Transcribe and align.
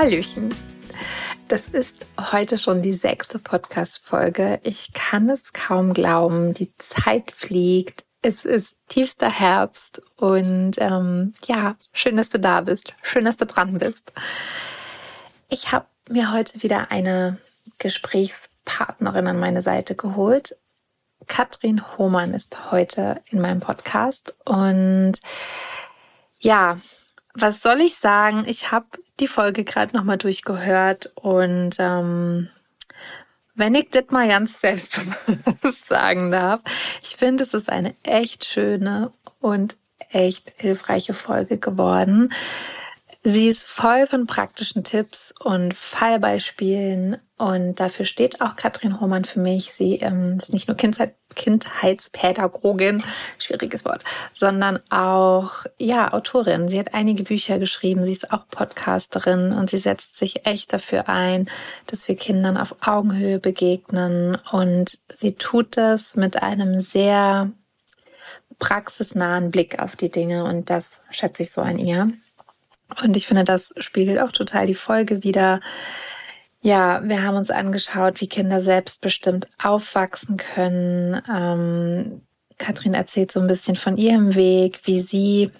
Hallöchen. 0.00 0.54
Das 1.48 1.68
ist 1.68 2.06
heute 2.32 2.56
schon 2.56 2.80
die 2.80 2.94
sechste 2.94 3.38
Podcast-Folge. 3.38 4.58
Ich 4.62 4.94
kann 4.94 5.28
es 5.28 5.52
kaum 5.52 5.92
glauben. 5.92 6.54
Die 6.54 6.72
Zeit 6.78 7.30
fliegt. 7.32 8.06
Es 8.22 8.46
ist 8.46 8.78
tiefster 8.88 9.28
Herbst 9.30 10.00
und 10.16 10.76
ähm, 10.78 11.34
ja, 11.46 11.76
schön, 11.92 12.16
dass 12.16 12.30
du 12.30 12.40
da 12.40 12.62
bist. 12.62 12.94
Schön, 13.02 13.26
dass 13.26 13.36
du 13.36 13.44
dran 13.44 13.76
bist. 13.76 14.14
Ich 15.50 15.70
habe 15.70 15.84
mir 16.08 16.32
heute 16.32 16.62
wieder 16.62 16.90
eine 16.90 17.36
Gesprächspartnerin 17.78 19.26
an 19.26 19.38
meine 19.38 19.60
Seite 19.60 19.96
geholt. 19.96 20.56
Katrin 21.26 21.98
Hohmann 21.98 22.32
ist 22.32 22.70
heute 22.70 23.20
in 23.26 23.42
meinem 23.42 23.60
Podcast 23.60 24.34
und 24.46 25.16
ja, 26.38 26.78
was 27.34 27.60
soll 27.60 27.82
ich 27.82 27.96
sagen? 27.96 28.44
Ich 28.46 28.72
habe 28.72 28.86
die 29.20 29.28
Folge 29.28 29.64
gerade 29.64 29.96
nochmal 29.96 30.18
durchgehört 30.18 31.12
und 31.14 31.76
ähm, 31.78 32.48
wenn 33.54 33.74
ich 33.74 33.90
das 33.90 34.04
mal 34.10 34.26
ganz 34.26 34.60
selbstbewusst 34.60 35.86
sagen 35.88 36.30
darf, 36.30 36.62
ich 37.02 37.16
finde, 37.16 37.42
es 37.42 37.52
ist 37.52 37.68
eine 37.68 37.94
echt 38.02 38.46
schöne 38.46 39.12
und 39.38 39.76
echt 40.10 40.52
hilfreiche 40.56 41.14
Folge 41.14 41.58
geworden. 41.58 42.32
Sie 43.22 43.48
ist 43.48 43.64
voll 43.64 44.06
von 44.06 44.26
praktischen 44.26 44.82
Tipps 44.82 45.34
und 45.38 45.74
Fallbeispielen 45.74 47.18
und 47.40 47.80
dafür 47.80 48.04
steht 48.04 48.42
auch 48.42 48.54
Katrin 48.54 49.00
Hohmann 49.00 49.24
für 49.24 49.40
mich. 49.40 49.72
Sie 49.72 49.96
ähm, 49.96 50.36
ist 50.36 50.52
nicht 50.52 50.68
nur 50.68 50.76
Kindheit, 50.76 51.14
Kindheitspädagogin, 51.34 53.02
schwieriges 53.38 53.86
Wort, 53.86 54.04
sondern 54.34 54.78
auch 54.90 55.64
ja 55.78 56.12
Autorin. 56.12 56.68
Sie 56.68 56.78
hat 56.78 56.92
einige 56.92 57.22
Bücher 57.22 57.58
geschrieben. 57.58 58.04
Sie 58.04 58.12
ist 58.12 58.30
auch 58.30 58.46
Podcasterin 58.50 59.52
und 59.52 59.70
sie 59.70 59.78
setzt 59.78 60.18
sich 60.18 60.44
echt 60.44 60.74
dafür 60.74 61.08
ein, 61.08 61.48
dass 61.86 62.08
wir 62.08 62.16
Kindern 62.16 62.58
auf 62.58 62.76
Augenhöhe 62.86 63.38
begegnen 63.38 64.36
und 64.52 64.98
sie 65.14 65.34
tut 65.36 65.78
das 65.78 66.16
mit 66.16 66.42
einem 66.42 66.80
sehr 66.80 67.50
praxisnahen 68.58 69.50
Blick 69.50 69.78
auf 69.78 69.96
die 69.96 70.10
Dinge 70.10 70.44
und 70.44 70.68
das 70.68 71.00
schätze 71.10 71.44
ich 71.44 71.52
so 71.52 71.62
an 71.62 71.78
ihr. 71.78 72.12
Und 73.02 73.16
ich 73.16 73.26
finde, 73.26 73.44
das 73.44 73.72
spiegelt 73.78 74.20
auch 74.20 74.32
total 74.32 74.66
die 74.66 74.74
Folge 74.74 75.24
wieder. 75.24 75.60
Ja, 76.62 77.00
wir 77.02 77.22
haben 77.22 77.36
uns 77.36 77.50
angeschaut, 77.50 78.20
wie 78.20 78.28
Kinder 78.28 78.60
selbstbestimmt 78.60 79.48
aufwachsen 79.58 80.36
können. 80.36 81.22
Ähm, 81.32 82.22
Katrin 82.58 82.92
erzählt 82.92 83.32
so 83.32 83.40
ein 83.40 83.46
bisschen 83.46 83.76
von 83.76 83.96
ihrem 83.96 84.34
Weg, 84.34 84.80
wie 84.84 85.00
sie 85.00 85.50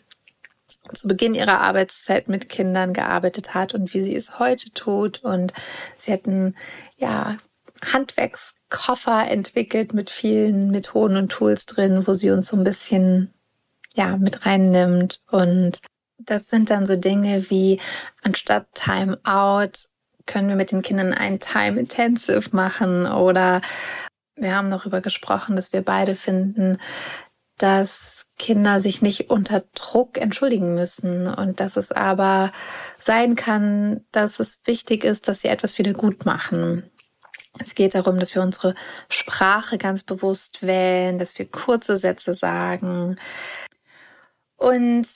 zu 0.93 1.09
Beginn 1.09 1.34
ihrer 1.34 1.61
Arbeitszeit 1.61 2.28
mit 2.28 2.51
Kindern 2.51 2.93
gearbeitet 2.93 3.55
hat 3.55 3.75
und 3.75 3.95
wie 3.95 4.03
sie 4.03 4.15
es 4.15 4.39
heute 4.39 4.73
tut. 4.75 5.25
Und 5.25 5.55
sie 5.97 6.12
hat 6.12 6.27
einen 6.27 6.55
ja, 6.98 7.39
Handwerkskoffer 7.93 9.27
entwickelt 9.31 9.95
mit 9.95 10.11
vielen 10.11 10.71
Methoden 10.71 11.17
und 11.17 11.33
Tools 11.33 11.65
drin, 11.65 12.06
wo 12.06 12.12
sie 12.12 12.31
uns 12.31 12.48
so 12.48 12.56
ein 12.59 12.65
bisschen 12.65 13.33
ja, 13.95 14.17
mit 14.19 14.45
reinnimmt 14.45 15.23
und 15.31 15.81
das 16.19 16.48
sind 16.48 16.71
dann 16.71 16.87
so 16.87 16.97
Dinge 16.97 17.51
wie 17.51 17.81
anstatt 18.23 18.67
Time 18.75 19.19
Out 19.25 19.89
können 20.26 20.48
wir 20.48 20.56
mit 20.56 20.72
den 20.72 20.82
Kindern 20.82 21.12
ein 21.12 21.40
Time 21.40 21.78
Intensive 21.78 22.54
machen 22.54 23.06
oder 23.06 23.60
wir 24.36 24.56
haben 24.56 24.70
darüber 24.70 25.00
gesprochen, 25.00 25.56
dass 25.56 25.72
wir 25.72 25.82
beide 25.82 26.14
finden, 26.14 26.78
dass 27.58 28.26
Kinder 28.38 28.80
sich 28.80 29.03
nicht 29.03 29.28
unter 29.28 29.64
Druck 29.75 30.16
entschuldigen 30.16 30.75
müssen 30.75 31.26
und 31.26 31.60
dass 31.60 31.76
es 31.76 31.92
aber 31.92 32.53
sein 32.98 33.36
kann, 33.36 34.06
dass 34.12 34.41
es 34.41 34.62
wichtig 34.64 35.04
ist, 35.04 35.28
dass 35.28 35.42
sie 35.42 35.48
etwas 35.48 35.76
wieder 35.76 35.92
gut 35.92 36.25
machen. 36.25 36.91
Es 37.59 37.75
geht 37.75 37.94
darum, 37.94 38.19
dass 38.19 38.34
wir 38.34 38.41
unsere 38.41 38.75
Sprache 39.10 39.76
ganz 39.76 40.03
bewusst 40.04 40.62
wählen, 40.66 41.19
dass 41.19 41.38
wir 41.38 41.50
kurze 41.50 41.98
Sätze 41.98 42.32
sagen 42.32 43.19
und 44.56 45.06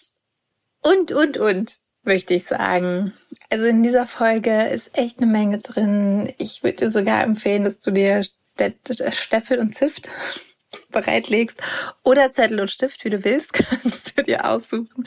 und, 0.87 1.13
und, 1.13 1.39
und, 1.39 1.79
möchte 2.05 2.35
ich 2.35 2.45
sagen. 2.45 3.13
Also 3.51 3.67
in 3.67 3.83
dieser 3.83 4.07
Folge 4.07 4.69
ist 4.69 4.97
echt 4.97 5.21
eine 5.21 5.31
Menge 5.31 5.59
drin. 5.59 6.33
Ich 6.39 6.63
würde 6.63 6.77
dir 6.77 6.91
sogar 6.91 7.23
empfehlen, 7.23 7.65
dass 7.65 7.79
du 7.79 7.91
dir 7.91 8.23
Steffel 9.11 9.59
und 9.59 9.75
Zift 9.75 10.11
bereitlegst 10.91 11.61
oder 12.03 12.31
Zettel 12.31 12.61
und 12.61 12.71
Stift, 12.71 13.05
wie 13.05 13.11
du 13.11 13.25
willst, 13.25 13.53
kannst 13.53 14.19
du 14.19 14.23
dir 14.23 14.49
aussuchen 14.49 15.05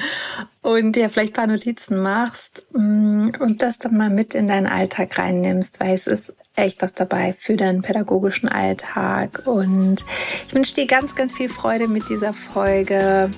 und 0.61 0.95
dir 0.95 1.09
vielleicht 1.09 1.33
ein 1.33 1.45
paar 1.45 1.47
Notizen 1.47 2.01
machst 2.01 2.63
mm, 2.71 3.31
und 3.39 3.61
das 3.61 3.79
dann 3.79 3.97
mal 3.97 4.09
mit 4.09 4.33
in 4.35 4.47
deinen 4.47 4.67
Alltag 4.67 5.17
reinnimmst, 5.17 5.79
weil 5.79 5.93
es 5.93 6.07
ist 6.07 6.35
echt 6.55 6.81
was 6.81 6.93
dabei 6.93 7.33
für 7.37 7.55
deinen 7.55 7.81
pädagogischen 7.81 8.49
Alltag 8.49 9.43
und 9.45 10.03
ich 10.47 10.53
wünsche 10.53 10.73
dir 10.73 10.87
ganz, 10.87 11.15
ganz 11.15 11.33
viel 11.33 11.49
Freude 11.49 11.87
mit 11.87 12.09
dieser 12.09 12.33
Folge 12.33 13.29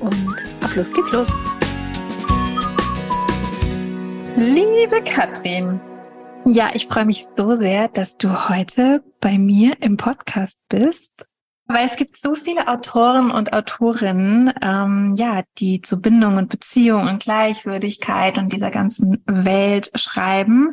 und 0.00 0.36
auf 0.62 0.76
los 0.76 0.92
geht's 0.92 1.12
los. 1.12 1.32
Liebe 4.36 5.02
Katrin, 5.04 5.78
ja, 6.46 6.70
ich 6.72 6.86
freue 6.86 7.04
mich 7.04 7.26
so 7.26 7.54
sehr, 7.54 7.88
dass 7.88 8.16
du 8.16 8.48
heute 8.48 9.04
bei 9.20 9.36
mir 9.36 9.80
im 9.82 9.96
Podcast 9.96 10.58
bist, 10.68 11.26
weil 11.66 11.86
es 11.86 11.96
gibt 11.96 12.18
so 12.18 12.34
viele 12.34 12.66
Autoren 12.66 13.30
und 13.30 13.52
Autorinnen, 13.52 14.52
ähm, 14.62 15.14
ja, 15.18 15.42
die 15.58 15.82
zu 15.82 16.00
Bindung 16.00 16.38
und 16.38 16.48
Beziehung 16.48 17.08
und 17.08 17.22
Gleichwürdigkeit 17.22 18.38
und 18.38 18.52
dieser 18.52 18.70
ganzen 18.70 19.22
Welt 19.26 19.90
schreiben. 19.94 20.72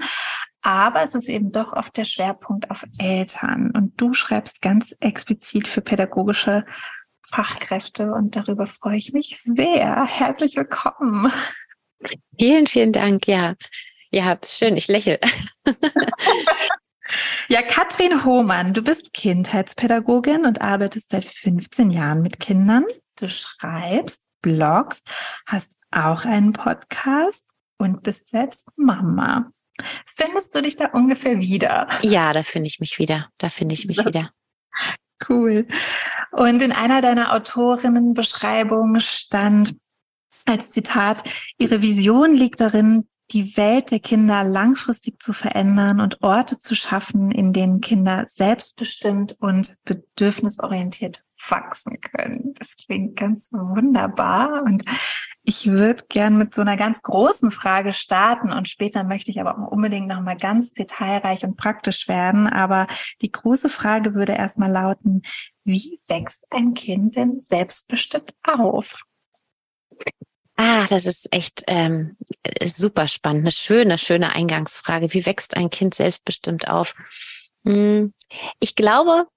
Aber 0.62 1.03
es 1.03 1.14
ist 1.14 1.30
eben 1.30 1.52
doch 1.52 1.74
oft 1.74 1.96
der 1.97 2.06
Schwerpunkt 2.06 2.72
auf 2.72 2.86
Eltern. 2.97 3.72
Und 3.72 4.00
du 4.00 4.14
schreibst 4.14 4.62
ganz 4.62 4.96
explizit 5.00 5.68
für 5.68 5.81
pädagogische 5.81 6.66
Fachkräfte 7.30 8.12
und 8.14 8.36
darüber 8.36 8.66
freue 8.66 8.97
ich 8.97 9.14
mich 9.14 9.40
sehr. 9.41 10.06
Herzlich 10.06 10.56
willkommen. 10.56 11.31
Vielen, 12.38 12.68
vielen 12.68 12.92
Dank. 12.92 13.28
Ja, 13.28 13.56
ja, 14.12 14.38
schön. 14.44 14.78
Ich 14.78 14.88
lächle. 14.88 15.20
ja, 17.50 17.62
Katrin 17.62 18.24
Hohmann, 18.26 18.74
du 18.74 18.82
bist 18.82 19.14
Kindheitspädagogin 19.14 20.46
und 20.46 20.62
arbeitest 20.62 21.12
seit 21.12 21.26
15 21.26 21.92
Jahren 21.92 22.22
mit 22.22 22.40
Kindern. 22.40 22.86
Du 23.20 23.28
schreibst 23.30 24.26
Blogs, 24.42 25.04
hast 25.46 25.74
auch 25.92 26.26
einen 26.26 26.54
Podcast 26.54 27.52
und 27.78 28.04
bist 28.04 28.28
selbst 28.28 28.70
Mama. 28.78 29.52
Findest 30.06 30.56
du 30.56 30.62
dich 30.62 30.76
da 30.76 30.88
ungefähr 30.88 31.40
wieder? 31.40 31.90
Ja, 32.02 32.34
da 32.34 32.44
finde 32.44 32.68
ich 32.68 32.80
mich 32.80 33.00
wieder. 33.00 33.30
Da 33.38 33.50
finde 33.50 33.76
ich 33.76 33.86
mich 33.86 34.04
wieder. 34.06 34.32
Cool. 35.28 35.68
Und 36.32 36.62
in 36.62 36.72
einer 36.72 37.02
deiner 37.02 37.34
Autorinnenbeschreibungen 37.34 39.02
stand, 39.02 39.76
als 40.46 40.72
Zitat, 40.72 41.24
Ihre 41.58 41.82
Vision 41.82 42.34
liegt 42.34 42.60
darin, 42.60 43.08
die 43.32 43.56
Welt 43.58 43.92
der 43.92 44.00
Kinder 44.00 44.44
langfristig 44.44 45.22
zu 45.22 45.34
verändern 45.34 46.02
und 46.02 46.22
Orte 46.24 46.58
zu 46.58 46.76
schaffen, 46.76 47.32
in 47.32 47.54
denen 47.54 47.80
Kinder 47.80 48.24
selbstbestimmt 48.28 49.38
und 49.40 49.76
bedürfnisorientiert 49.86 51.24
wachsen 51.48 52.02
können. 52.02 52.54
Das 52.56 52.76
klingt 52.76 53.16
ganz 53.16 53.52
wunderbar 53.54 54.64
und 54.64 54.84
ich 55.44 55.68
würde 55.68 56.04
gern 56.10 56.38
mit 56.38 56.54
so 56.54 56.62
einer 56.62 56.76
ganz 56.76 57.02
großen 57.02 57.52
Frage 57.52 57.92
starten 57.92 58.52
und 58.52 58.68
später 58.68 59.04
möchte 59.04 59.32
ich 59.32 59.40
aber 59.40 59.58
auch 59.58 59.72
unbedingt 59.72 60.08
noch 60.08 60.22
mal 60.22 60.38
ganz 60.38 60.74
detailreich 60.74 61.44
und 61.44 61.56
praktisch 61.56 62.08
werden. 62.08 62.47
Aber 62.47 62.88
die 63.22 63.32
große 63.32 63.70
Frage 63.70 64.16
würde 64.16 64.34
erstmal 64.34 64.72
lauten, 64.72 65.22
wie 65.64 66.02
wächst 66.08 66.46
ein 66.52 66.74
Kind 66.74 67.16
denn 67.16 67.42
selbstbestimmt 67.42 68.34
auf? 68.44 69.03
Ah, 70.61 70.85
das 70.90 71.06
ist 71.06 71.34
echt 71.34 71.64
ähm, 71.67 72.17
super 72.66 73.08
spannend. 73.08 73.44
Eine 73.44 73.52
schöne, 73.53 73.97
schöne 73.97 74.35
Eingangsfrage. 74.35 75.14
Wie 75.14 75.26
wächst 75.26 75.56
ein 75.56 75.70
Kind 75.70 75.96
selbstbestimmt 75.96 76.67
auf? 76.67 76.96
Hm, 77.64 78.14
ich 78.59 78.76
glaube, 78.76 79.28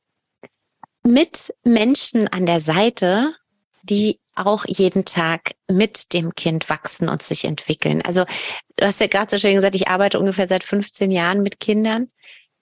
mit 1.04 1.54
Menschen 1.62 2.26
an 2.26 2.44
der 2.44 2.60
Seite, 2.60 3.36
die 3.84 4.18
auch 4.34 4.64
jeden 4.66 5.04
Tag 5.04 5.52
mit 5.70 6.12
dem 6.12 6.34
Kind 6.34 6.68
wachsen 6.68 7.08
und 7.08 7.22
sich 7.22 7.44
entwickeln. 7.44 8.02
Also 8.02 8.24
du 8.74 8.84
hast 8.84 8.98
ja 8.98 9.06
gerade 9.06 9.30
so 9.30 9.38
schön 9.38 9.54
gesagt, 9.54 9.76
ich 9.76 9.86
arbeite 9.86 10.18
ungefähr 10.18 10.48
seit 10.48 10.64
15 10.64 11.12
Jahren 11.12 11.42
mit 11.42 11.60
Kindern. 11.60 12.10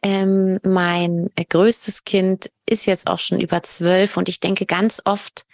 Ähm, 0.03 0.61
mein 0.63 1.31
größtes 1.49 2.05
Kind 2.05 2.51
ist 2.69 2.85
jetzt 2.85 3.07
auch 3.07 3.19
schon 3.19 3.41
über 3.41 3.63
zwölf 3.63 4.19
und 4.19 4.29
ich 4.29 4.39
denke 4.39 4.67
ganz 4.67 5.01
oft, 5.07 5.47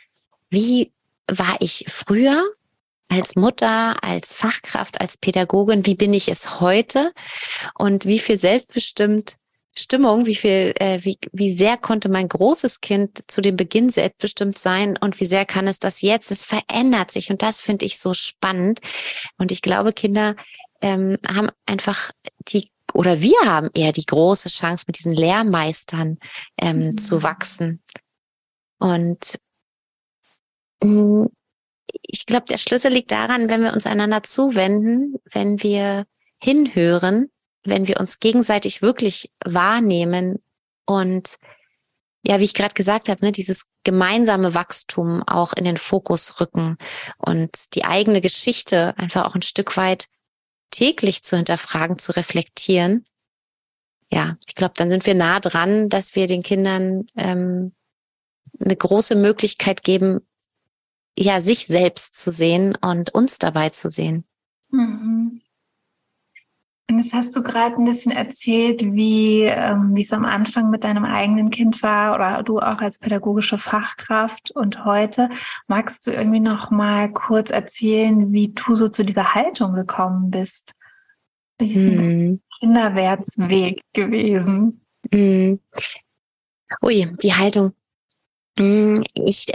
wie 0.50 0.93
war 1.29 1.56
ich 1.61 1.85
früher? 1.87 2.43
Als 3.08 3.37
Mutter, 3.37 4.03
als 4.03 4.32
Fachkraft, 4.35 5.00
als 5.00 5.17
Pädagogin, 5.17 5.87
wie 5.87 5.94
bin 5.94 6.12
ich 6.12 6.29
es 6.29 6.61
heute 6.61 7.12
und 7.79 8.05
wie 8.05 8.19
viel 8.19 8.37
selbstbestimmt 8.37 9.37
Stimmung, 9.79 10.25
wie 10.25 10.35
viel, 10.35 10.73
äh, 10.79 11.00
wie, 11.05 11.19
wie 11.32 11.55
sehr 11.55 11.76
konnte 11.76 12.08
mein 12.08 12.29
großes 12.29 12.81
Kind 12.81 13.23
zu 13.26 13.43
dem 13.43 13.56
Beginn 13.56 13.91
selbstbestimmt 13.91 14.58
sein 14.58 14.97
und 14.97 15.20
wie 15.20 15.26
sehr 15.26 15.44
kann 15.44 15.69
es 15.69 15.79
das 15.79 16.00
jetzt? 16.00 16.31
Es 16.31 16.43
verändert 16.43 17.11
sich 17.11 17.31
und 17.31 17.43
das 17.43 17.61
finde 17.61 17.85
ich 17.85 17.99
so 17.99 18.14
spannend. 18.14 18.81
Und 19.37 19.53
ich 19.53 19.61
glaube, 19.61 19.93
Kinder 19.93 20.35
ähm, 20.81 21.19
haben 21.29 21.50
einfach 21.67 22.11
die 22.49 22.70
oder 22.94 23.20
wir 23.20 23.37
haben 23.44 23.69
eher 23.75 23.93
die 23.93 24.06
große 24.06 24.49
Chance, 24.49 24.85
mit 24.87 24.99
diesen 24.99 25.12
Lehrmeistern 25.12 26.19
ähm, 26.58 26.79
mhm. 26.79 26.99
zu 26.99 27.23
wachsen. 27.23 27.82
Und 28.79 29.38
mh, 30.82 31.25
mm, 31.25 31.29
ich 32.03 32.27
glaube, 32.27 32.47
der 32.49 32.59
Schlüssel 32.59 32.93
liegt 32.93 33.11
daran, 33.11 33.49
wenn 33.49 33.62
wir 33.62 33.73
uns 33.73 33.87
einander 33.87 34.23
zuwenden, 34.23 35.17
wenn 35.33 35.62
wir 35.62 36.06
hinhören 36.43 37.31
wenn 37.67 37.88
wir 37.88 38.00
uns 38.00 38.19
gegenseitig 38.21 38.83
wirklich 38.83 39.31
wahrnehmen 39.44 40.43
und 40.87 41.37
ja, 42.25 42.41
wie 42.41 42.44
ich 42.44 42.55
gerade 42.55 42.75
gesagt 42.75 43.09
habe, 43.09 43.25
ne, 43.25 43.31
dieses 43.31 43.67
gemeinsame 43.85 44.55
Wachstum 44.55 45.23
auch 45.23 45.53
in 45.53 45.65
den 45.65 45.77
Fokus 45.77 46.41
rücken 46.41 46.77
und 47.19 47.75
die 47.75 47.85
eigene 47.85 48.21
Geschichte 48.21 48.97
einfach 48.99 49.27
auch 49.27 49.37
ein 49.37 49.43
Stück 49.43 49.77
weit 49.77 50.06
täglich 50.71 51.23
zu 51.23 51.37
hinterfragen, 51.37 51.99
zu 51.99 52.12
reflektieren. 52.12 53.06
Ja, 54.11 54.37
ich 54.47 54.56
glaube, 54.56 54.75
dann 54.77 54.91
sind 54.91 55.06
wir 55.06 55.15
nah 55.15 55.39
dran, 55.39 55.89
dass 55.89 56.17
wir 56.17 56.27
den 56.27 56.43
Kindern 56.43 57.06
ähm, 57.17 57.73
eine 58.59 58.77
große 58.77 59.15
Möglichkeit 59.15 59.85
geben, 59.85 60.27
ja, 61.19 61.41
sich 61.41 61.67
selbst 61.67 62.15
zu 62.15 62.31
sehen 62.31 62.77
und 62.81 63.15
uns 63.15 63.39
dabei 63.39 63.71
zu 63.71 63.91
sehen. 63.91 64.25
Mhm. 64.71 65.41
Und 66.89 67.01
jetzt 67.01 67.15
hast 67.15 67.35
du 67.35 67.43
gerade 67.43 67.77
ein 67.77 67.85
bisschen 67.85 68.13
erzählt, 68.13 68.81
wie 68.95 69.43
ähm, 69.43 69.97
wie 69.97 70.03
es 70.03 70.13
am 70.13 70.25
Anfang 70.25 70.71
mit 70.71 70.85
deinem 70.85 71.05
eigenen 71.05 71.51
Kind 71.51 71.83
war 71.83 72.15
oder 72.15 72.45
du 72.45 72.61
auch 72.61 72.81
als 72.81 72.99
pädagogische 72.99 73.59
Fachkraft 73.59 74.53
und 74.53 74.85
heute. 74.85 75.29
Magst 75.67 76.07
du 76.07 76.13
irgendwie 76.13 76.39
noch 76.39 76.71
mal 76.71 77.13
kurz 77.13 77.51
erzählen, 77.51 78.33
wie 78.33 78.53
du 78.53 78.77
so 78.77 78.89
zu 78.89 79.05
dieser 79.05 79.35
Haltung 79.35 79.75
gekommen 79.75 80.31
bist? 80.31 80.75
Diesen 81.61 81.99
hm. 81.99 82.41
Kinderwärtsweg 82.61 83.81
gewesen. 83.93 84.81
Hm. 85.13 85.59
Ui, 86.85 87.13
die 87.21 87.35
Haltung. 87.35 87.73
Hm, 88.58 89.05
ich 89.14 89.47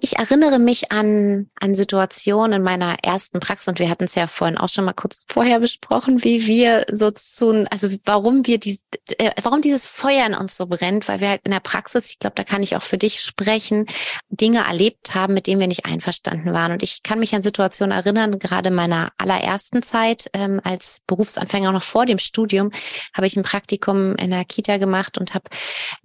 ich 0.00 0.16
erinnere 0.18 0.58
mich 0.58 0.92
an, 0.92 1.50
an 1.58 1.74
Situationen 1.74 2.60
in 2.60 2.62
meiner 2.62 2.96
ersten 3.02 3.40
Praxis 3.40 3.68
und 3.68 3.78
wir 3.78 3.88
hatten 3.90 4.04
es 4.04 4.14
ja 4.14 4.26
vorhin 4.26 4.56
auch 4.56 4.68
schon 4.68 4.84
mal 4.84 4.92
kurz 4.92 5.24
vorher 5.28 5.60
besprochen, 5.60 6.22
wie 6.22 6.46
wir 6.46 6.84
so 6.90 7.10
zu, 7.10 7.66
also 7.70 7.88
warum 8.04 8.46
wir 8.46 8.58
dies, 8.58 8.86
äh, 9.18 9.30
warum 9.42 9.62
dieses 9.62 9.86
Feuer 9.86 10.26
in 10.26 10.34
uns 10.34 10.56
so 10.56 10.66
brennt, 10.66 11.08
weil 11.08 11.20
wir 11.20 11.30
halt 11.30 11.40
in 11.44 11.52
der 11.52 11.60
Praxis, 11.60 12.10
ich 12.10 12.18
glaube, 12.18 12.34
da 12.36 12.44
kann 12.44 12.62
ich 12.62 12.76
auch 12.76 12.82
für 12.82 12.98
dich 12.98 13.20
sprechen, 13.20 13.86
Dinge 14.28 14.64
erlebt 14.64 15.14
haben, 15.14 15.34
mit 15.34 15.46
denen 15.46 15.60
wir 15.60 15.68
nicht 15.68 15.86
einverstanden 15.86 16.52
waren. 16.52 16.72
Und 16.72 16.82
ich 16.82 17.02
kann 17.02 17.18
mich 17.18 17.34
an 17.34 17.42
Situationen 17.42 17.96
erinnern, 17.96 18.38
gerade 18.38 18.68
in 18.68 18.74
meiner 18.74 19.12
allerersten 19.18 19.82
Zeit 19.82 20.30
ähm, 20.34 20.60
als 20.62 21.00
Berufsanfänger, 21.06 21.72
noch 21.72 21.82
vor 21.82 22.06
dem 22.06 22.18
Studium, 22.18 22.70
habe 23.12 23.26
ich 23.26 23.36
ein 23.36 23.42
Praktikum 23.42 24.14
in 24.16 24.30
der 24.30 24.44
Kita 24.44 24.76
gemacht 24.76 25.18
und 25.18 25.34
habe 25.34 25.44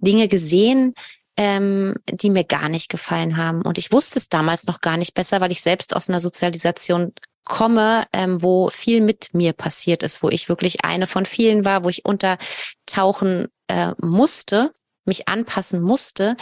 Dinge 0.00 0.28
gesehen, 0.28 0.94
ähm, 1.36 1.94
die 2.10 2.30
mir 2.30 2.44
gar 2.44 2.68
nicht 2.68 2.88
gefallen 2.88 3.36
haben. 3.36 3.62
Und 3.62 3.78
ich 3.78 3.92
wusste 3.92 4.18
es 4.18 4.28
damals 4.28 4.66
noch 4.66 4.80
gar 4.80 4.96
nicht 4.96 5.14
besser, 5.14 5.40
weil 5.40 5.52
ich 5.52 5.62
selbst 5.62 5.94
aus 5.94 6.08
einer 6.08 6.20
Sozialisation 6.20 7.12
komme, 7.44 8.04
ähm, 8.12 8.42
wo 8.42 8.70
viel 8.70 9.00
mit 9.00 9.32
mir 9.32 9.52
passiert 9.52 10.02
ist, 10.02 10.22
wo 10.22 10.28
ich 10.28 10.48
wirklich 10.48 10.84
eine 10.84 11.06
von 11.06 11.26
vielen 11.26 11.64
war, 11.64 11.84
wo 11.84 11.88
ich 11.88 12.04
untertauchen 12.04 13.48
äh, 13.68 13.92
musste, 13.98 14.72
mich 15.04 15.28
anpassen 15.28 15.80
musste 15.80 16.36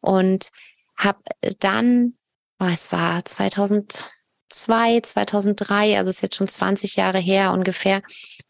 und 0.00 0.50
habe 0.96 1.20
dann, 1.60 2.14
oh, 2.58 2.66
es 2.66 2.92
war 2.92 3.24
2002, 3.24 5.00
2003, 5.00 5.96
also 5.96 6.10
ist 6.10 6.20
jetzt 6.20 6.36
schon 6.36 6.48
20 6.48 6.96
Jahre 6.96 7.18
her 7.18 7.52
ungefähr, 7.52 8.02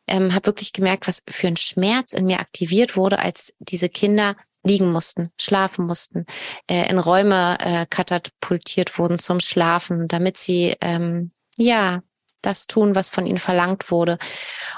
ähm, 0.09 0.35
habe 0.35 0.47
wirklich 0.47 0.73
gemerkt, 0.73 1.07
was 1.07 1.23
für 1.29 1.47
ein 1.47 1.57
Schmerz 1.57 2.13
in 2.13 2.27
mir 2.27 2.41
aktiviert 2.41 2.97
wurde, 2.97 3.19
als 3.19 3.55
diese 3.61 3.89
Kinder 3.89 4.35
liegen 4.63 4.93
mussten, 4.93 5.31
schlafen 5.39 5.87
mussten, 5.87 6.27
äh, 6.69 6.89
in 6.91 6.99
Räume 6.99 7.57
äh, 7.61 7.87
katapultiert 7.89 8.99
wurden 8.99 9.19
zum 9.19 9.41
Schlafen, 9.41 10.09
damit 10.09 10.37
sie 10.37 10.75
ähm, 10.81 11.33
ja 11.57 12.03
das 12.43 12.67
tun, 12.67 12.95
was 12.95 13.09
von 13.09 13.27
ihnen 13.27 13.39
verlangt 13.39 13.91
wurde. 13.91 14.19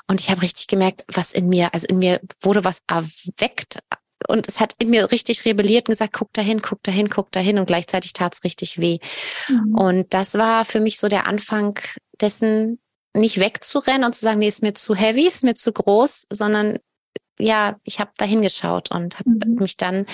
Und 0.08 0.20
ich 0.20 0.30
habe 0.30 0.42
richtig 0.42 0.66
gemerkt, 0.66 1.04
was 1.08 1.32
in 1.32 1.48
mir, 1.48 1.72
also 1.74 1.86
in 1.86 1.98
mir 1.98 2.20
wurde 2.40 2.64
was 2.64 2.82
erweckt 2.88 3.78
und 4.28 4.48
es 4.48 4.60
hat 4.60 4.74
in 4.78 4.90
mir 4.90 5.10
richtig 5.10 5.44
rebelliert 5.44 5.88
und 5.88 5.92
gesagt, 5.92 6.12
guck 6.12 6.32
dahin, 6.32 6.62
guck 6.62 6.82
dahin, 6.82 7.08
guck 7.08 7.32
dahin 7.32 7.58
und 7.58 7.66
gleichzeitig 7.66 8.12
tat 8.12 8.34
es 8.34 8.44
richtig 8.44 8.80
weh. 8.80 8.98
Mhm. 9.48 9.74
Und 9.74 10.14
das 10.14 10.34
war 10.34 10.64
für 10.64 10.80
mich 10.80 10.98
so 10.98 11.08
der 11.08 11.26
Anfang 11.26 11.78
dessen, 12.20 12.78
nicht 13.14 13.40
wegzurennen 13.40 14.04
und 14.04 14.14
zu 14.14 14.22
sagen, 14.22 14.38
nee, 14.38 14.48
ist 14.48 14.62
mir 14.62 14.74
zu 14.74 14.94
heavy, 14.94 15.26
ist 15.26 15.44
mir 15.44 15.54
zu 15.54 15.72
groß, 15.72 16.28
sondern 16.30 16.78
ja, 17.38 17.76
ich 17.84 17.98
habe 17.98 18.10
da 18.16 18.24
hingeschaut 18.24 18.90
und 18.90 19.18
habe 19.18 19.30
mhm. 19.30 19.56
mich 19.56 19.76
dann 19.76 20.06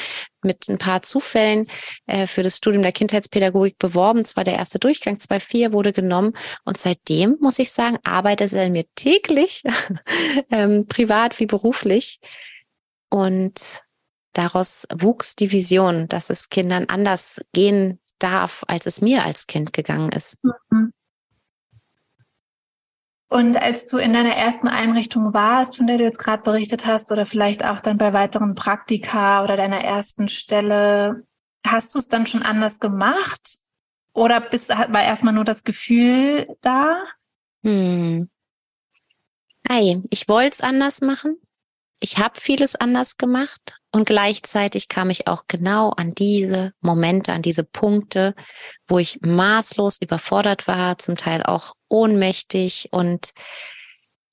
mit 0.43 0.69
ein 0.69 0.79
paar 0.79 1.03
Zufällen 1.03 1.69
äh, 2.07 2.27
für 2.27 2.43
das 2.43 2.57
Studium 2.57 2.83
der 2.83 2.93
Kindheitspädagogik 2.93 3.79
beworben. 3.79 4.25
Zwar 4.25 4.45
der 4.45 4.55
erste 4.55 4.79
Durchgang, 4.79 5.17
2.4 5.17 5.73
wurde 5.73 5.93
genommen 5.93 6.33
und 6.65 6.79
seitdem, 6.79 7.37
muss 7.41 7.59
ich 7.59 7.71
sagen, 7.73 7.99
arbeitet 8.05 8.53
er 8.53 8.71
mir 8.71 8.85
täglich, 8.95 9.63
ähm, 10.51 10.87
privat 10.87 11.39
wie 11.41 11.47
beruflich. 11.47 12.21
Und 13.11 13.83
daraus 14.33 14.87
wuchs 14.95 15.35
die 15.35 15.51
Vision, 15.51 16.07
dass 16.09 16.31
es 16.31 16.51
Kindern 16.51 16.87
anders 16.89 17.41
gehen 17.53 18.01
darf, 18.19 18.65
als 18.69 18.87
es 18.87 19.01
mir 19.01 19.25
als 19.25 19.47
Kind 19.47 19.73
gegangen 19.73 20.13
ist. 20.13 20.39
Mhm. 20.43 20.93
Und 23.29 23.61
als 23.61 23.85
du 23.85 23.99
in 23.99 24.15
deiner 24.15 24.35
ersten 24.35 24.69
Einrichtung 24.69 25.35
warst, 25.35 25.77
von 25.77 25.87
der 25.87 25.99
du 25.99 26.05
jetzt 26.05 26.19
gerade 26.19 26.43
berichtet 26.43 26.87
hast, 26.87 27.13
oder 27.13 27.27
vielleicht 27.27 27.65
auch 27.65 27.81
dann 27.81 27.99
bei 27.99 28.13
weiteren 28.13 28.55
Praktika 28.55 29.45
oder 29.45 29.57
deiner 29.57 29.85
ersten 29.85 30.29
Stelle, 30.29 31.27
hast 31.65 31.95
du 31.95 31.99
es 31.99 32.09
dann 32.09 32.27
schon 32.27 32.43
anders 32.43 32.81
gemacht? 32.81 33.59
Oder 34.15 34.41
bist, 34.41 34.71
war 34.71 35.03
erstmal 35.03 35.35
nur 35.35 35.45
das 35.45 35.63
Gefühl 35.63 36.49
da? 36.63 37.05
Hm. 37.63 38.31
Hey, 39.69 40.03
ich 40.09 40.29
wollte 40.29 40.53
es 40.53 40.61
anders 40.63 41.03
machen. 41.03 41.37
Ich 42.01 42.19
habe 42.19 42.41
vieles 42.41 42.77
anders 42.77 43.17
gemacht 43.17 43.77
und 43.91 44.07
gleichzeitig 44.07 44.89
kam 44.89 45.11
ich 45.11 45.27
auch 45.27 45.45
genau 45.49 45.91
an 45.91 46.15
diese 46.15 46.73
Momente, 46.81 47.33
an 47.33 47.43
diese 47.43 47.65
Punkte, 47.65 48.35
wo 48.87 48.99
ich 48.99 49.21
maßlos 49.23 50.01
überfordert 50.01 50.69
war, 50.69 50.99
zum 50.99 51.17
Teil 51.17 51.43
auch 51.43 51.75
ohnmächtig 51.89 52.89
und 52.93 53.33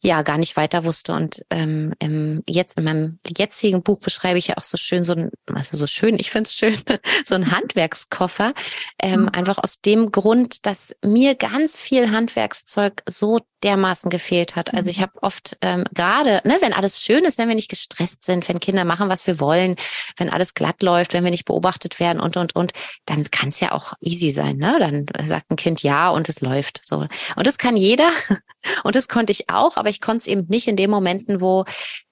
ja 0.06 0.22
gar 0.22 0.38
nicht 0.38 0.56
weiter 0.56 0.84
wusste. 0.84 1.14
Und 1.14 1.46
ähm, 1.50 1.94
im, 2.00 2.44
jetzt 2.48 2.78
in 2.78 2.84
meinem 2.84 3.20
jetzigen 3.38 3.84
Buch 3.84 4.00
beschreibe 4.00 4.38
ich 4.38 4.48
ja 4.48 4.58
auch 4.58 4.64
so 4.64 4.78
schön 4.78 5.04
so 5.04 5.14
ein, 5.14 5.32
also 5.54 5.76
so 5.78 5.88
schön, 5.88 6.18
ich 6.20 6.32
finde 6.32 6.48
es 6.48 6.56
schön, 6.56 6.78
so 7.26 7.36
ein 7.36 7.52
Handwerkskoffer. 7.52 8.54
Ähm, 9.02 9.24
mhm. 9.24 9.30
Einfach 9.30 9.58
aus 9.58 9.82
dem 9.82 10.12
Grund, 10.12 10.66
dass 10.66 10.96
mir 11.04 11.36
ganz 11.36 11.80
viel 11.80 12.12
Handwerkszeug 12.12 13.02
so 13.10 13.40
dermaßen 13.66 14.12
gefehlt 14.12 14.56
hat. 14.56 14.74
Also 14.74 14.92
ich 14.92 15.00
mhm. 15.00 15.04
habe 15.04 15.24
oft 15.24 15.58
ähm, 15.62 15.86
gerade, 15.94 16.42
ne, 16.46 16.58
wenn 16.62 16.72
alles 16.72 17.02
schön 17.02 17.24
ist, 17.24 17.40
wenn 17.40 17.48
wir 17.48 17.56
nicht 17.56 17.70
gestresst 17.70 18.24
sind, 18.24 18.48
wenn 18.48 18.60
Kinder 18.60 18.86
machen, 18.86 19.10
was 19.10 19.26
wir 19.26 19.40
wollen, 19.40 19.76
wenn 20.18 20.30
alles 20.30 20.54
glatt 20.54 20.84
läuft, 20.84 21.14
wenn 21.14 21.24
wir 21.24 21.32
nicht 21.32 21.46
beobachtet 21.46 22.00
werden 22.00 22.20
und 22.20 22.38
und 22.38 22.56
und, 22.56 22.74
dann 23.06 23.30
kann 23.32 23.50
es 23.50 23.60
ja 23.60 23.72
auch 23.72 23.94
easy 24.02 24.32
sein. 24.32 24.58
Ne? 24.58 24.78
Dann 24.80 25.28
sagt 25.28 25.50
ein 25.50 25.56
Kind 25.56 25.82
ja 25.82 26.10
und 26.10 26.30
es 26.30 26.42
läuft 26.42 26.82
so. 26.84 27.08
Und 27.36 27.48
das 27.48 27.58
kann 27.58 27.76
jeder 27.76 28.12
und 28.84 28.96
das 28.96 29.08
konnte 29.08 29.32
ich 29.32 29.50
auch, 29.50 29.78
aber 29.78 29.90
ich 29.90 29.95
konnte 30.02 30.20
es 30.20 30.28
eben 30.28 30.46
nicht 30.48 30.68
in 30.68 30.76
den 30.76 30.90
Momenten, 30.90 31.42
wo 31.42 31.66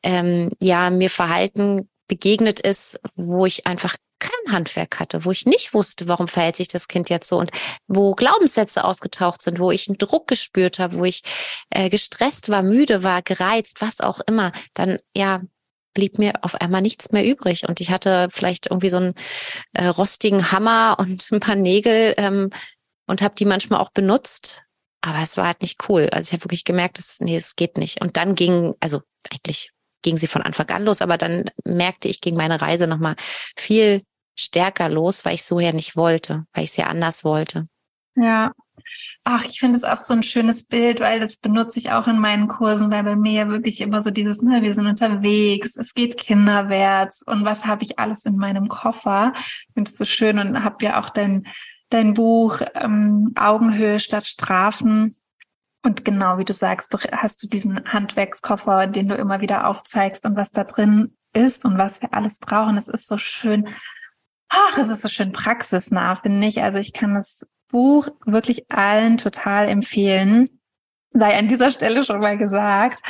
ähm, 0.04 0.50
ja 0.60 0.90
mir 0.90 1.10
Verhalten 1.10 1.90
begegnet 2.08 2.60
ist, 2.60 3.00
wo 3.16 3.46
ich 3.46 3.66
einfach 3.66 3.96
kein 4.20 4.54
Handwerk 4.54 5.00
hatte, 5.00 5.25
wo 5.25 5.32
ich 5.32 5.46
nicht 5.46 5.74
wusste, 5.74 6.08
warum 6.08 6.28
verhält 6.28 6.56
sich 6.56 6.70
das 6.70 6.88
Kind 6.88 7.10
jetzt 7.10 7.28
so 7.28 7.40
und 7.40 7.52
wo 7.88 8.13
Glaubenssätze 8.13 8.86
aufgetaucht 8.86 9.42
sind, 9.42 9.60
wo 9.60 9.72
ich 9.72 9.90
einen 9.90 9.98
Druck 9.98 10.28
gespürt 10.28 10.80
habe, 10.80 10.98
wo 10.98 11.04
ich 11.04 11.24
äh, 11.72 11.90
gestresst 11.90 12.50
war, 12.50 12.63
müde 12.63 13.04
war, 13.04 13.22
gereizt, 13.22 13.82
was 13.82 14.00
auch 14.00 14.22
immer, 14.28 14.52
dann 14.74 15.00
ja 15.16 15.42
blieb 15.94 16.18
mir 16.18 16.34
auf 16.42 16.56
einmal 16.56 16.82
nichts 16.82 17.12
mehr 17.12 17.25
übrig. 17.25 17.68
Und 17.68 17.80
ich 17.80 17.92
hatte 17.92 18.28
vielleicht 18.32 18.68
irgendwie 18.68 18.90
so 18.90 18.98
einen 18.98 19.13
äh, 19.74 19.88
rostigen 19.88 20.52
Hammer 20.52 20.98
und 21.00 21.30
ein 21.32 21.40
paar 21.40 21.56
Nägel 21.56 22.13
ähm, 22.18 22.50
und 23.08 23.22
habe 23.22 23.36
die 23.36 23.46
manchmal 23.46 23.80
auch 23.80 23.92
benutzt, 23.92 24.63
aber 25.03 25.22
es 25.22 25.36
war 25.36 25.48
halt 25.48 25.62
nicht 25.62 25.89
cool. 25.89 26.10
Also 26.12 26.29
ich 26.29 26.33
habe 26.33 26.45
wirklich 26.45 26.63
gemerkt, 26.63 26.98
dass, 26.98 27.19
nee, 27.19 27.36
es 27.36 27.55
geht 27.55 27.77
nicht. 27.77 28.01
Und 28.01 28.15
dann 28.15 28.36
ging, 28.36 28.74
also 28.79 29.01
eigentlich 29.29 29.72
ging 30.01 30.17
sie 30.17 30.27
von 30.27 30.41
Anfang 30.41 30.69
an 30.69 30.86
los, 30.86 31.01
aber 31.01 31.17
dann 31.17 31.51
merkte 31.65 32.07
ich, 32.07 32.22
ging 32.22 32.36
meine 32.36 32.62
Reise 32.62 32.88
nochmal 32.88 33.15
viel 33.57 34.03
stärker 34.36 34.89
los, 34.89 35.25
weil 35.25 35.36
ich 35.36 35.43
so 35.43 35.60
ja 35.60 35.74
nicht 35.74 35.98
wollte, 35.98 36.45
weil 36.53 36.63
ich 36.63 36.72
es 36.72 36.77
ja 36.77 36.88
anders 36.88 37.24
wollte. 37.24 37.65
Ja, 38.15 38.53
Ach, 39.24 39.45
ich 39.45 39.60
finde 39.60 39.75
es 39.75 39.83
auch 39.83 39.98
so 39.98 40.13
ein 40.13 40.24
schönes 40.24 40.63
Bild, 40.63 41.00
weil 41.00 41.19
das 41.19 41.38
benutze 41.38 41.79
ich 41.79 41.91
auch 41.91 42.07
in 42.07 42.19
meinen 42.19 42.48
Kursen, 42.48 42.91
weil 42.91 43.03
bei 43.03 43.15
mir 43.15 43.31
ja 43.31 43.48
wirklich 43.50 43.81
immer 43.81 44.01
so 44.01 44.12
dieses, 44.12 44.41
ne, 44.41 44.62
wir 44.62 44.74
sind 44.74 44.88
unterwegs, 44.88 45.77
es 45.77 45.93
geht 45.93 46.17
kinderwärts 46.17 47.24
und 47.24 47.45
was 47.45 47.65
habe 47.65 47.83
ich 47.83 48.00
alles 48.00 48.25
in 48.25 48.36
meinem 48.36 48.67
Koffer? 48.67 49.33
Ich 49.36 49.74
finde 49.74 49.91
es 49.91 49.98
so 49.98 50.05
schön 50.05 50.39
und 50.39 50.63
habe 50.63 50.83
ja 50.83 51.00
auch 51.00 51.10
dein, 51.10 51.48
dein 51.94 52.14
Buch 52.14 52.62
ähm, 52.76 53.34
Augenhöhe 53.36 54.00
statt 54.00 54.28
Strafen. 54.28 55.16
Und 55.86 56.06
genau 56.06 56.38
wie 56.38 56.46
du 56.46 56.54
sagst, 56.54 56.96
hast 57.12 57.44
du 57.44 57.48
diesen 57.48 57.92
Handwerkskoffer, 57.92 58.88
den 58.88 59.10
du 59.10 59.16
immer 59.16 59.42
wieder 59.42 59.68
aufzeigst 59.68 60.26
und 60.26 60.36
was 60.36 60.52
da 60.52 60.64
drin 60.64 61.16
ist 61.34 61.66
und 61.66 61.78
was 61.78 62.02
wir 62.02 62.14
alles 62.14 62.40
brauchen. 62.40 62.78
Es 62.78 62.88
ist 62.88 63.08
so 63.08 63.18
schön, 63.18 63.68
ach, 64.50 64.78
es 64.78 64.90
ist 64.90 65.02
so 65.02 65.10
schön 65.10 65.34
praxisnah, 65.34 66.16
finde 66.16 66.48
ich. 66.48 66.64
Also 66.64 66.80
ich 66.80 66.94
kann 66.94 67.16
das 67.16 67.48
Buch 67.70 68.08
wirklich 68.26 68.72
allen 68.72 69.18
total 69.18 69.68
empfehlen. 69.68 70.48
Sei 71.12 71.38
an 71.38 71.48
dieser 71.48 71.70
Stelle 71.70 72.04
schon 72.04 72.20
mal 72.20 72.38
gesagt. 72.38 73.04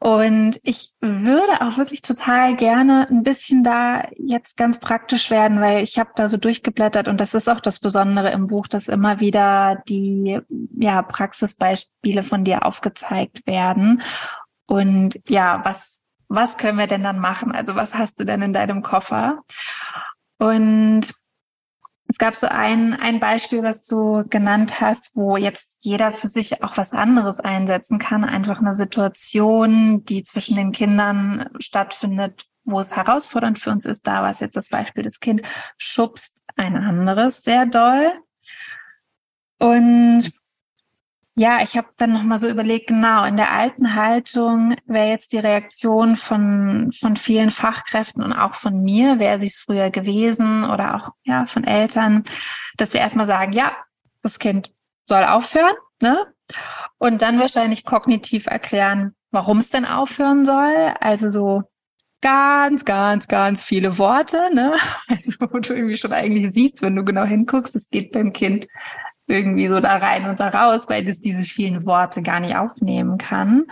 Und 0.00 0.60
ich 0.62 0.92
würde 1.00 1.60
auch 1.60 1.76
wirklich 1.76 2.02
total 2.02 2.54
gerne 2.54 3.08
ein 3.10 3.24
bisschen 3.24 3.64
da 3.64 4.08
jetzt 4.16 4.56
ganz 4.56 4.78
praktisch 4.78 5.30
werden, 5.30 5.60
weil 5.60 5.82
ich 5.82 5.98
habe 5.98 6.10
da 6.14 6.28
so 6.28 6.36
durchgeblättert 6.36 7.08
und 7.08 7.20
das 7.20 7.34
ist 7.34 7.48
auch 7.48 7.60
das 7.60 7.80
Besondere 7.80 8.30
im 8.30 8.46
Buch, 8.46 8.68
dass 8.68 8.86
immer 8.86 9.18
wieder 9.18 9.82
die 9.88 10.38
ja, 10.76 11.02
Praxisbeispiele 11.02 12.22
von 12.22 12.44
dir 12.44 12.64
aufgezeigt 12.64 13.44
werden. 13.44 14.02
Und 14.66 15.20
ja, 15.28 15.62
was, 15.64 16.04
was 16.28 16.58
können 16.58 16.78
wir 16.78 16.86
denn 16.86 17.02
dann 17.02 17.18
machen? 17.18 17.50
Also 17.50 17.74
was 17.74 17.96
hast 17.96 18.20
du 18.20 18.24
denn 18.24 18.42
in 18.42 18.52
deinem 18.52 18.82
Koffer? 18.82 19.42
Und 20.38 21.12
es 22.08 22.16
gab 22.16 22.34
so 22.34 22.46
ein, 22.46 22.94
ein 22.94 23.20
Beispiel, 23.20 23.62
was 23.62 23.86
du 23.86 24.24
genannt 24.28 24.80
hast, 24.80 25.14
wo 25.14 25.36
jetzt 25.36 25.76
jeder 25.80 26.10
für 26.10 26.26
sich 26.26 26.62
auch 26.62 26.78
was 26.78 26.92
anderes 26.94 27.38
einsetzen 27.38 27.98
kann. 27.98 28.24
Einfach 28.24 28.60
eine 28.60 28.72
Situation, 28.72 30.04
die 30.06 30.24
zwischen 30.24 30.56
den 30.56 30.72
Kindern 30.72 31.50
stattfindet, 31.58 32.46
wo 32.64 32.80
es 32.80 32.96
herausfordernd 32.96 33.58
für 33.58 33.70
uns 33.70 33.84
ist. 33.84 34.06
Da 34.06 34.22
war 34.22 34.30
es 34.30 34.40
jetzt 34.40 34.56
das 34.56 34.70
Beispiel, 34.70 35.02
das 35.02 35.20
Kind 35.20 35.42
schubst 35.76 36.42
ein 36.56 36.76
anderes 36.76 37.42
sehr 37.42 37.66
doll. 37.66 38.14
Und 39.58 40.32
ja, 41.38 41.62
ich 41.62 41.76
habe 41.76 41.88
dann 41.96 42.12
nochmal 42.12 42.40
so 42.40 42.48
überlegt, 42.48 42.88
genau, 42.88 43.24
in 43.24 43.36
der 43.36 43.52
alten 43.52 43.94
Haltung 43.94 44.74
wäre 44.86 45.08
jetzt 45.08 45.32
die 45.32 45.38
Reaktion 45.38 46.16
von, 46.16 46.90
von 46.98 47.14
vielen 47.14 47.52
Fachkräften 47.52 48.24
und 48.24 48.32
auch 48.32 48.54
von 48.54 48.82
mir, 48.82 49.20
wäre 49.20 49.38
sie 49.38 49.46
es 49.46 49.58
früher 49.58 49.90
gewesen 49.90 50.64
oder 50.64 50.96
auch 50.96 51.10
ja 51.22 51.46
von 51.46 51.62
Eltern, 51.62 52.24
dass 52.76 52.92
wir 52.92 53.00
erstmal 53.00 53.26
sagen, 53.26 53.52
ja, 53.52 53.76
das 54.22 54.40
Kind 54.40 54.72
soll 55.06 55.24
aufhören, 55.24 55.74
ne? 56.02 56.26
Und 56.98 57.22
dann 57.22 57.38
wahrscheinlich 57.38 57.84
kognitiv 57.84 58.46
erklären, 58.46 59.14
warum 59.30 59.58
es 59.58 59.70
denn 59.70 59.84
aufhören 59.84 60.44
soll. 60.44 60.94
Also 60.98 61.28
so 61.28 61.62
ganz, 62.20 62.84
ganz, 62.84 63.28
ganz 63.28 63.62
viele 63.62 63.96
Worte, 63.98 64.50
ne? 64.52 64.74
Also 65.08 65.36
wo 65.40 65.58
du 65.58 65.72
irgendwie 65.72 65.96
schon 65.96 66.12
eigentlich 66.12 66.50
siehst, 66.50 66.82
wenn 66.82 66.96
du 66.96 67.04
genau 67.04 67.24
hinguckst, 67.24 67.76
es 67.76 67.90
geht 67.90 68.10
beim 68.10 68.32
Kind 68.32 68.66
irgendwie 69.28 69.68
so 69.68 69.80
da 69.80 69.96
rein 69.96 70.28
und 70.28 70.40
da 70.40 70.48
raus, 70.48 70.88
weil 70.88 71.08
es 71.08 71.20
diese 71.20 71.44
vielen 71.44 71.86
Worte 71.86 72.22
gar 72.22 72.40
nicht 72.40 72.56
aufnehmen 72.56 73.18
kann. 73.18 73.64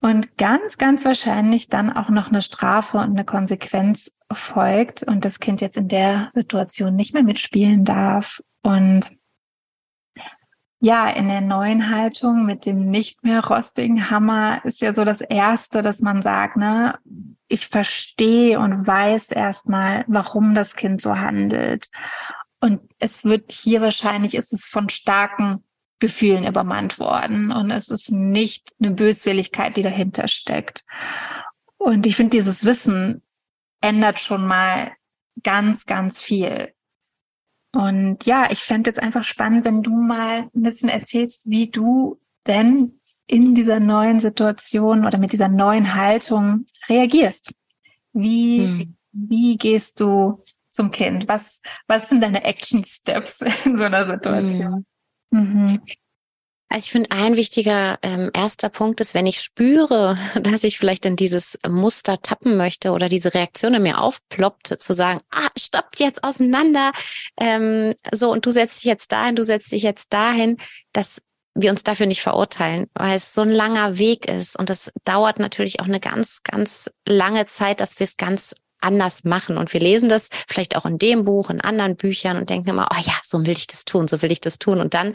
Und 0.00 0.36
ganz, 0.36 0.76
ganz 0.76 1.04
wahrscheinlich 1.04 1.68
dann 1.68 1.90
auch 1.90 2.10
noch 2.10 2.28
eine 2.28 2.42
Strafe 2.42 2.98
und 2.98 3.10
eine 3.10 3.24
Konsequenz 3.24 4.18
folgt 4.30 5.02
und 5.02 5.24
das 5.24 5.40
Kind 5.40 5.60
jetzt 5.60 5.78
in 5.78 5.88
der 5.88 6.28
Situation 6.30 6.94
nicht 6.94 7.14
mehr 7.14 7.22
mitspielen 7.22 7.84
darf. 7.84 8.42
Und 8.62 9.16
ja, 10.80 11.08
in 11.08 11.28
der 11.28 11.40
neuen 11.40 11.88
Haltung 11.88 12.44
mit 12.44 12.66
dem 12.66 12.90
nicht 12.90 13.24
mehr 13.24 13.42
rostigen 13.46 14.10
Hammer 14.10 14.62
ist 14.66 14.82
ja 14.82 14.92
so 14.92 15.06
das 15.06 15.22
Erste, 15.22 15.80
dass 15.80 16.02
man 16.02 16.20
sagt, 16.20 16.58
ne, 16.58 16.98
ich 17.48 17.66
verstehe 17.66 18.58
und 18.58 18.86
weiß 18.86 19.30
erstmal, 19.30 20.04
warum 20.06 20.54
das 20.54 20.76
Kind 20.76 21.00
so 21.00 21.18
handelt. 21.18 21.88
Und 22.60 22.82
es 23.04 23.24
wird 23.24 23.52
hier 23.52 23.82
wahrscheinlich, 23.82 24.34
ist 24.34 24.54
es 24.54 24.64
von 24.64 24.88
starken 24.88 25.62
Gefühlen 25.98 26.46
übermannt 26.46 26.98
worden. 26.98 27.52
Und 27.52 27.70
es 27.70 27.90
ist 27.90 28.10
nicht 28.10 28.72
eine 28.80 28.92
Böswilligkeit, 28.92 29.76
die 29.76 29.82
dahinter 29.82 30.26
steckt. 30.26 30.84
Und 31.76 32.06
ich 32.06 32.16
finde, 32.16 32.30
dieses 32.30 32.64
Wissen 32.64 33.22
ändert 33.82 34.20
schon 34.20 34.46
mal 34.46 34.92
ganz, 35.42 35.84
ganz 35.84 36.22
viel. 36.22 36.72
Und 37.74 38.24
ja, 38.24 38.50
ich 38.50 38.60
fände 38.60 38.88
jetzt 38.88 39.00
einfach 39.00 39.24
spannend, 39.24 39.66
wenn 39.66 39.82
du 39.82 39.90
mal 39.90 40.48
ein 40.54 40.62
bisschen 40.62 40.88
erzählst, 40.88 41.50
wie 41.50 41.70
du 41.70 42.18
denn 42.46 43.00
in 43.26 43.54
dieser 43.54 43.80
neuen 43.80 44.18
Situation 44.18 45.04
oder 45.04 45.18
mit 45.18 45.32
dieser 45.32 45.48
neuen 45.48 45.94
Haltung 45.94 46.64
reagierst. 46.88 47.52
Wie, 48.14 48.58
hm. 48.60 48.96
wie 49.12 49.58
gehst 49.58 50.00
du 50.00 50.42
zum 50.74 50.90
Kind? 50.90 51.28
Was, 51.28 51.62
was 51.86 52.08
sind 52.08 52.20
deine 52.20 52.44
Action 52.44 52.84
Steps 52.84 53.40
in 53.64 53.76
so 53.76 53.84
einer 53.84 54.04
Situation? 54.04 54.84
Mhm. 55.30 55.40
Mhm. 55.40 55.82
Also 56.68 56.86
ich 56.86 56.90
finde, 56.90 57.12
ein 57.12 57.36
wichtiger 57.36 57.98
ähm, 58.02 58.30
erster 58.34 58.68
Punkt 58.68 59.00
ist, 59.00 59.14
wenn 59.14 59.26
ich 59.26 59.40
spüre, 59.40 60.18
dass 60.42 60.64
ich 60.64 60.76
vielleicht 60.76 61.06
in 61.06 61.14
dieses 61.16 61.56
Muster 61.68 62.20
tappen 62.20 62.56
möchte 62.56 62.90
oder 62.90 63.08
diese 63.08 63.32
Reaktion 63.32 63.74
in 63.74 63.82
mir 63.82 64.00
aufploppt, 64.00 64.82
zu 64.82 64.92
sagen, 64.92 65.20
ah, 65.30 65.48
stoppt 65.56 66.00
jetzt 66.00 66.24
auseinander, 66.24 66.90
ähm, 67.40 67.94
so 68.12 68.32
und 68.32 68.44
du 68.44 68.50
setzt 68.50 68.78
dich 68.78 68.90
jetzt 68.90 69.12
dahin, 69.12 69.36
du 69.36 69.44
setzt 69.44 69.70
dich 69.70 69.82
jetzt 69.82 70.12
dahin, 70.12 70.56
dass 70.92 71.22
wir 71.56 71.70
uns 71.70 71.84
dafür 71.84 72.06
nicht 72.06 72.22
verurteilen, 72.22 72.86
weil 72.94 73.16
es 73.16 73.32
so 73.32 73.42
ein 73.42 73.50
langer 73.50 73.96
Weg 73.98 74.26
ist 74.26 74.58
und 74.58 74.68
das 74.68 74.90
dauert 75.04 75.38
natürlich 75.38 75.78
auch 75.78 75.84
eine 75.84 76.00
ganz, 76.00 76.42
ganz 76.42 76.90
lange 77.06 77.46
Zeit, 77.46 77.78
dass 77.78 78.00
wir 78.00 78.04
es 78.04 78.16
ganz 78.16 78.56
anders 78.84 79.24
machen. 79.24 79.58
Und 79.58 79.72
wir 79.72 79.80
lesen 79.80 80.08
das 80.08 80.28
vielleicht 80.46 80.76
auch 80.76 80.84
in 80.86 80.98
dem 80.98 81.24
Buch, 81.24 81.50
in 81.50 81.60
anderen 81.60 81.96
Büchern 81.96 82.36
und 82.36 82.50
denken 82.50 82.70
immer, 82.70 82.88
oh 82.92 83.00
ja, 83.04 83.14
so 83.22 83.44
will 83.44 83.52
ich 83.52 83.66
das 83.66 83.84
tun, 83.84 84.06
so 84.06 84.22
will 84.22 84.30
ich 84.30 84.40
das 84.40 84.58
tun. 84.58 84.80
Und 84.80 84.94
dann 84.94 85.14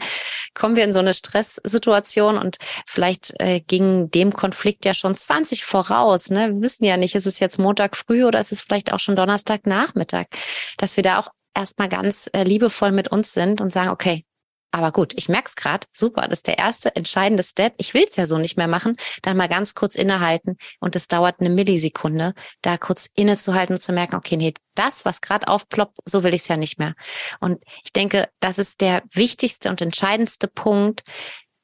kommen 0.54 0.76
wir 0.76 0.84
in 0.84 0.92
so 0.92 0.98
eine 0.98 1.14
Stresssituation 1.14 2.38
und 2.38 2.58
vielleicht 2.86 3.40
äh, 3.40 3.60
ging 3.60 4.10
dem 4.10 4.32
Konflikt 4.32 4.84
ja 4.84 4.94
schon 4.94 5.14
20 5.14 5.64
voraus. 5.64 6.30
Ne? 6.30 6.48
Wir 6.54 6.62
wissen 6.62 6.84
ja 6.84 6.96
nicht, 6.96 7.14
ist 7.14 7.26
es 7.26 7.38
jetzt 7.38 7.58
Montag 7.58 7.96
früh 7.96 8.24
oder 8.24 8.40
ist 8.40 8.52
es 8.52 8.60
vielleicht 8.60 8.92
auch 8.92 9.00
schon 9.00 9.16
Donnerstag 9.16 9.66
Nachmittag, 9.66 10.28
dass 10.76 10.96
wir 10.96 11.02
da 11.02 11.18
auch 11.20 11.28
erstmal 11.54 11.88
ganz 11.88 12.28
äh, 12.32 12.42
liebevoll 12.42 12.92
mit 12.92 13.08
uns 13.08 13.32
sind 13.32 13.60
und 13.60 13.72
sagen, 13.72 13.90
okay, 13.90 14.24
aber 14.70 14.92
gut, 14.92 15.12
ich 15.16 15.28
merke 15.28 15.48
es 15.48 15.56
gerade, 15.56 15.86
super, 15.92 16.22
das 16.28 16.40
ist 16.40 16.46
der 16.46 16.58
erste 16.58 16.94
entscheidende 16.94 17.42
Step. 17.42 17.74
Ich 17.78 17.94
will 17.94 18.04
es 18.06 18.16
ja 18.16 18.26
so 18.26 18.38
nicht 18.38 18.56
mehr 18.56 18.68
machen. 18.68 18.96
Dann 19.22 19.36
mal 19.36 19.48
ganz 19.48 19.74
kurz 19.74 19.94
innehalten 19.94 20.56
und 20.78 20.94
es 20.94 21.08
dauert 21.08 21.40
eine 21.40 21.50
Millisekunde, 21.50 22.34
da 22.62 22.76
kurz 22.76 23.08
innezuhalten 23.16 23.74
und 23.74 23.80
zu 23.80 23.92
merken, 23.92 24.16
okay, 24.16 24.36
nee, 24.36 24.54
das, 24.74 25.04
was 25.04 25.20
gerade 25.20 25.48
aufploppt, 25.48 25.98
so 26.04 26.22
will 26.22 26.34
ich 26.34 26.42
es 26.42 26.48
ja 26.48 26.56
nicht 26.56 26.78
mehr. 26.78 26.94
Und 27.40 27.62
ich 27.84 27.92
denke, 27.92 28.28
das 28.40 28.58
ist 28.58 28.80
der 28.80 29.02
wichtigste 29.12 29.68
und 29.70 29.80
entscheidendste 29.80 30.46
Punkt, 30.46 31.02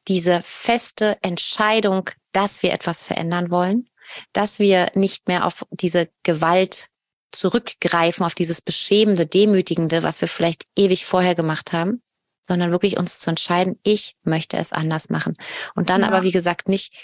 diese 0.08 0.40
feste 0.42 1.16
Entscheidung, 1.22 2.10
dass 2.32 2.62
wir 2.62 2.72
etwas 2.72 3.02
verändern 3.02 3.50
wollen, 3.50 3.88
dass 4.32 4.58
wir 4.58 4.90
nicht 4.94 5.28
mehr 5.28 5.46
auf 5.46 5.64
diese 5.70 6.08
Gewalt 6.22 6.88
zurückgreifen, 7.32 8.24
auf 8.24 8.34
dieses 8.34 8.60
beschämende, 8.60 9.26
demütigende, 9.26 10.02
was 10.02 10.20
wir 10.20 10.28
vielleicht 10.28 10.64
ewig 10.76 11.04
vorher 11.04 11.34
gemacht 11.34 11.72
haben, 11.72 12.02
sondern 12.46 12.70
wirklich 12.70 12.98
uns 12.98 13.18
zu 13.18 13.30
entscheiden, 13.30 13.78
ich 13.82 14.16
möchte 14.22 14.56
es 14.56 14.72
anders 14.72 15.10
machen. 15.10 15.36
Und 15.74 15.90
dann 15.90 16.02
ja. 16.02 16.08
aber, 16.08 16.22
wie 16.22 16.32
gesagt, 16.32 16.68
nicht 16.68 16.94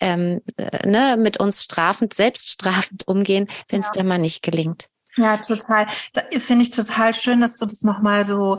ähm, 0.00 0.40
äh, 0.56 0.86
ne, 0.86 1.16
mit 1.18 1.38
uns 1.38 1.62
strafend, 1.62 2.14
selbststrafend 2.14 3.04
umgehen, 3.08 3.48
wenn 3.68 3.80
es 3.80 3.88
ja. 3.88 3.92
dann 3.94 4.08
mal 4.08 4.18
nicht 4.18 4.42
gelingt. 4.42 4.88
Ja, 5.16 5.36
total. 5.36 5.86
Da 6.12 6.22
finde 6.38 6.64
ich 6.64 6.70
total 6.70 7.14
schön, 7.14 7.40
dass 7.40 7.56
du 7.56 7.66
das 7.66 7.82
nochmal 7.82 8.24
so 8.24 8.58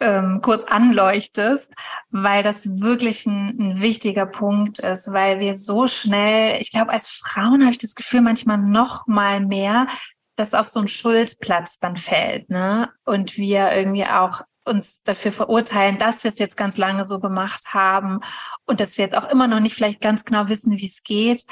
ähm, 0.00 0.40
kurz 0.42 0.64
anleuchtest, 0.64 1.74
weil 2.10 2.42
das 2.42 2.80
wirklich 2.80 3.24
ein, 3.26 3.56
ein 3.58 3.80
wichtiger 3.80 4.26
Punkt 4.26 4.80
ist, 4.80 5.12
weil 5.12 5.38
wir 5.38 5.54
so 5.54 5.86
schnell, 5.86 6.60
ich 6.60 6.70
glaube, 6.70 6.90
als 6.90 7.06
Frauen 7.06 7.62
habe 7.62 7.72
ich 7.72 7.78
das 7.78 7.94
Gefühl 7.94 8.20
manchmal 8.20 8.58
noch 8.58 9.06
mal 9.06 9.40
mehr, 9.40 9.86
dass 10.34 10.54
auf 10.54 10.66
so 10.66 10.80
ein 10.80 10.88
Schuldplatz 10.88 11.78
dann 11.78 11.96
fällt, 11.96 12.50
ne? 12.50 12.90
Und 13.04 13.36
wir 13.36 13.70
irgendwie 13.72 14.06
auch 14.06 14.42
uns 14.64 15.02
dafür 15.02 15.32
verurteilen, 15.32 15.98
dass 15.98 16.24
wir 16.24 16.30
es 16.30 16.38
jetzt 16.38 16.56
ganz 16.56 16.76
lange 16.76 17.04
so 17.04 17.18
gemacht 17.18 17.74
haben 17.74 18.20
und 18.66 18.80
dass 18.80 18.98
wir 18.98 19.04
jetzt 19.04 19.16
auch 19.16 19.28
immer 19.30 19.48
noch 19.48 19.60
nicht 19.60 19.74
vielleicht 19.74 20.00
ganz 20.00 20.24
genau 20.24 20.48
wissen, 20.48 20.78
wie 20.78 20.86
es 20.86 21.02
geht. 21.02 21.44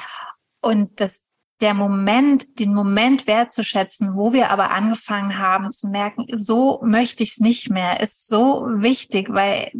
Und 0.61 0.99
dass 1.01 1.23
der 1.61 1.73
Moment, 1.73 2.59
den 2.59 2.73
Moment 2.73 3.27
wertzuschätzen, 3.27 4.15
wo 4.15 4.33
wir 4.33 4.49
aber 4.49 4.71
angefangen 4.71 5.37
haben 5.37 5.71
zu 5.71 5.89
merken, 5.89 6.25
so 6.31 6.81
möchte 6.83 7.23
ich 7.23 7.31
es 7.31 7.39
nicht 7.39 7.69
mehr, 7.69 7.99
ist 7.99 8.27
so 8.27 8.65
wichtig, 8.67 9.27
weil 9.31 9.71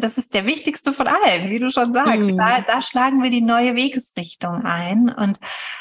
das 0.00 0.18
ist 0.18 0.34
der 0.34 0.44
wichtigste 0.44 0.92
von 0.92 1.06
allen, 1.06 1.50
wie 1.50 1.58
du 1.58 1.70
schon 1.70 1.92
sagst. 1.92 2.30
Mhm. 2.30 2.36
Da, 2.36 2.60
da 2.60 2.82
schlagen 2.82 3.22
wir 3.22 3.30
die 3.30 3.40
neue 3.40 3.74
Wegesrichtung 3.74 4.64
ein. 4.64 5.08
Und 5.08 5.38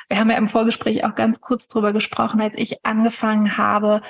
wir 0.08 0.18
haben 0.18 0.30
ja 0.30 0.38
im 0.38 0.48
Vorgespräch 0.48 1.04
auch 1.04 1.16
ganz 1.16 1.42
kurz 1.42 1.68
drüber 1.68 1.92
gesprochen, 1.92 2.42
als 2.42 2.56
ich 2.56 2.86
angefangen 2.86 3.58
habe, 3.58 4.02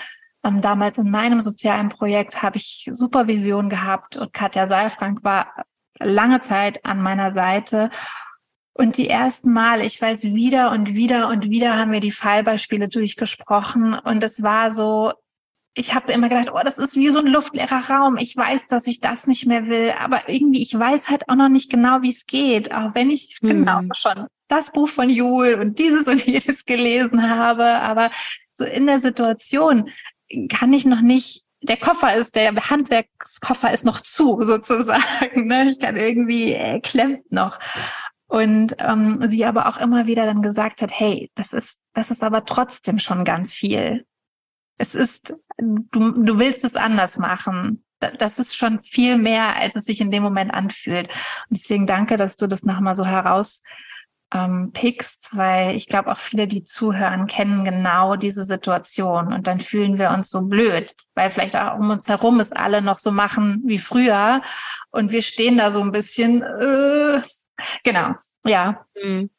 damals 0.43 0.97
in 0.97 1.09
meinem 1.09 1.39
sozialen 1.39 1.89
Projekt 1.89 2.41
habe 2.41 2.57
ich 2.57 2.89
Supervision 2.91 3.69
gehabt 3.69 4.17
und 4.17 4.33
Katja 4.33 4.67
Saalfrank 4.67 5.23
war 5.23 5.65
lange 5.99 6.41
Zeit 6.41 6.85
an 6.85 7.01
meiner 7.01 7.31
Seite. 7.31 7.89
Und 8.73 8.97
die 8.97 9.07
ersten 9.07 9.53
Mal, 9.53 9.81
ich 9.81 10.01
weiß, 10.01 10.33
wieder 10.33 10.71
und 10.71 10.95
wieder 10.95 11.27
und 11.29 11.49
wieder 11.49 11.77
haben 11.77 11.91
wir 11.91 11.99
die 11.99 12.11
Fallbeispiele 12.11 12.89
durchgesprochen. 12.89 13.93
Und 13.93 14.23
es 14.23 14.41
war 14.41 14.71
so, 14.71 15.13
ich 15.75 15.93
habe 15.93 16.11
immer 16.11 16.27
gedacht, 16.27 16.49
oh, 16.51 16.59
das 16.63 16.79
ist 16.79 16.95
wie 16.95 17.09
so 17.09 17.19
ein 17.19 17.27
luftleerer 17.27 17.89
Raum. 17.89 18.17
Ich 18.17 18.35
weiß, 18.35 18.67
dass 18.67 18.87
ich 18.87 18.99
das 18.99 19.27
nicht 19.27 19.45
mehr 19.45 19.67
will, 19.67 19.93
aber 19.97 20.27
irgendwie, 20.27 20.61
ich 20.61 20.77
weiß 20.77 21.09
halt 21.09 21.29
auch 21.29 21.35
noch 21.35 21.49
nicht 21.49 21.71
genau, 21.71 22.01
wie 22.01 22.09
es 22.09 22.25
geht. 22.25 22.73
Auch 22.73 22.95
wenn 22.95 23.11
ich 23.11 23.37
mhm. 23.41 23.47
genau 23.47 23.81
schon 23.95 24.27
das 24.47 24.71
Buch 24.71 24.89
von 24.89 25.09
Jul 25.09 25.53
und 25.59 25.77
dieses 25.79 26.07
und 26.07 26.25
jedes 26.25 26.65
gelesen 26.65 27.29
habe. 27.29 27.65
Aber 27.65 28.09
so 28.53 28.65
in 28.65 28.87
der 28.87 28.99
Situation 28.99 29.89
kann 30.49 30.73
ich 30.73 30.85
noch 30.85 31.01
nicht, 31.01 31.43
der 31.61 31.77
Koffer 31.77 32.15
ist, 32.15 32.35
der 32.35 32.53
Handwerkskoffer 32.69 33.71
ist 33.73 33.85
noch 33.85 34.01
zu, 34.01 34.41
sozusagen. 34.41 35.47
Ne? 35.47 35.71
Ich 35.71 35.79
kann 35.79 35.95
irgendwie, 35.95 36.53
er 36.53 36.81
klemmt 36.81 37.31
noch. 37.31 37.59
Und 38.27 38.75
ähm, 38.79 39.27
sie 39.29 39.45
aber 39.45 39.67
auch 39.67 39.77
immer 39.77 40.07
wieder 40.07 40.25
dann 40.25 40.41
gesagt 40.41 40.81
hat, 40.81 40.91
hey, 40.91 41.29
das 41.35 41.53
ist, 41.53 41.79
das 41.93 42.09
ist 42.09 42.23
aber 42.23 42.45
trotzdem 42.45 42.97
schon 42.99 43.25
ganz 43.25 43.53
viel. 43.53 44.05
Es 44.77 44.95
ist, 44.95 45.35
du, 45.57 46.11
du 46.11 46.39
willst 46.39 46.63
es 46.63 46.75
anders 46.75 47.17
machen. 47.17 47.85
Das 47.99 48.39
ist 48.39 48.55
schon 48.55 48.81
viel 48.81 49.17
mehr, 49.17 49.55
als 49.55 49.75
es 49.75 49.85
sich 49.85 50.01
in 50.01 50.09
dem 50.09 50.23
Moment 50.23 50.53
anfühlt. 50.53 51.09
Und 51.49 51.57
deswegen 51.57 51.85
danke, 51.85 52.17
dass 52.17 52.35
du 52.35 52.47
das 52.47 52.63
nochmal 52.63 52.95
so 52.95 53.05
heraus 53.05 53.61
ähm, 54.33 54.71
pickst, 54.73 55.37
weil 55.37 55.75
ich 55.75 55.87
glaube 55.87 56.11
auch 56.11 56.17
viele, 56.17 56.47
die 56.47 56.63
zuhören, 56.63 57.27
kennen 57.27 57.65
genau 57.65 58.15
diese 58.15 58.43
Situation 58.43 59.33
und 59.33 59.47
dann 59.47 59.59
fühlen 59.59 59.97
wir 59.97 60.11
uns 60.11 60.29
so 60.29 60.41
blöd, 60.41 60.93
weil 61.15 61.29
vielleicht 61.29 61.55
auch 61.55 61.77
um 61.77 61.89
uns 61.89 62.07
herum 62.09 62.39
es 62.39 62.51
alle 62.51 62.81
noch 62.81 62.99
so 62.99 63.11
machen 63.11 63.61
wie 63.65 63.79
früher 63.79 64.41
und 64.91 65.11
wir 65.11 65.21
stehen 65.21 65.57
da 65.57 65.71
so 65.71 65.81
ein 65.81 65.91
bisschen, 65.91 66.41
äh, 66.41 67.21
genau, 67.83 68.15
ja. 68.43 68.83
Mhm. 69.01 69.29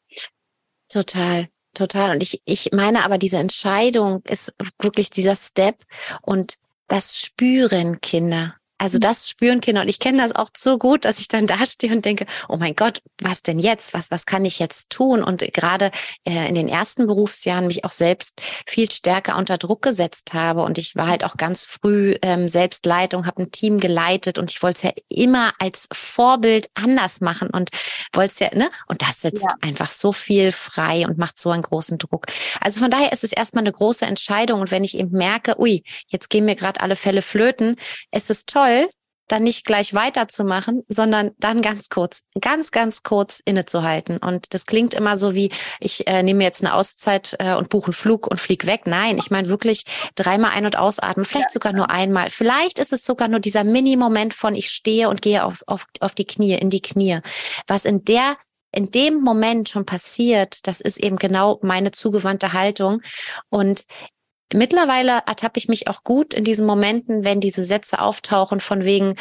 Total. 0.89 1.49
Total. 1.75 2.13
Und 2.13 2.23
ich, 2.23 2.41
ich 2.45 2.71
meine 2.73 3.05
aber, 3.05 3.19
diese 3.19 3.39
Entscheidung 3.39 4.23
ist 4.29 4.55
wirklich 4.81 5.11
dieser 5.11 5.35
Step 5.35 5.83
und 6.23 6.55
das 6.87 7.19
spüren 7.19 8.01
Kinder. 8.01 8.55
Also 8.85 8.99
das 8.99 9.31
spüren 9.31 9.63
Kinder 9.63 9.81
und 9.81 9.89
ich 9.89 9.99
kenne 9.99 10.19
das 10.19 10.37
auch 10.37 10.51
so 10.55 10.77
gut, 10.77 11.07
dass 11.07 11.19
ich 11.19 11.29
dann 11.29 11.47
da 11.47 11.65
stehe 11.67 11.91
und 11.91 12.05
denke, 12.05 12.27
oh 12.51 12.59
mein 12.59 12.77
Gott, 12.77 13.01
was 13.19 13.43
denn 13.43 13.59
jetzt? 13.59 13.95
Was, 13.95 14.11
was 14.11 14.27
kann 14.27 14.45
ich 14.45 14.59
jetzt 14.59 14.91
tun? 14.91 15.25
Und 15.25 15.41
gerade 15.55 15.91
äh, 16.29 16.47
in 16.51 16.55
den 16.55 16.69
ersten 16.69 17.07
Berufsjahren 17.07 17.67
mich 17.67 17.87
auch 17.87 17.93
selbst 17.93 18.43
viel 18.67 18.91
stärker 18.91 19.39
unter 19.39 19.57
Druck 19.57 19.81
gesetzt 19.81 20.35
habe 20.35 20.63
und 20.65 20.77
ich 20.77 20.97
war 20.97 21.07
halt 21.07 21.25
auch 21.25 21.39
ganz 21.39 21.65
früh 21.65 22.17
ähm, 22.21 22.47
Selbstleitung, 22.47 23.27
habe 23.27 23.45
ein 23.45 23.51
Team 23.51 23.81
geleitet 23.81 24.39
und 24.39 24.51
ich 24.51 24.63
wollte 24.63 24.77
es 24.77 24.83
ja 24.83 24.91
immer 25.09 25.55
als 25.59 25.89
Vorbild 25.91 26.69
anders 26.75 27.23
machen 27.23 27.49
und 27.49 27.71
wollte 28.13 28.33
es 28.33 28.39
ja, 28.39 28.51
ne? 28.55 28.69
Und 28.87 29.01
das 29.01 29.21
setzt 29.21 29.45
ja. 29.45 29.55
einfach 29.63 29.93
so 29.93 30.13
viel 30.13 30.53
frei 30.53 31.07
und 31.07 31.17
macht 31.17 31.39
so 31.39 31.51
einen 31.51 31.63
großen 31.63 31.97
Druck. 31.97 32.27
Also 32.61 32.81
von 32.81 32.91
daher 32.91 33.15
ist 33.15 33.25
es 33.25 33.33
erstmal 33.33 33.63
eine 33.63 33.73
große 33.73 34.05
Entscheidung 34.05 34.61
und 34.61 34.71
wenn 34.71 34.85
ich 34.85 34.99
eben 34.99 35.17
merke, 35.17 35.59
ui, 35.59 35.83
jetzt 36.09 36.29
gehen 36.29 36.45
mir 36.45 36.55
gerade 36.55 36.83
alle 36.83 36.97
Fälle 36.97 37.23
flöten, 37.23 37.77
ist 38.11 38.29
es 38.29 38.45
toll, 38.75 38.89
dann 39.29 39.43
nicht 39.43 39.65
gleich 39.65 39.95
weiterzumachen, 39.95 40.83
sondern 40.89 41.31
dann 41.39 41.63
ganz 41.63 41.89
kurz, 41.89 42.21
ganz, 42.43 42.73
ganz 42.73 43.03
kurz 43.03 43.41
innezuhalten. 43.43 44.19
Und 44.19 44.53
das 44.53 44.67
klingt 44.67 44.93
immer 44.93 45.17
so 45.17 45.35
wie, 45.35 45.51
ich 45.81 46.07
äh, 46.07 46.23
nehme 46.23 46.45
jetzt 46.45 46.63
eine 46.63 46.75
Auszeit 46.75 47.35
äh, 47.39 47.55
und 47.55 47.71
buche 47.71 47.87
einen 47.87 47.95
Flug 47.95 48.27
und 48.27 48.39
flieg 48.39 48.67
weg. 48.67 48.83
Nein, 48.85 49.17
ich 49.17 49.31
meine 49.31 49.49
wirklich 49.49 49.85
dreimal 50.15 50.51
ein- 50.51 50.67
und 50.67 50.77
ausatmen, 50.77 51.25
vielleicht 51.25 51.53
sogar 51.53 51.73
nur 51.73 51.89
einmal. 51.89 52.29
Vielleicht 52.29 52.79
ist 52.79 52.93
es 52.93 53.07
sogar 53.07 53.29
nur 53.29 53.41
dieser 53.41 53.65
Mini-Moment 53.65 54.35
von, 54.35 54.55
ich 54.55 54.69
stehe 54.69 55.09
und 55.09 55.23
gehe 55.23 55.45
auf, 55.45 55.63
auf, 55.67 55.87
auf 56.01 56.15
die 56.15 56.27
Knie, 56.27 56.55
in 56.55 56.69
die 56.69 56.83
Knie. 56.83 57.21
Was 57.67 57.87
in 57.87 58.05
der 58.05 58.37
in 58.77 58.91
dem 58.91 59.21
Moment 59.21 59.69
schon 59.69 59.87
passiert, 59.87 60.67
das 60.67 60.81
ist 60.81 60.99
eben 60.99 61.15
genau 61.15 61.61
meine 61.63 61.93
zugewandte 61.93 62.53
Haltung. 62.53 63.03
Und 63.49 63.85
Mittlerweile 64.53 65.23
ertappe 65.27 65.59
ich 65.59 65.69
mich 65.69 65.89
auch 65.89 66.05
gut 66.05 66.35
in 66.35 66.45
diesen 66.45 66.67
Momenten, 66.67 67.25
wenn 67.25 67.41
diese 67.41 67.63
Sätze 67.63 68.01
auftauchen 68.01 68.61
von 68.61 68.85
wegen, 68.85 69.17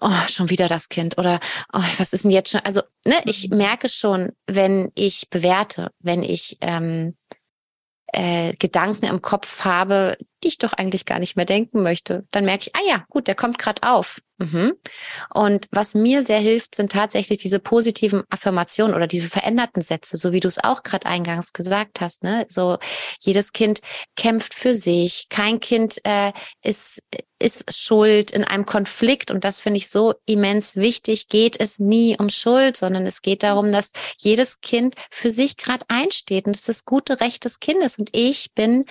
oh, 0.00 0.10
schon 0.28 0.50
wieder 0.50 0.68
das 0.68 0.88
Kind 0.88 1.18
oder 1.18 1.40
oh, 1.72 1.82
was 1.98 2.12
ist 2.12 2.24
denn 2.24 2.30
jetzt 2.30 2.50
schon? 2.50 2.60
Also, 2.60 2.82
ne, 3.04 3.14
ich 3.24 3.50
mhm. 3.50 3.56
merke 3.56 3.88
schon, 3.88 4.32
wenn 4.46 4.90
ich 4.94 5.28
bewerte, 5.30 5.90
wenn 6.00 6.22
ich 6.22 6.58
ähm, 6.60 7.16
äh, 8.12 8.52
Gedanken 8.58 9.06
im 9.06 9.22
Kopf 9.22 9.64
habe, 9.64 10.16
die 10.42 10.48
ich 10.48 10.58
doch 10.58 10.72
eigentlich 10.72 11.06
gar 11.06 11.18
nicht 11.18 11.36
mehr 11.36 11.44
denken 11.44 11.82
möchte, 11.82 12.24
dann 12.30 12.44
merke 12.44 12.68
ich, 12.68 12.76
ah 12.76 12.88
ja, 12.88 13.04
gut, 13.08 13.26
der 13.26 13.34
kommt 13.34 13.58
gerade 13.58 13.82
auf. 13.82 14.20
Mhm. 14.38 14.74
Und 15.32 15.66
was 15.70 15.94
mir 15.94 16.22
sehr 16.22 16.38
hilft, 16.38 16.74
sind 16.74 16.92
tatsächlich 16.92 17.38
diese 17.38 17.58
positiven 17.58 18.22
Affirmationen 18.28 18.94
oder 18.94 19.06
diese 19.06 19.28
veränderten 19.28 19.82
Sätze, 19.82 20.16
so 20.18 20.32
wie 20.32 20.40
du 20.40 20.48
es 20.48 20.62
auch 20.62 20.82
gerade 20.82 21.06
eingangs 21.06 21.52
gesagt 21.52 22.00
hast. 22.00 22.22
Ne? 22.22 22.44
So 22.48 22.78
jedes 23.20 23.52
Kind 23.52 23.80
kämpft 24.14 24.54
für 24.54 24.74
sich, 24.74 25.28
kein 25.30 25.58
Kind 25.58 26.00
äh, 26.04 26.32
ist 26.62 27.00
ist 27.38 27.76
Schuld 27.76 28.30
in 28.30 28.44
einem 28.44 28.64
Konflikt 28.64 29.30
und 29.30 29.44
das 29.44 29.60
finde 29.60 29.78
ich 29.78 29.88
so 29.88 30.14
immens 30.24 30.76
wichtig. 30.76 31.28
Geht 31.28 31.60
es 31.60 31.78
nie 31.78 32.16
um 32.18 32.30
Schuld, 32.30 32.76
sondern 32.76 33.06
es 33.06 33.22
geht 33.22 33.42
darum, 33.42 33.72
dass 33.72 33.92
jedes 34.18 34.60
Kind 34.60 34.94
für 35.10 35.30
sich 35.30 35.56
gerade 35.56 35.84
einsteht 35.88 36.46
und 36.46 36.54
das 36.54 36.62
ist 36.62 36.68
das 36.68 36.84
gute 36.84 37.20
Recht 37.20 37.44
des 37.44 37.60
Kindes 37.60 37.98
und 37.98 38.10
ich 38.12 38.52
bin 38.54 38.86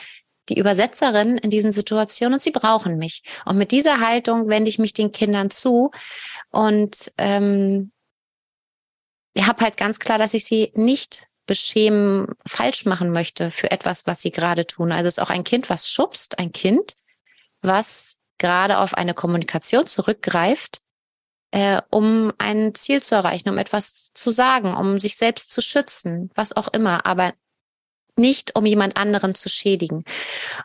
die 0.49 0.59
Übersetzerin 0.59 1.39
in 1.39 1.49
diesen 1.49 1.71
Situationen 1.71 2.35
und 2.35 2.41
sie 2.41 2.51
brauchen 2.51 2.97
mich. 2.97 3.23
Und 3.45 3.57
mit 3.57 3.71
dieser 3.71 3.99
Haltung 3.99 4.47
wende 4.47 4.69
ich 4.69 4.77
mich 4.77 4.93
den 4.93 5.11
Kindern 5.11 5.49
zu 5.49 5.91
und 6.51 7.11
ähm, 7.17 7.91
ich 9.33 9.47
habe 9.47 9.63
halt 9.63 9.75
ganz 9.75 9.99
klar, 9.99 10.17
dass 10.17 10.33
ich 10.33 10.45
sie 10.45 10.71
nicht 10.75 11.27
beschämen, 11.45 12.27
falsch 12.47 12.85
machen 12.85 13.11
möchte 13.11 13.51
für 13.51 13.71
etwas, 13.71 14.07
was 14.07 14.21
sie 14.21 14.31
gerade 14.31 14.65
tun. 14.65 14.91
Also 14.91 15.07
es 15.07 15.17
ist 15.17 15.23
auch 15.23 15.29
ein 15.29 15.43
Kind, 15.43 15.69
was 15.69 15.91
schubst, 15.91 16.39
ein 16.39 16.51
Kind, 16.51 16.95
was 17.61 18.17
gerade 18.37 18.79
auf 18.79 18.93
eine 18.93 19.13
Kommunikation 19.13 19.87
zurückgreift, 19.87 20.79
äh, 21.51 21.81
um 21.89 22.33
ein 22.37 22.75
Ziel 22.75 23.01
zu 23.01 23.15
erreichen, 23.15 23.49
um 23.49 23.57
etwas 23.57 24.11
zu 24.13 24.31
sagen, 24.31 24.75
um 24.75 24.97
sich 24.97 25.15
selbst 25.15 25.51
zu 25.51 25.61
schützen, 25.61 26.29
was 26.35 26.55
auch 26.55 26.67
immer. 26.69 27.05
Aber 27.05 27.33
nicht, 28.17 28.55
um 28.55 28.65
jemand 28.65 28.97
anderen 28.97 29.35
zu 29.35 29.49
schädigen. 29.49 30.03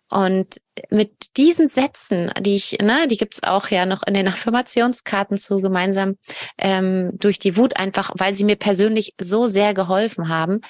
Und 0.09 0.61
mit 0.91 1.37
diesen 1.37 1.69
Sätzen, 1.69 2.33
die 2.41 2.55
ich, 2.55 2.79
ne, 2.81 3.07
die 3.09 3.17
gibt's 3.17 3.43
auch 3.43 3.69
ja 3.69 3.87
noch 3.87 4.03
in 4.07 4.15
den 4.15 4.29
Affirmationskarten 4.29 5.39
zu 5.39 5.61
gemeinsam 5.61 6.17
ähm, 6.59 7.13
durch 7.19 7.39
die 7.39 7.57
Wut, 7.57 7.77
einfach 7.77 8.13
weil 8.17 8.35
sie 8.35 8.45
mir 8.45 8.57
persönlich 8.57 9.15
so 9.21 9.47
sehr 9.47 9.75
geholfen 9.75 10.29
haben, 10.29 10.61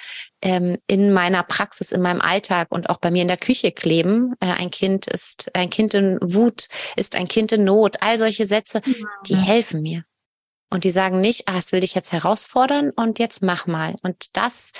ähm, 0.42 0.78
in 0.86 1.12
meiner 1.12 1.42
Praxis, 1.42 1.92
in 1.92 2.02
meinem 2.02 2.20
Alltag 2.20 2.68
und 2.70 2.90
auch 2.90 2.98
bei 2.98 3.10
mir 3.10 3.22
in 3.22 3.28
der 3.28 3.36
Küche 3.36 3.72
kleben. 3.72 4.34
Äh, 4.40 4.52
ein 4.52 4.70
Kind 4.70 5.06
ist 5.06 5.54
ein 5.54 5.70
Kind 5.70 5.94
in 5.94 6.18
Wut, 6.20 6.66
ist 6.96 7.16
ein 7.16 7.28
Kind 7.28 7.52
in 7.52 7.64
Not. 7.64 7.96
All 8.00 8.18
solche 8.18 8.46
Sätze, 8.46 8.80
die 9.26 9.36
helfen 9.36 9.82
mir. 9.82 10.04
Und 10.72 10.84
die 10.84 10.90
sagen 10.90 11.20
nicht, 11.20 11.48
ah, 11.48 11.58
es 11.58 11.72
will 11.72 11.80
dich 11.80 11.94
jetzt 11.94 12.12
herausfordern 12.12 12.90
und 12.94 13.18
jetzt 13.18 13.42
mach 13.42 13.66
mal. 13.66 13.96
Und 14.02 14.36
das 14.36 14.72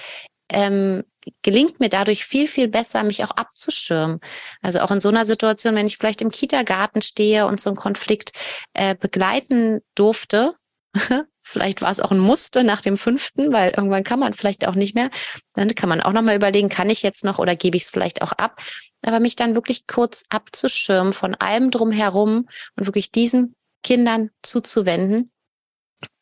ähm, 0.48 1.02
gelingt 1.42 1.80
mir 1.80 1.88
dadurch 1.88 2.24
viel, 2.24 2.48
viel 2.48 2.68
besser, 2.68 3.02
mich 3.02 3.24
auch 3.24 3.30
abzuschirmen. 3.30 4.20
Also 4.62 4.80
auch 4.80 4.90
in 4.90 5.00
so 5.00 5.08
einer 5.08 5.24
Situation, 5.24 5.74
wenn 5.74 5.86
ich 5.86 5.98
vielleicht 5.98 6.22
im 6.22 6.30
Kita-Garten 6.30 7.02
stehe 7.02 7.46
und 7.46 7.60
so 7.60 7.70
einen 7.70 7.76
Konflikt 7.76 8.32
äh, 8.74 8.94
begleiten 8.94 9.80
durfte, 9.94 10.54
vielleicht 11.42 11.82
war 11.82 11.90
es 11.90 12.00
auch 12.00 12.10
ein 12.10 12.18
Muster 12.18 12.62
nach 12.62 12.80
dem 12.80 12.96
fünften, 12.96 13.52
weil 13.52 13.70
irgendwann 13.70 14.04
kann 14.04 14.18
man 14.18 14.32
vielleicht 14.32 14.66
auch 14.66 14.74
nicht 14.74 14.94
mehr. 14.94 15.10
Dann 15.54 15.74
kann 15.74 15.88
man 15.88 16.00
auch 16.00 16.12
nochmal 16.12 16.36
überlegen, 16.36 16.68
kann 16.68 16.90
ich 16.90 17.02
jetzt 17.02 17.24
noch 17.24 17.38
oder 17.38 17.54
gebe 17.56 17.76
ich 17.76 17.84
es 17.84 17.90
vielleicht 17.90 18.22
auch 18.22 18.32
ab? 18.32 18.60
Aber 19.02 19.20
mich 19.20 19.36
dann 19.36 19.54
wirklich 19.54 19.86
kurz 19.86 20.24
abzuschirmen 20.28 21.12
von 21.12 21.34
allem 21.34 21.70
drumherum 21.70 22.48
und 22.76 22.86
wirklich 22.86 23.12
diesen 23.12 23.54
Kindern 23.82 24.30
zuzuwenden, 24.42 25.30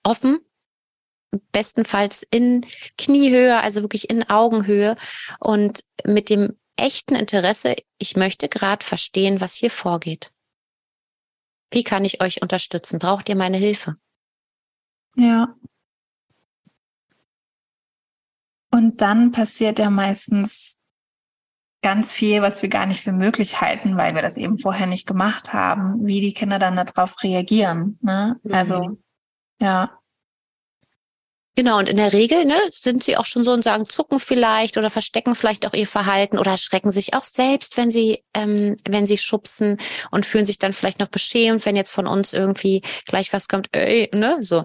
offen 0.04 0.40
bestenfalls 1.52 2.26
in 2.30 2.66
Kniehöhe, 2.96 3.60
also 3.60 3.82
wirklich 3.82 4.10
in 4.10 4.28
Augenhöhe 4.28 4.96
und 5.40 5.84
mit 6.04 6.30
dem 6.30 6.56
echten 6.76 7.14
Interesse, 7.14 7.76
ich 7.98 8.16
möchte 8.16 8.48
gerade 8.48 8.84
verstehen, 8.84 9.40
was 9.40 9.54
hier 9.54 9.70
vorgeht. 9.70 10.30
Wie 11.70 11.84
kann 11.84 12.04
ich 12.04 12.22
euch 12.22 12.40
unterstützen? 12.40 12.98
Braucht 12.98 13.28
ihr 13.28 13.36
meine 13.36 13.58
Hilfe? 13.58 13.96
Ja. 15.16 15.54
Und 18.70 19.00
dann 19.02 19.32
passiert 19.32 19.78
ja 19.78 19.90
meistens 19.90 20.78
ganz 21.82 22.12
viel, 22.12 22.42
was 22.42 22.62
wir 22.62 22.68
gar 22.68 22.86
nicht 22.86 23.00
für 23.00 23.12
möglich 23.12 23.60
halten, 23.60 23.96
weil 23.96 24.14
wir 24.14 24.22
das 24.22 24.36
eben 24.36 24.58
vorher 24.58 24.86
nicht 24.86 25.06
gemacht 25.06 25.52
haben, 25.52 26.04
wie 26.06 26.20
die 26.20 26.32
Kinder 26.32 26.58
dann 26.58 26.76
darauf 26.76 27.22
reagieren. 27.22 27.98
Ne? 28.02 28.40
Also, 28.50 28.82
mhm. 28.82 29.02
ja. 29.60 29.97
Genau, 31.58 31.80
und 31.80 31.88
in 31.88 31.96
der 31.96 32.12
Regel 32.12 32.44
ne, 32.44 32.54
sind 32.70 33.02
sie 33.02 33.16
auch 33.16 33.26
schon 33.26 33.42
so 33.42 33.50
und 33.50 33.64
sagen, 33.64 33.88
zucken 33.88 34.20
vielleicht 34.20 34.78
oder 34.78 34.90
verstecken 34.90 35.34
vielleicht 35.34 35.66
auch 35.66 35.72
ihr 35.72 35.88
Verhalten 35.88 36.38
oder 36.38 36.56
schrecken 36.56 36.92
sich 36.92 37.14
auch 37.14 37.24
selbst, 37.24 37.76
wenn 37.76 37.90
sie, 37.90 38.22
ähm, 38.32 38.76
wenn 38.88 39.08
sie 39.08 39.18
schubsen 39.18 39.76
und 40.12 40.24
fühlen 40.24 40.46
sich 40.46 40.60
dann 40.60 40.72
vielleicht 40.72 41.00
noch 41.00 41.08
beschämt, 41.08 41.66
wenn 41.66 41.74
jetzt 41.74 41.90
von 41.90 42.06
uns 42.06 42.32
irgendwie 42.32 42.82
gleich 43.06 43.32
was 43.32 43.48
kommt, 43.48 43.70
ey, 43.72 44.08
ne? 44.14 44.36
So. 44.40 44.62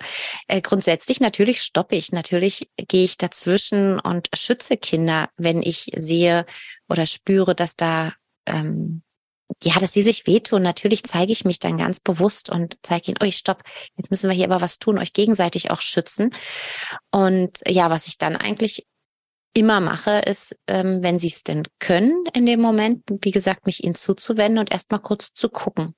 Äh, 0.48 0.62
grundsätzlich 0.62 1.20
natürlich 1.20 1.64
stoppe 1.64 1.96
ich, 1.96 2.12
natürlich 2.12 2.70
gehe 2.78 3.06
ich 3.06 3.18
dazwischen 3.18 4.00
und 4.00 4.28
schütze 4.36 4.78
Kinder, 4.78 5.30
wenn 5.36 5.64
ich 5.64 5.90
sehe 5.96 6.46
oder 6.88 7.08
spüre, 7.08 7.56
dass 7.56 7.76
da 7.76 8.14
ähm, 8.46 9.02
ja, 9.62 9.80
dass 9.80 9.94
sie 9.94 10.02
sich 10.02 10.26
wehtun. 10.28 10.62
Natürlich 10.62 11.04
zeige 11.04 11.32
ich 11.32 11.46
mich 11.46 11.60
dann 11.60 11.78
ganz 11.78 12.00
bewusst 12.00 12.50
und 12.50 12.78
zeige 12.82 13.12
ihnen, 13.12 13.18
oh, 13.22 13.32
stopp, 13.32 13.64
jetzt 13.96 14.12
müssen 14.12 14.30
wir 14.30 14.36
hier 14.36 14.46
aber 14.46 14.62
was 14.62 14.80
tun, 14.80 14.98
euch 14.98 15.14
gegenseitig 15.14 15.72
auch 15.72 15.82
schützen. 15.82 16.34
Und 17.12 17.60
ja, 17.68 17.90
was 17.90 18.08
ich 18.08 18.18
dann 18.18 18.36
eigentlich 18.36 18.86
immer 19.54 19.80
mache, 19.80 20.20
ist, 20.26 20.56
ähm, 20.68 21.04
wenn 21.04 21.20
sie 21.20 21.28
es 21.28 21.44
denn 21.44 21.64
können 21.80 22.26
in 22.34 22.46
dem 22.46 22.60
Moment, 22.60 23.04
wie 23.22 23.32
gesagt, 23.32 23.66
mich 23.66 23.84
ihnen 23.84 23.96
zuzuwenden 23.96 24.60
und 24.60 24.72
erstmal 24.72 25.00
kurz 25.00 25.34
zu 25.34 25.50
gucken. 25.50 25.94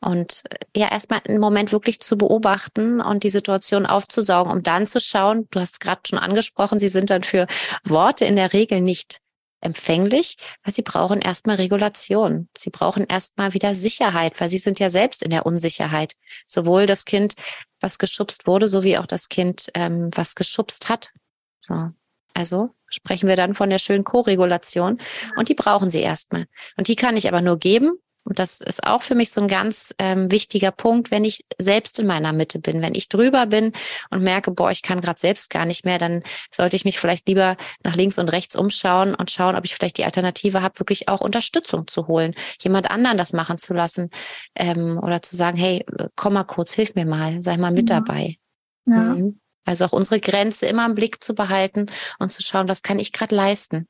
Und 0.00 0.42
äh, 0.50 0.80
ja, 0.80 0.90
erstmal 0.90 1.20
einen 1.24 1.40
Moment 1.40 1.72
wirklich 1.72 2.00
zu 2.00 2.16
beobachten 2.16 3.00
und 3.00 3.24
die 3.24 3.30
Situation 3.30 3.86
aufzusaugen, 3.86 4.52
um 4.52 4.62
dann 4.62 4.86
zu 4.86 5.00
schauen, 5.00 5.48
du 5.50 5.60
hast 5.60 5.80
gerade 5.80 6.02
schon 6.06 6.18
angesprochen, 6.18 6.78
sie 6.78 6.90
sind 6.90 7.10
dann 7.10 7.24
für 7.24 7.46
Worte 7.84 8.24
in 8.26 8.36
der 8.36 8.52
Regel 8.52 8.80
nicht 8.80 9.20
empfänglich, 9.60 10.36
weil 10.62 10.74
sie 10.74 10.82
brauchen 10.82 11.20
erstmal 11.20 11.56
Regulation. 11.56 12.48
Sie 12.56 12.70
brauchen 12.70 13.04
erstmal 13.06 13.54
wieder 13.54 13.74
Sicherheit, 13.74 14.40
weil 14.40 14.50
sie 14.50 14.58
sind 14.58 14.78
ja 14.78 14.90
selbst 14.90 15.22
in 15.22 15.30
der 15.30 15.46
Unsicherheit. 15.46 16.14
Sowohl 16.44 16.86
das 16.86 17.04
Kind, 17.04 17.34
was 17.80 17.98
geschubst 17.98 18.46
wurde, 18.46 18.68
sowie 18.68 18.98
auch 18.98 19.06
das 19.06 19.28
Kind, 19.28 19.70
ähm, 19.74 20.10
was 20.14 20.34
geschubst 20.34 20.88
hat. 20.88 21.12
So. 21.60 21.90
Also 22.34 22.70
sprechen 22.88 23.28
wir 23.28 23.36
dann 23.36 23.54
von 23.54 23.70
der 23.70 23.78
schönen 23.78 24.04
Co-Regulation 24.04 25.00
und 25.36 25.48
die 25.48 25.54
brauchen 25.54 25.90
sie 25.90 26.00
erstmal. 26.00 26.46
Und 26.76 26.88
die 26.88 26.96
kann 26.96 27.16
ich 27.16 27.26
aber 27.26 27.40
nur 27.40 27.58
geben, 27.58 27.98
und 28.28 28.38
das 28.38 28.60
ist 28.60 28.86
auch 28.86 29.00
für 29.00 29.14
mich 29.14 29.30
so 29.30 29.40
ein 29.40 29.48
ganz 29.48 29.94
ähm, 29.98 30.30
wichtiger 30.30 30.70
Punkt, 30.70 31.10
wenn 31.10 31.24
ich 31.24 31.46
selbst 31.56 31.98
in 31.98 32.06
meiner 32.06 32.34
Mitte 32.34 32.58
bin. 32.58 32.82
Wenn 32.82 32.94
ich 32.94 33.08
drüber 33.08 33.46
bin 33.46 33.72
und 34.10 34.22
merke, 34.22 34.50
boah, 34.50 34.70
ich 34.70 34.82
kann 34.82 35.00
gerade 35.00 35.18
selbst 35.18 35.48
gar 35.48 35.64
nicht 35.64 35.86
mehr, 35.86 35.96
dann 35.96 36.22
sollte 36.54 36.76
ich 36.76 36.84
mich 36.84 36.98
vielleicht 36.98 37.26
lieber 37.26 37.56
nach 37.82 37.96
links 37.96 38.18
und 38.18 38.28
rechts 38.28 38.54
umschauen 38.54 39.14
und 39.14 39.30
schauen, 39.30 39.56
ob 39.56 39.64
ich 39.64 39.74
vielleicht 39.74 39.96
die 39.96 40.04
Alternative 40.04 40.60
habe, 40.60 40.78
wirklich 40.78 41.08
auch 41.08 41.22
Unterstützung 41.22 41.86
zu 41.86 42.06
holen, 42.06 42.34
jemand 42.60 42.90
anderen 42.90 43.16
das 43.16 43.32
machen 43.32 43.56
zu 43.56 43.72
lassen 43.72 44.10
ähm, 44.54 45.00
oder 45.02 45.22
zu 45.22 45.34
sagen, 45.34 45.56
hey, 45.56 45.86
komm 46.14 46.34
mal 46.34 46.44
kurz, 46.44 46.74
hilf 46.74 46.94
mir 46.94 47.06
mal, 47.06 47.42
sei 47.42 47.56
mal 47.56 47.72
mit 47.72 47.88
ja. 47.88 48.00
dabei. 48.00 48.36
Ja. 48.84 49.14
Mhm. 49.14 49.40
Also 49.64 49.86
auch 49.86 49.92
unsere 49.92 50.20
Grenze 50.20 50.66
immer 50.66 50.84
im 50.84 50.94
Blick 50.94 51.24
zu 51.24 51.34
behalten 51.34 51.86
und 52.18 52.30
zu 52.30 52.42
schauen, 52.42 52.68
was 52.68 52.82
kann 52.82 52.98
ich 52.98 53.12
gerade 53.12 53.34
leisten. 53.34 53.88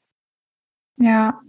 Ja, 0.96 1.40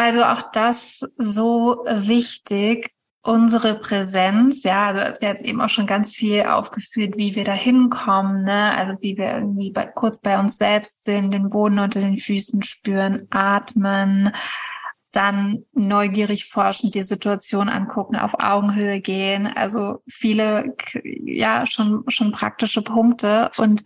also 0.00 0.24
auch 0.24 0.40
das 0.52 1.06
so 1.18 1.84
wichtig, 1.86 2.90
unsere 3.20 3.78
Präsenz, 3.78 4.62
ja, 4.62 4.86
also 4.86 5.02
ist 5.02 5.20
jetzt 5.20 5.44
eben 5.44 5.60
auch 5.60 5.68
schon 5.68 5.86
ganz 5.86 6.10
viel 6.10 6.44
aufgeführt, 6.44 7.18
wie 7.18 7.34
wir 7.34 7.44
da 7.44 7.52
hinkommen, 7.52 8.44
ne? 8.44 8.74
Also 8.78 8.94
wie 9.02 9.18
wir 9.18 9.34
irgendwie 9.34 9.70
bei, 9.70 9.84
kurz 9.84 10.18
bei 10.18 10.40
uns 10.40 10.56
selbst 10.56 11.04
sind, 11.04 11.34
den 11.34 11.50
Boden 11.50 11.78
unter 11.78 12.00
den 12.00 12.16
Füßen 12.16 12.62
spüren, 12.62 13.26
atmen, 13.28 14.32
dann 15.12 15.66
neugierig 15.74 16.46
forschen, 16.46 16.90
die 16.90 17.02
Situation 17.02 17.68
angucken, 17.68 18.16
auf 18.16 18.32
Augenhöhe 18.38 19.02
gehen. 19.02 19.46
Also 19.46 20.02
viele, 20.08 20.74
ja, 21.02 21.66
schon, 21.66 22.04
schon 22.08 22.32
praktische 22.32 22.80
Punkte. 22.80 23.50
Und 23.58 23.84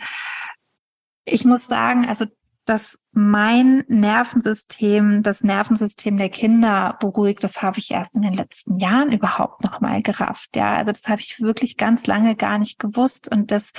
ich 1.25 1.45
muss 1.45 1.67
sagen, 1.67 2.07
also 2.07 2.27
dass 2.65 2.99
mein 3.13 3.85
Nervensystem, 3.89 5.23
das 5.23 5.45
Nervensystem 5.45 6.17
der 6.17 6.31
Kinder 6.31 6.97
beruhigt, 7.01 7.45
das 7.45 7.63
habe 7.63 7.79
ich 7.79 7.91
erst 7.91 8.17
in 8.17 8.23
den 8.23 8.35
letzten 8.35 8.79
Jahren 8.79 9.13
überhaupt 9.13 9.63
noch 9.65 9.81
mal 9.81 10.03
gerafft. 10.03 10.57
Ja, 10.57 10.77
also 10.77 10.91
das 10.91 11.07
habe 11.09 11.21
ich 11.21 11.41
wirklich 11.41 11.77
ganz 11.77 12.07
lange 12.07 12.37
gar 12.37 12.59
nicht 12.59 12.79
gewusst 12.79 13.31
und 13.31 13.51
das 13.51 13.73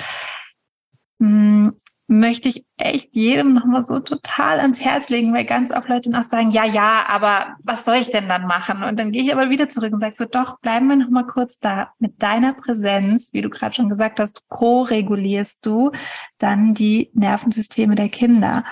mh, 1.20 1.28
hm, 1.28 1.76
möchte 2.08 2.50
ich 2.50 2.66
echt 2.78 3.16
jedem 3.16 3.54
nochmal 3.54 3.82
so 3.82 4.00
total 4.00 4.60
ans 4.60 4.84
Herz 4.84 5.10
legen, 5.10 5.34
weil 5.34 5.46
ganz 5.46 5.72
oft 5.72 5.90
Leute 5.90 6.12
noch 6.12 6.22
sagen, 6.22 6.52
ja, 6.52 6.64
ja, 6.64 7.06
aber 7.08 7.56
was 7.64 7.84
soll 7.84 7.96
ich 7.96 8.10
denn 8.10 8.30
dann 8.30 8.46
machen? 8.46 8.84
Und 8.84 9.00
dann 9.00 9.12
gehe 9.12 9.24
ich 9.24 9.34
aber 9.34 9.50
wieder 9.50 9.68
zurück 9.70 9.92
und 9.92 10.00
sage 10.00 10.16
so, 10.16 10.26
doch, 10.26 10.60
bleiben 10.60 10.88
wir 10.88 10.98
nochmal 10.98 11.26
kurz 11.26 11.58
da. 11.58 11.94
Mit 11.98 12.22
deiner 12.22 12.54
Präsenz, 12.54 13.34
wie 13.34 13.42
du 13.42 13.50
gerade 13.50 13.74
schon 13.74 13.90
gesagt 13.90 14.20
hast, 14.20 14.48
co-regulierst 14.50 15.66
du 15.66 15.92
dann 16.38 16.76
die 16.76 17.10
Nervensysteme 17.14 17.96
der 17.96 18.10
Kinder. 18.10 18.66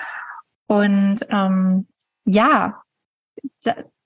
Und 0.66 1.16
ähm, 1.28 1.88
ja, 2.24 2.82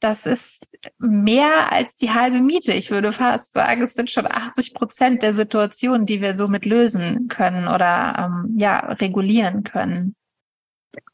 das 0.00 0.26
ist 0.26 0.72
mehr 0.98 1.72
als 1.72 1.94
die 1.94 2.12
halbe 2.12 2.40
Miete. 2.40 2.72
Ich 2.72 2.90
würde 2.90 3.12
fast 3.12 3.52
sagen, 3.52 3.82
es 3.82 3.94
sind 3.94 4.10
schon 4.10 4.26
80 4.26 4.74
Prozent 4.74 5.22
der 5.22 5.34
Situationen, 5.34 6.06
die 6.06 6.20
wir 6.20 6.36
somit 6.36 6.64
lösen 6.64 7.28
können 7.28 7.68
oder 7.68 8.14
ähm, 8.18 8.54
ja 8.58 8.78
regulieren 8.78 9.64
können. 9.64 10.14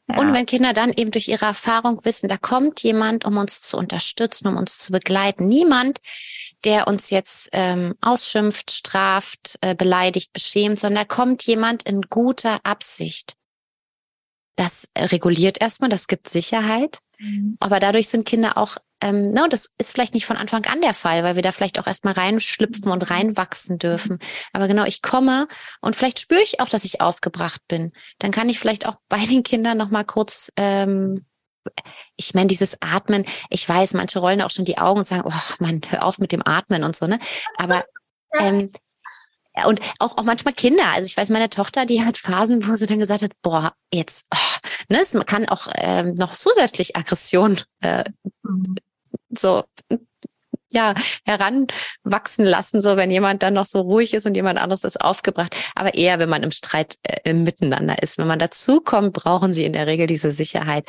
Ja. 0.07 0.19
Und 0.19 0.33
wenn 0.33 0.45
Kinder 0.45 0.73
dann 0.73 0.93
eben 0.93 1.11
durch 1.11 1.27
ihre 1.27 1.45
Erfahrung 1.45 2.05
wissen, 2.05 2.29
da 2.29 2.37
kommt 2.37 2.83
jemand, 2.83 3.25
um 3.25 3.37
uns 3.37 3.61
zu 3.61 3.77
unterstützen, 3.77 4.47
um 4.47 4.55
uns 4.55 4.77
zu 4.77 4.91
begleiten. 4.91 5.47
Niemand, 5.47 5.99
der 6.63 6.87
uns 6.87 7.09
jetzt 7.09 7.49
ähm, 7.53 7.95
ausschimpft, 8.01 8.71
straft, 8.71 9.57
äh, 9.61 9.73
beleidigt, 9.73 10.31
beschämt, 10.31 10.79
sondern 10.79 11.07
da 11.07 11.15
kommt 11.15 11.43
jemand 11.43 11.83
in 11.83 12.01
guter 12.03 12.59
Absicht. 12.63 13.35
Das 14.55 14.87
reguliert 14.97 15.59
erstmal, 15.59 15.89
das 15.89 16.07
gibt 16.07 16.29
Sicherheit. 16.29 16.99
Mhm. 17.19 17.57
Aber 17.59 17.79
dadurch 17.79 18.09
sind 18.09 18.25
Kinder 18.25 18.57
auch, 18.57 18.77
ähm, 19.01 19.29
no, 19.29 19.47
das 19.49 19.71
ist 19.77 19.91
vielleicht 19.91 20.13
nicht 20.13 20.25
von 20.25 20.37
Anfang 20.37 20.65
an 20.65 20.81
der 20.81 20.93
Fall, 20.93 21.23
weil 21.23 21.35
wir 21.35 21.41
da 21.41 21.51
vielleicht 21.51 21.79
auch 21.79 21.87
erstmal 21.87 22.13
reinschlüpfen 22.13 22.91
und 22.91 23.09
reinwachsen 23.09 23.77
dürfen. 23.77 24.19
Aber 24.53 24.67
genau, 24.67 24.85
ich 24.85 25.01
komme 25.01 25.47
und 25.81 25.95
vielleicht 25.95 26.19
spüre 26.19 26.41
ich 26.41 26.59
auch, 26.59 26.69
dass 26.69 26.85
ich 26.85 27.01
aufgebracht 27.01 27.61
bin. 27.67 27.91
Dann 28.19 28.31
kann 28.31 28.49
ich 28.49 28.59
vielleicht 28.59 28.87
auch 28.87 28.95
bei 29.09 29.19
den 29.25 29.43
Kindern 29.43 29.77
nochmal 29.77 30.05
kurz 30.05 30.51
ähm, 30.57 31.25
ich 32.15 32.33
meine, 32.33 32.47
dieses 32.47 32.77
Atmen, 32.81 33.25
ich 33.49 33.67
weiß, 33.67 33.93
manche 33.93 34.19
rollen 34.19 34.41
auch 34.41 34.51
schon 34.51 34.65
die 34.65 34.77
Augen 34.77 34.99
und 34.99 35.07
sagen, 35.07 35.23
oh 35.25 35.53
Mann, 35.63 35.81
hör 35.89 36.03
auf 36.03 36.19
mit 36.19 36.31
dem 36.31 36.45
Atmen 36.45 36.83
und 36.83 36.95
so, 36.95 37.07
ne? 37.07 37.19
Aber 37.57 37.85
ähm, 38.39 38.71
und 39.67 39.79
auch, 39.99 40.17
auch 40.17 40.23
manchmal 40.23 40.53
Kinder. 40.53 40.85
Also 40.93 41.07
ich 41.07 41.17
weiß, 41.17 41.29
meine 41.29 41.49
Tochter, 41.49 41.85
die 41.85 42.03
hat 42.03 42.17
Phasen, 42.17 42.67
wo 42.67 42.75
sie 42.75 42.87
dann 42.87 42.99
gesagt 42.99 43.23
hat, 43.23 43.31
boah, 43.41 43.73
jetzt, 43.93 44.25
oh, 44.33 44.67
ne, 44.89 44.99
es 45.01 45.15
kann 45.25 45.47
auch 45.47 45.67
ähm, 45.75 46.13
noch 46.15 46.33
zusätzlich 46.33 46.95
Aggression 46.95 47.61
äh, 47.81 48.03
mhm. 48.43 48.75
so 49.29 49.63
ja, 50.75 50.93
heranwachsen 51.25 52.45
lassen, 52.45 52.81
so 52.81 52.97
wenn 52.97 53.09
jemand 53.09 53.43
dann 53.43 53.53
noch 53.53 53.65
so 53.65 53.79
ruhig 53.79 54.13
ist 54.13 54.25
und 54.25 54.35
jemand 54.35 54.59
anderes 54.59 54.83
ist 54.83 54.99
aufgebracht. 54.99 55.55
Aber 55.73 55.93
eher, 55.93 56.19
wenn 56.19 56.29
man 56.29 56.43
im 56.43 56.51
Streit 56.51 56.97
äh, 57.03 57.17
im 57.23 57.45
Miteinander 57.45 58.03
ist. 58.03 58.17
Wenn 58.17 58.27
man 58.27 58.39
dazukommt, 58.39 59.13
brauchen 59.13 59.53
sie 59.53 59.63
in 59.63 59.73
der 59.73 59.87
Regel 59.87 60.05
diese 60.05 60.31
Sicherheit. 60.31 60.85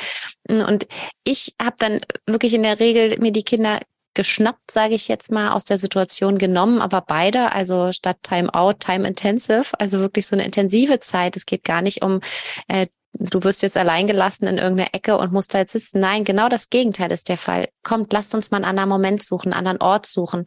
Und 0.48 0.88
ich 1.24 1.54
habe 1.62 1.76
dann 1.78 2.00
wirklich 2.26 2.54
in 2.54 2.64
der 2.64 2.80
Regel 2.80 3.18
mir 3.20 3.30
die 3.30 3.44
Kinder 3.44 3.80
geschnappt, 4.16 4.70
sage 4.70 4.94
ich 4.94 5.06
jetzt 5.06 5.30
mal, 5.30 5.50
aus 5.50 5.64
der 5.64 5.78
Situation 5.78 6.38
genommen, 6.38 6.80
aber 6.80 7.00
beide, 7.00 7.52
also 7.52 7.92
statt 7.92 8.18
Time 8.22 8.52
Out, 8.52 8.80
Time 8.80 9.06
Intensive, 9.06 9.66
also 9.78 10.00
wirklich 10.00 10.26
so 10.26 10.34
eine 10.34 10.44
intensive 10.44 10.98
Zeit. 10.98 11.36
Es 11.36 11.46
geht 11.46 11.62
gar 11.62 11.82
nicht 11.82 12.02
um, 12.02 12.20
äh, 12.66 12.86
du 13.18 13.44
wirst 13.44 13.62
jetzt 13.62 13.76
allein 13.76 14.06
gelassen 14.06 14.46
in 14.46 14.58
irgendeiner 14.58 14.94
Ecke 14.94 15.16
und 15.16 15.32
musst 15.32 15.54
da 15.54 15.58
jetzt 15.58 15.72
sitzen. 15.72 16.00
Nein, 16.00 16.24
genau 16.24 16.48
das 16.48 16.68
Gegenteil 16.68 17.12
ist 17.12 17.28
der 17.28 17.36
Fall. 17.36 17.68
Kommt, 17.82 18.12
lasst 18.12 18.34
uns 18.34 18.50
mal 18.50 18.58
einen 18.58 18.64
anderen 18.64 18.88
Moment 18.88 19.22
suchen, 19.22 19.52
einen 19.52 19.66
anderen 19.66 19.80
Ort 19.80 20.06
suchen. 20.06 20.44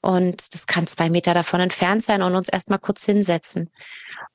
Und 0.00 0.54
das 0.54 0.66
kann 0.66 0.86
zwei 0.86 1.10
Meter 1.10 1.34
davon 1.34 1.60
entfernt 1.60 2.02
sein 2.02 2.22
und 2.22 2.34
uns 2.34 2.48
erstmal 2.48 2.78
kurz 2.78 3.04
hinsetzen. 3.04 3.70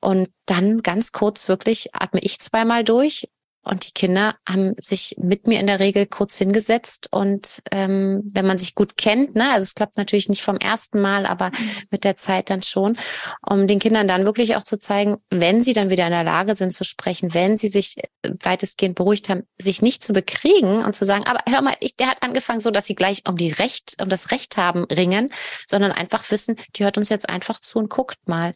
Und 0.00 0.28
dann 0.46 0.82
ganz 0.82 1.12
kurz 1.12 1.48
wirklich 1.48 1.94
atme 1.94 2.20
ich 2.20 2.38
zweimal 2.38 2.84
durch 2.84 3.28
und 3.64 3.86
die 3.86 3.92
Kinder 3.92 4.34
haben 4.48 4.74
sich 4.78 5.16
mit 5.18 5.46
mir 5.46 5.60
in 5.60 5.66
der 5.66 5.80
Regel 5.80 6.06
kurz 6.06 6.36
hingesetzt 6.36 7.08
und 7.10 7.62
ähm, 7.70 8.22
wenn 8.24 8.46
man 8.46 8.58
sich 8.58 8.74
gut 8.74 8.96
kennt, 8.96 9.34
ne, 9.34 9.50
also 9.52 9.64
es 9.64 9.74
klappt 9.74 9.96
natürlich 9.96 10.28
nicht 10.28 10.42
vom 10.42 10.56
ersten 10.56 11.00
Mal, 11.00 11.26
aber 11.26 11.50
mhm. 11.50 11.70
mit 11.90 12.04
der 12.04 12.16
Zeit 12.16 12.50
dann 12.50 12.62
schon, 12.62 12.98
um 13.40 13.66
den 13.66 13.78
Kindern 13.78 14.06
dann 14.06 14.24
wirklich 14.24 14.56
auch 14.56 14.62
zu 14.62 14.78
zeigen, 14.78 15.16
wenn 15.30 15.64
sie 15.64 15.72
dann 15.72 15.90
wieder 15.90 16.06
in 16.06 16.12
der 16.12 16.24
Lage 16.24 16.54
sind 16.56 16.74
zu 16.74 16.84
sprechen, 16.84 17.34
wenn 17.34 17.56
sie 17.56 17.68
sich 17.68 17.96
äh, 17.98 18.30
weitestgehend 18.42 18.94
beruhigt 18.96 19.28
haben, 19.28 19.44
sich 19.58 19.82
nicht 19.82 20.04
zu 20.04 20.12
bekriegen 20.12 20.84
und 20.84 20.94
zu 20.94 21.04
sagen, 21.04 21.26
aber 21.26 21.40
hör 21.48 21.62
mal, 21.62 21.74
ich, 21.80 21.96
der 21.96 22.08
hat 22.08 22.22
angefangen 22.22 22.60
so, 22.60 22.70
dass 22.70 22.86
sie 22.86 22.94
gleich 22.94 23.22
um 23.26 23.36
die 23.36 23.50
Recht, 23.50 23.96
um 24.02 24.08
das 24.08 24.30
Recht 24.30 24.56
haben 24.56 24.84
ringen, 24.84 25.32
sondern 25.66 25.92
einfach 25.92 26.30
wissen, 26.30 26.56
die 26.76 26.84
hört 26.84 26.98
uns 26.98 27.08
jetzt 27.08 27.28
einfach 27.28 27.60
zu 27.60 27.78
und 27.78 27.90
guckt 27.90 28.28
mal. 28.28 28.54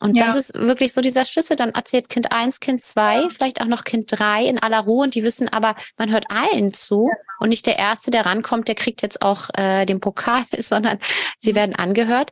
Und 0.00 0.16
ja. 0.16 0.26
das 0.26 0.34
ist 0.34 0.54
wirklich 0.54 0.92
so 0.92 1.02
dieser 1.02 1.26
Schlüssel. 1.26 1.56
Dann 1.56 1.70
erzählt 1.70 2.08
Kind 2.08 2.32
eins, 2.32 2.58
Kind 2.58 2.82
zwei, 2.82 3.28
vielleicht 3.28 3.60
auch 3.60 3.66
noch 3.66 3.84
Kind 3.84 4.06
drei 4.08 4.46
in 4.46 4.58
aller 4.58 4.80
Ruhe 4.80 5.04
und 5.04 5.14
die 5.14 5.22
wissen 5.22 5.48
aber, 5.48 5.76
man 5.98 6.10
hört 6.10 6.24
allen 6.30 6.72
zu 6.72 7.10
und 7.38 7.50
nicht 7.50 7.66
der 7.66 7.78
Erste, 7.78 8.10
der 8.10 8.24
rankommt, 8.24 8.66
der 8.66 8.74
kriegt 8.74 9.02
jetzt 9.02 9.20
auch 9.20 9.50
äh, 9.54 9.84
den 9.84 10.00
Pokal, 10.00 10.44
sondern 10.58 10.98
sie 11.38 11.54
werden 11.54 11.74
angehört. 11.74 12.30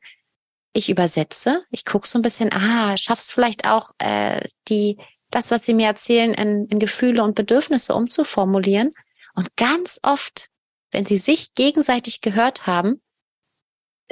ich 0.73 0.89
übersetze, 0.89 1.65
ich 1.71 1.85
gucke 1.85 2.07
so 2.09 2.19
ein 2.19 2.23
bisschen, 2.23 2.53
ah, 2.53 2.97
schaffst 2.97 3.33
vielleicht 3.33 3.67
auch 3.67 3.91
äh, 3.99 4.41
die, 4.69 4.99
das, 5.31 5.51
was 5.51 5.65
sie 5.65 5.75
mir 5.75 5.89
erzählen, 5.89 6.35
in, 6.35 6.67
in 6.67 6.79
Gefühle 6.79 7.23
und 7.23 7.35
Bedürfnisse 7.35 7.95
umzuformulieren. 7.95 8.95
Und 9.35 9.57
ganz 9.57 9.99
oft, 10.03 10.49
wenn 10.91 11.05
sie 11.05 11.17
sich 11.17 11.55
gegenseitig 11.55 12.21
gehört 12.21 12.67
haben, 12.67 13.03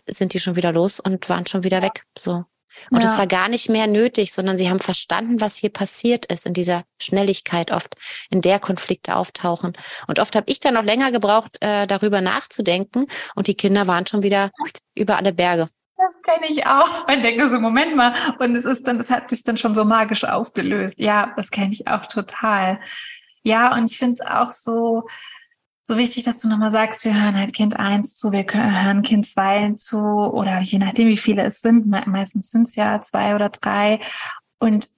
sind 0.07 0.35
die 0.35 0.41
schon 0.41 0.57
wieder 0.57 0.73
los 0.73 1.01
und 1.01 1.29
waren 1.29 1.47
schon 1.47 1.65
wieder 1.65 1.83
weg. 1.83 2.05
So. 2.19 2.45
Und 2.91 3.03
es 3.03 3.19
war 3.19 3.27
gar 3.27 3.49
nicht 3.49 3.69
mehr 3.69 3.87
nötig, 3.87 4.33
sondern 4.33 4.59
sie 4.59 4.71
haben 4.71 4.81
verstanden, 4.81 5.41
was 5.41 5.57
hier 5.57 5.71
passiert 5.71 6.27
ist 6.27 6.47
in 6.47 6.55
dieser 6.55 6.83
Schnelligkeit 7.01 7.71
oft, 7.71 7.95
in 8.31 8.43
der 8.43 8.59
Konflikte 8.59 9.17
auftauchen. 9.17 9.77
Und 10.07 10.19
oft 10.19 10.37
habe 10.37 10.51
ich 10.51 10.61
dann 10.61 10.75
noch 10.75 10.85
länger 10.85 11.11
gebraucht, 11.11 11.57
äh, 11.61 11.87
darüber 11.87 12.21
nachzudenken 12.21 13.07
und 13.35 13.47
die 13.47 13.55
Kinder 13.55 13.87
waren 13.87 14.07
schon 14.07 14.23
wieder 14.23 14.51
über 14.95 15.17
alle 15.17 15.33
Berge. 15.33 15.69
Das 15.97 16.21
kenne 16.23 16.47
ich 16.51 16.67
auch. 16.67 17.07
Man 17.07 17.23
denkt 17.23 17.43
so, 17.51 17.59
Moment 17.59 17.97
mal. 17.97 18.13
Und 18.39 18.55
es 18.55 18.67
ist 18.67 18.87
dann, 18.87 19.01
es 19.01 19.11
hat 19.11 19.31
sich 19.31 19.45
dann 19.45 19.57
schon 19.57 19.75
so 19.75 19.85
magisch 19.85 20.25
aufgelöst. 20.25 21.01
Ja, 21.01 21.33
das 21.37 21.51
kenne 21.51 21.73
ich 21.73 21.89
auch 21.89 22.05
total. 22.07 22.81
Ja, 23.43 23.75
und 23.75 23.91
ich 23.91 23.99
finde 23.99 24.15
es 24.15 24.21
auch 24.21 24.51
so, 24.51 25.07
so 25.89 25.97
wichtig, 25.97 26.25
dass 26.25 26.39
du 26.39 26.49
nochmal 26.49 26.73
sagst, 26.73 27.05
wir 27.05 27.15
hören 27.15 27.39
halt 27.39 27.53
Kind 27.53 27.77
eins 27.77 28.17
zu, 28.17 28.33
wir 28.33 28.45
hören 28.45 29.03
Kind 29.03 29.25
zwei 29.25 29.73
zu 29.75 29.99
oder 29.99 30.61
je 30.61 30.79
nachdem, 30.79 31.07
wie 31.07 31.17
viele 31.17 31.45
es 31.45 31.61
sind. 31.61 31.87
Meistens 31.87 32.51
sind 32.51 32.63
es 32.63 32.75
ja 32.75 33.01
zwei 33.01 33.37
oder 33.37 33.51
drei. 33.51 34.01
Und 34.59 34.91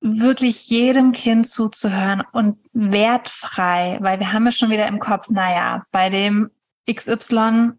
wirklich 0.00 0.68
jedem 0.68 1.12
Kind 1.12 1.46
zuzuhören 1.46 2.24
und 2.32 2.58
wertfrei, 2.72 3.98
weil 4.00 4.18
wir 4.18 4.32
haben 4.32 4.48
es 4.48 4.58
schon 4.58 4.70
wieder 4.70 4.88
im 4.88 4.98
Kopf, 4.98 5.28
naja, 5.30 5.84
bei 5.92 6.10
dem 6.10 6.50
XY 6.92 7.74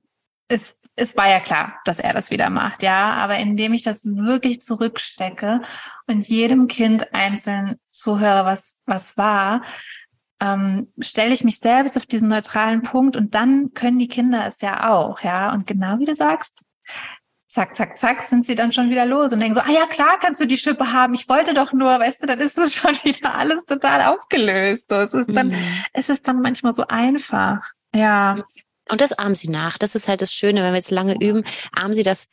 ist 0.48 0.80
es 0.98 1.18
war 1.18 1.30
ja 1.30 1.42
klar, 1.42 1.74
dass 1.84 2.00
er 2.00 2.14
das 2.14 2.32
wieder 2.32 2.50
macht, 2.50 2.82
ja, 2.82 3.16
aber 3.16 3.38
indem 3.38 3.74
ich 3.74 3.82
das 3.82 4.06
wirklich 4.06 4.62
zurückstecke 4.62 5.62
und 6.08 6.26
jedem 6.26 6.70
Kind 6.70 7.14
einzeln 7.14 7.76
zuhöre, 7.90 8.46
was 8.46 8.80
was 8.86 9.18
war, 9.18 9.62
ähm, 10.42 10.92
stelle 11.00 11.34
ich 11.34 11.44
mich 11.44 11.60
selbst 11.60 11.98
auf 11.98 12.06
diesen 12.06 12.30
neutralen 12.30 12.82
Punkt 12.82 13.16
und 13.16 13.36
dann 13.36 13.74
können 13.74 14.00
die 14.00 14.08
Kinder 14.08 14.46
es 14.46 14.62
ja 14.62 14.92
auch, 14.92 15.22
ja. 15.22 15.54
Und 15.54 15.68
genau 15.68 16.00
wie 16.00 16.06
du 16.06 16.14
sagst, 16.14 16.62
zack, 17.48 17.76
zack, 17.78 17.98
zack, 17.98 18.22
sind 18.22 18.46
sie 18.46 18.56
dann 18.56 18.72
schon 18.72 18.90
wieder 18.90 19.06
los 19.06 19.32
und 19.32 19.40
denken 19.40 19.56
so, 19.56 19.62
ah 19.62 19.72
ja, 19.72 19.86
klar 19.88 20.18
kannst 20.20 20.42
du 20.42 20.46
die 20.46 20.58
Schippe 20.58 20.92
haben, 20.92 21.14
ich 21.14 21.30
wollte 21.30 21.54
doch 21.54 21.72
nur, 21.72 21.88
weißt 21.88 22.24
du, 22.24 22.28
dann 22.28 22.40
ist 22.40 22.58
es 22.58 22.74
schon 22.76 22.94
wieder 23.04 23.34
alles 23.34 23.66
total 23.66 24.14
aufgelöst. 24.14 24.90
So, 24.90 24.96
es 24.98 25.14
ist 25.14 25.34
dann, 25.34 25.50
mhm. 25.50 25.58
es 25.94 26.10
ist 26.10 26.28
dann 26.28 26.42
manchmal 26.42 26.74
so 26.74 26.86
einfach. 26.88 27.72
Ja. 27.96 28.36
Und 28.90 29.02
das 29.02 29.14
ahmen 29.14 29.36
sie 29.36 29.50
nach. 29.50 29.78
Das 29.78 29.96
ist 29.96 30.08
halt 30.08 30.22
das 30.22 30.34
Schöne, 30.34 30.62
wenn 30.62 30.74
wir 30.74 30.78
jetzt 30.78 30.92
lange 30.92 31.16
üben, 31.16 31.44
ahmen 31.72 31.94
sie 31.94 32.04
das 32.04 32.28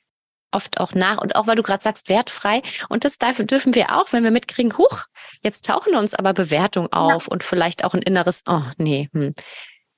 oft 0.53 0.79
auch 0.79 0.95
nach 0.95 1.19
und 1.19 1.37
auch 1.37 1.47
weil 1.47 1.57
du 1.57 1.63
gerade 1.63 1.83
sagst, 1.83 2.09
wertfrei. 2.09 2.63
Und 2.89 3.05
das 3.05 3.19
dürfen 3.19 3.75
wir 3.75 3.97
auch, 3.97 4.13
wenn 4.13 4.25
wir 4.25 4.31
mitkriegen, 4.31 4.77
huch, 4.79 5.07
jetzt 5.43 5.67
tauchen 5.67 5.95
uns 5.95 6.15
aber 6.15 6.33
Bewertungen 6.33 6.93
auf 6.93 7.27
ja. 7.27 7.33
und 7.33 7.43
vielleicht 7.43 7.85
auch 7.85 7.95
ein 7.95 8.03
inneres, 8.03 8.43
oh 8.47 8.63
nee, 8.77 9.09
hm. 9.13 9.33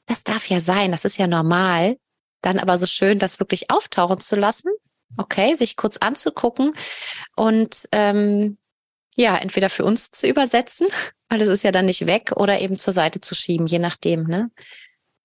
das 0.06 0.24
darf 0.24 0.48
ja 0.48 0.60
sein, 0.60 0.92
das 0.92 1.04
ist 1.04 1.18
ja 1.18 1.26
normal. 1.26 1.96
Dann 2.42 2.58
aber 2.58 2.76
so 2.76 2.86
schön, 2.86 3.18
das 3.18 3.40
wirklich 3.40 3.70
auftauchen 3.70 4.20
zu 4.20 4.36
lassen, 4.36 4.70
okay, 5.16 5.54
sich 5.54 5.76
kurz 5.76 5.96
anzugucken 5.96 6.74
und 7.36 7.88
ähm, 7.92 8.58
ja, 9.16 9.36
entweder 9.36 9.70
für 9.70 9.84
uns 9.84 10.10
zu 10.10 10.26
übersetzen, 10.26 10.88
weil 11.28 11.40
es 11.42 11.48
ist 11.48 11.64
ja 11.64 11.72
dann 11.72 11.86
nicht 11.86 12.06
weg, 12.06 12.32
oder 12.36 12.60
eben 12.60 12.78
zur 12.78 12.92
Seite 12.92 13.20
zu 13.20 13.34
schieben, 13.34 13.66
je 13.66 13.78
nachdem, 13.78 14.24
ne? 14.24 14.50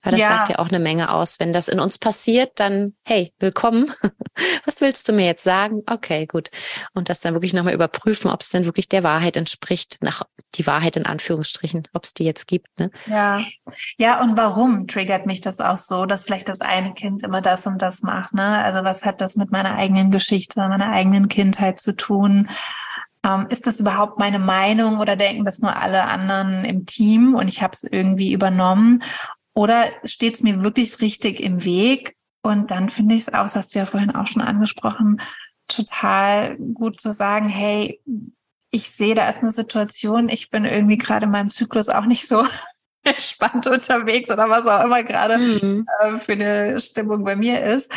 Weil 0.02 0.12
das 0.12 0.22
ja. 0.22 0.30
sagt 0.30 0.50
ja 0.50 0.60
auch 0.60 0.70
eine 0.70 0.80
Menge 0.80 1.12
aus. 1.12 1.40
Wenn 1.40 1.52
das 1.52 1.68
in 1.68 1.80
uns 1.80 1.98
passiert, 1.98 2.52
dann, 2.56 2.94
hey, 3.06 3.34
willkommen. 3.40 3.92
Was 4.66 4.80
willst 4.80 5.10
du 5.10 5.14
mir 5.14 5.26
jetzt 5.26 5.44
sagen? 5.44 5.82
Okay, 5.88 6.26
gut. 6.26 6.50
Und 6.94 7.10
das 7.10 7.20
dann 7.20 7.34
wirklich 7.34 7.54
nochmal 7.54 7.74
überprüfen, 7.74 8.32
ob 8.32 8.42
es 8.42 8.50
denn 8.50 8.66
wirklich 8.66 8.88
der 8.88 9.04
Wahrheit 9.04 9.36
entspricht, 9.36 9.98
nach 10.02 10.24
die 10.56 10.66
Wahrheit 10.66 10.96
in 10.96 11.06
Anführungsstrichen, 11.06 11.88
ob 11.94 12.06
es 12.06 12.14
die 12.14 12.24
jetzt 12.24 12.48
gibt. 12.48 12.80
Ne? 12.80 12.92
Ja. 13.08 13.42
Ja, 13.98 14.22
und 14.22 14.38
warum 14.38 14.88
triggert 14.88 15.26
mich 15.26 15.42
das 15.42 15.60
auch 15.60 15.78
so, 15.78 16.06
dass 16.06 16.24
vielleicht 16.24 16.48
das 16.48 16.62
eine 16.62 16.94
Kind 16.94 17.24
immer 17.24 17.42
das 17.42 17.68
und 17.68 17.82
das 17.82 18.02
macht? 18.02 18.34
Ne? 18.34 18.64
Also 18.64 18.84
was 18.86 19.06
hat 19.06 19.20
das 19.20 19.36
mit 19.36 19.52
meiner 19.52 19.76
eigenen 19.76 20.12
Geschichte, 20.12 20.60
meiner 20.62 20.92
eigenen 20.92 21.28
Kindheit 21.28 21.80
zu 21.80 21.94
tun? 21.96 22.50
Ähm, 23.24 23.48
ist 23.50 23.68
das 23.68 23.82
überhaupt 23.82 24.18
meine 24.18 24.40
Meinung 24.40 25.00
oder 25.00 25.18
denken 25.18 25.44
das 25.44 25.60
nur 25.60 25.76
alle 25.76 26.06
anderen 26.06 26.64
im 26.64 26.86
Team 26.86 27.36
und 27.36 27.50
ich 27.50 27.62
habe 27.62 27.74
es 27.74 27.84
irgendwie 27.84 28.32
übernommen? 28.32 29.04
Oder 29.60 29.92
steht 30.06 30.36
es 30.36 30.42
mir 30.42 30.64
wirklich 30.64 31.02
richtig 31.02 31.42
im 31.42 31.66
Weg? 31.66 32.16
Und 32.42 32.72
dann 32.72 32.88
finde 32.88 33.16
ich 33.16 33.24
es 33.24 33.34
auch, 33.34 33.44
das 33.44 33.58
hast 33.58 33.76
du 33.76 33.80
ja 33.80 33.86
vorhin 33.86 34.16
auch 34.16 34.26
schon 34.26 34.42
angesprochen, 34.42 35.20
total 35.68 36.56
gut 36.56 37.02
zu 37.02 37.12
sagen, 37.12 37.50
hey, 37.50 38.02
ich 38.72 38.90
sehe, 38.90 39.16
da 39.16 39.28
ist 39.28 39.42
eine 39.42 39.52
Situation, 39.52 40.30
ich 40.30 40.50
bin 40.50 40.64
irgendwie 40.64 40.98
gerade 40.98 41.26
in 41.26 41.34
meinem 41.34 41.50
Zyklus 41.50 41.90
auch 41.90 42.06
nicht 42.06 42.26
so 42.26 42.46
entspannt 43.04 43.68
unterwegs 43.68 44.32
oder 44.32 44.50
was 44.50 44.66
auch 44.66 44.86
immer 44.86 45.04
gerade 45.04 45.38
mhm. 45.40 45.86
äh, 46.00 46.16
für 46.16 46.32
eine 46.32 46.80
Stimmung 46.80 47.26
bei 47.26 47.36
mir 47.36 47.62
ist. 47.62 47.92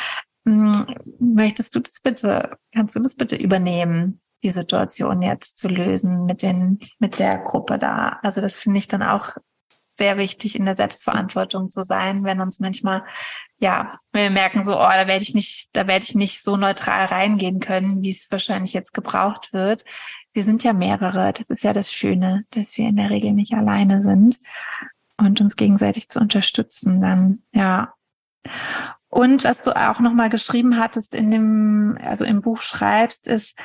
Hm, 0.44 0.84
möchtest 1.20 1.76
du 1.76 1.78
das 1.78 2.00
bitte, 2.00 2.56
kannst 2.74 2.96
du 2.96 3.00
das 3.00 3.14
bitte 3.14 3.36
übernehmen, 3.36 4.20
die 4.42 4.50
Situation 4.50 5.22
jetzt 5.22 5.58
zu 5.58 5.68
lösen 5.68 6.26
mit 6.26 6.42
den, 6.42 6.80
mit 6.98 7.20
der 7.20 7.38
Gruppe 7.38 7.78
da? 7.78 8.18
Also 8.24 8.40
das 8.40 8.58
finde 8.58 8.78
ich 8.78 8.88
dann 8.88 9.04
auch 9.04 9.36
sehr 10.02 10.18
wichtig, 10.18 10.56
in 10.56 10.64
der 10.64 10.74
Selbstverantwortung 10.74 11.70
zu 11.70 11.82
sein, 11.82 12.24
wenn 12.24 12.40
uns 12.40 12.58
manchmal, 12.58 13.04
ja, 13.60 13.86
wir 14.12 14.30
merken 14.30 14.64
so, 14.64 14.74
oh, 14.74 14.90
da 14.90 15.06
werde 15.06 15.22
ich 15.22 15.32
nicht, 15.32 15.68
da 15.74 15.86
werde 15.86 16.04
ich 16.04 16.16
nicht 16.16 16.42
so 16.42 16.56
neutral 16.56 17.04
reingehen 17.04 17.60
können, 17.60 18.02
wie 18.02 18.10
es 18.10 18.26
wahrscheinlich 18.28 18.72
jetzt 18.72 18.94
gebraucht 18.94 19.52
wird. 19.52 19.84
Wir 20.32 20.42
sind 20.42 20.64
ja 20.64 20.72
mehrere. 20.72 21.32
Das 21.32 21.50
ist 21.50 21.62
ja 21.62 21.72
das 21.72 21.92
Schöne, 21.92 22.44
dass 22.50 22.76
wir 22.76 22.88
in 22.88 22.96
der 22.96 23.10
Regel 23.10 23.30
nicht 23.30 23.54
alleine 23.54 24.00
sind 24.00 24.40
und 25.18 25.40
uns 25.40 25.54
gegenseitig 25.54 26.08
zu 26.08 26.18
unterstützen 26.18 27.00
dann, 27.00 27.42
ja. 27.52 27.94
Und 29.08 29.44
was 29.44 29.62
du 29.62 29.70
auch 29.76 30.00
nochmal 30.00 30.30
geschrieben 30.30 30.80
hattest 30.80 31.14
in 31.14 31.30
dem, 31.30 31.96
also 32.04 32.24
im 32.24 32.40
Buch 32.40 32.60
schreibst, 32.60 33.28
ist, 33.28 33.56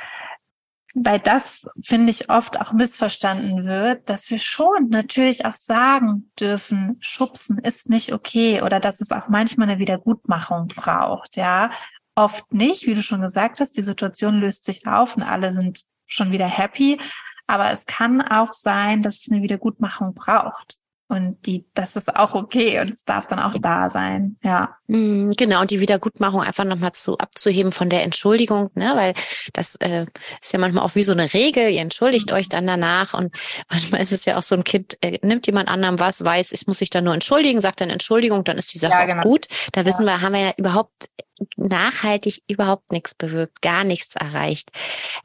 weil 1.04 1.18
das, 1.18 1.68
finde 1.82 2.10
ich, 2.10 2.30
oft 2.30 2.60
auch 2.60 2.72
missverstanden 2.72 3.64
wird, 3.64 4.08
dass 4.08 4.30
wir 4.30 4.38
schon 4.38 4.88
natürlich 4.88 5.44
auch 5.44 5.52
sagen 5.52 6.30
dürfen, 6.38 6.96
schubsen 7.00 7.58
ist 7.58 7.88
nicht 7.88 8.12
okay 8.12 8.62
oder 8.62 8.80
dass 8.80 9.00
es 9.00 9.12
auch 9.12 9.28
manchmal 9.28 9.68
eine 9.68 9.78
Wiedergutmachung 9.78 10.68
braucht, 10.68 11.36
ja. 11.36 11.70
Oft 12.14 12.52
nicht, 12.52 12.86
wie 12.86 12.94
du 12.94 13.02
schon 13.02 13.20
gesagt 13.20 13.60
hast, 13.60 13.76
die 13.76 13.82
Situation 13.82 14.40
löst 14.40 14.64
sich 14.64 14.86
auf 14.86 15.16
und 15.16 15.22
alle 15.22 15.52
sind 15.52 15.84
schon 16.06 16.32
wieder 16.32 16.46
happy. 16.46 17.00
Aber 17.46 17.70
es 17.70 17.86
kann 17.86 18.20
auch 18.20 18.52
sein, 18.52 19.02
dass 19.02 19.20
es 19.20 19.30
eine 19.30 19.42
Wiedergutmachung 19.42 20.14
braucht. 20.14 20.78
Und 21.10 21.46
die, 21.46 21.64
das 21.72 21.96
ist 21.96 22.14
auch 22.14 22.34
okay 22.34 22.80
und 22.80 22.90
es 22.90 23.04
darf 23.04 23.26
dann 23.26 23.38
auch 23.38 23.54
da 23.58 23.88
sein, 23.88 24.36
ja. 24.42 24.76
Mhm, 24.88 25.32
genau, 25.38 25.62
und 25.62 25.70
die 25.70 25.80
Wiedergutmachung 25.80 26.42
einfach 26.42 26.64
nochmal 26.64 26.92
zu 26.92 27.16
abzuheben 27.16 27.72
von 27.72 27.88
der 27.88 28.02
Entschuldigung, 28.02 28.70
ne, 28.74 28.92
weil 28.94 29.14
das 29.54 29.76
äh, 29.76 30.04
ist 30.42 30.52
ja 30.52 30.58
manchmal 30.58 30.84
auch 30.84 30.94
wie 30.96 31.04
so 31.04 31.12
eine 31.12 31.32
Regel, 31.32 31.70
ihr 31.70 31.80
entschuldigt 31.80 32.30
euch 32.32 32.50
dann 32.50 32.66
danach 32.66 33.14
und 33.14 33.34
manchmal 33.70 34.02
ist 34.02 34.12
es 34.12 34.26
ja 34.26 34.36
auch 34.36 34.42
so 34.42 34.54
ein 34.54 34.64
Kind, 34.64 34.98
äh, 35.00 35.18
nimmt 35.22 35.46
jemand 35.46 35.70
anderem 35.70 35.98
was, 35.98 36.22
weiß, 36.22 36.52
ich 36.52 36.66
muss 36.66 36.78
sich 36.78 36.90
dann 36.90 37.04
nur 37.04 37.14
entschuldigen, 37.14 37.60
sagt 37.60 37.80
dann 37.80 37.88
Entschuldigung, 37.88 38.44
dann 38.44 38.58
ist 38.58 38.74
die 38.74 38.78
Sache 38.78 38.92
ja, 38.92 39.06
genau. 39.06 39.22
gut. 39.22 39.46
Da 39.72 39.80
ja. 39.80 39.86
wissen 39.86 40.04
wir, 40.04 40.20
haben 40.20 40.34
wir 40.34 40.40
ja 40.40 40.52
überhaupt 40.58 41.08
nachhaltig 41.56 42.42
überhaupt 42.48 42.92
nichts 42.92 43.14
bewirkt, 43.14 43.62
gar 43.62 43.84
nichts 43.84 44.16
erreicht. 44.16 44.70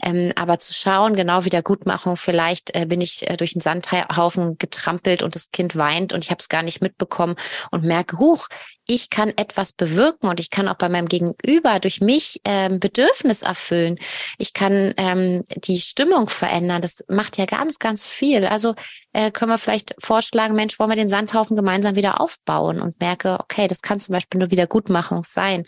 Ähm, 0.02 0.32
aber 0.36 0.60
zu 0.60 0.74
schauen, 0.74 1.16
genau 1.16 1.46
Wiedergutmachung, 1.46 2.18
vielleicht 2.18 2.76
äh, 2.76 2.86
bin 2.86 3.02
ich 3.02 3.30
äh, 3.30 3.38
durch 3.38 3.54
den 3.54 3.62
Sandhaufen 3.62 4.58
getrampelt 4.58 5.24
und 5.24 5.36
das 5.36 5.52
Kind 5.52 5.76
weint 5.76 6.14
und 6.14 6.24
ich 6.24 6.32
habe 6.32 6.40
es 6.40 6.50
gar 6.50 6.64
nicht 6.64 6.82
mitbekommen 6.82 7.36
und 7.72 7.84
merke, 7.84 8.18
huch, 8.18 8.48
ich 8.86 9.10
kann 9.10 9.30
etwas 9.38 9.72
bewirken 9.72 10.28
und 10.28 10.40
ich 10.40 10.50
kann 10.50 10.68
auch 10.68 10.76
bei 10.76 10.90
meinem 10.90 11.08
Gegenüber 11.08 11.80
durch 11.80 12.02
mich 12.02 12.42
ähm, 12.44 12.80
Bedürfnis 12.80 13.42
erfüllen. 13.42 13.98
Ich 14.38 14.54
kann 14.54 14.94
ähm, 14.98 15.44
die 15.56 15.80
Stimmung 15.80 16.28
verändern. 16.28 16.82
Das 16.82 17.06
macht 17.08 17.38
ja 17.38 17.46
ganz, 17.46 17.80
ganz 17.80 18.04
viel. 18.04 18.46
Also 18.46 18.76
äh, 19.14 19.32
können 19.32 19.52
wir 19.52 19.58
vielleicht 19.58 19.96
vorschlagen, 20.00 20.56
Mensch, 20.56 20.80
wollen 20.80 20.90
wir 20.90 20.98
den 20.98 21.10
Sandhaufen 21.10 21.56
gemeinsam 21.56 21.96
wieder 21.96 22.20
aufbauen 22.20 22.82
und 22.82 23.00
merke, 23.00 23.38
okay, 23.40 23.68
das 23.68 23.82
kann 23.82 24.00
zum 24.00 24.14
Beispiel 24.14 24.40
nur 24.40 24.52
Wiedergutmachung 24.52 25.24
sein. 25.24 25.66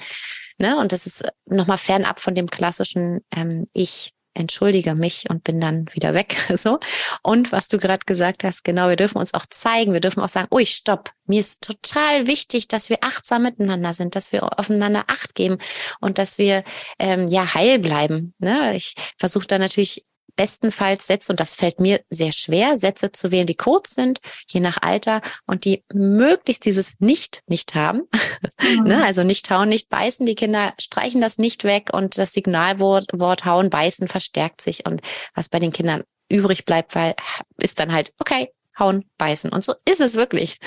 Ne? 0.58 0.78
Und 0.78 0.92
das 0.92 1.06
ist 1.06 1.24
nochmal 1.46 1.78
fernab 1.78 2.20
von 2.20 2.36
dem 2.36 2.48
klassischen 2.48 3.22
ähm, 3.36 3.68
Ich 3.74 4.15
entschuldige 4.36 4.96
mich 4.96 5.26
und 5.30 5.44
bin 5.44 5.60
dann 5.60 5.88
wieder 5.94 6.14
weg. 6.14 6.36
So. 6.66 6.80
Und 7.22 7.52
was 7.52 7.68
du 7.68 7.78
gerade 7.78 8.06
gesagt 8.06 8.44
hast, 8.44 8.64
genau, 8.64 8.88
wir 8.88 8.96
dürfen 8.96 9.18
uns 9.18 9.34
auch 9.34 9.46
zeigen, 9.50 9.94
wir 9.94 10.00
dürfen 10.00 10.22
auch 10.22 10.30
sagen, 10.30 10.48
ui, 10.52 10.66
stopp, 10.66 11.12
mir 11.26 11.40
ist 11.40 11.62
total 11.62 12.28
wichtig, 12.28 12.68
dass 12.68 12.90
wir 12.90 12.98
achtsam 13.02 13.44
miteinander 13.44 13.94
sind, 13.94 14.16
dass 14.16 14.32
wir 14.32 14.58
aufeinander 14.58 15.04
Acht 15.08 15.36
geben 15.36 15.58
und 16.00 16.18
dass 16.18 16.38
wir 16.38 16.64
ähm, 16.98 17.28
ja 17.28 17.54
heil 17.54 17.80
bleiben. 17.80 18.34
Ne? 18.40 18.76
Ich 18.76 18.96
versuche 19.18 19.48
da 19.48 19.60
natürlich 19.60 20.06
bestenfalls 20.36 21.08
Sätze, 21.08 21.32
und 21.32 21.40
das 21.40 21.54
fällt 21.54 21.80
mir 21.80 22.02
sehr 22.10 22.32
schwer, 22.32 22.78
Sätze 22.78 23.12
zu 23.12 23.32
wählen, 23.32 23.48
die 23.48 23.56
kurz 23.56 23.96
sind, 23.96 24.20
je 24.48 24.60
nach 24.60 24.78
Alter 24.82 25.22
und 25.46 25.66
die 25.66 25.84
möglichst 25.94 26.66
dieses 26.66 27.00
Nicht 27.00 27.42
nicht 27.48 27.76
haben. 27.76 28.04
Mhm. 28.62 28.84
ne? 28.84 29.04
Also 29.04 29.24
nicht 29.24 29.50
hauen, 29.52 29.70
nicht 29.70 29.90
beißen. 29.90 30.26
Die 30.26 30.34
Kinder 30.34 30.74
streichen 30.80 31.22
das 31.22 31.38
nicht 31.38 31.66
weg 31.66 31.90
und 31.94 32.18
das 32.18 32.34
Signalwort 32.34 33.06
Wort 33.14 33.46
hauen, 33.46 33.70
beißen 33.70 34.08
verstärkt 34.08 34.62
sich. 34.62 34.86
Und 34.86 35.02
was 35.34 35.50
bei 35.50 35.60
den 35.60 35.72
Kindern 35.72 36.04
übrig 36.30 36.66
bleibt, 36.66 36.96
weil 36.96 37.16
ist 37.58 37.80
dann 37.80 37.92
halt, 37.92 38.14
okay, 38.18 38.50
hauen, 38.80 39.06
beißen. 39.18 39.52
Und 39.52 39.64
so 39.64 39.74
ist 39.86 40.02
es 40.02 40.16
wirklich. 40.16 40.58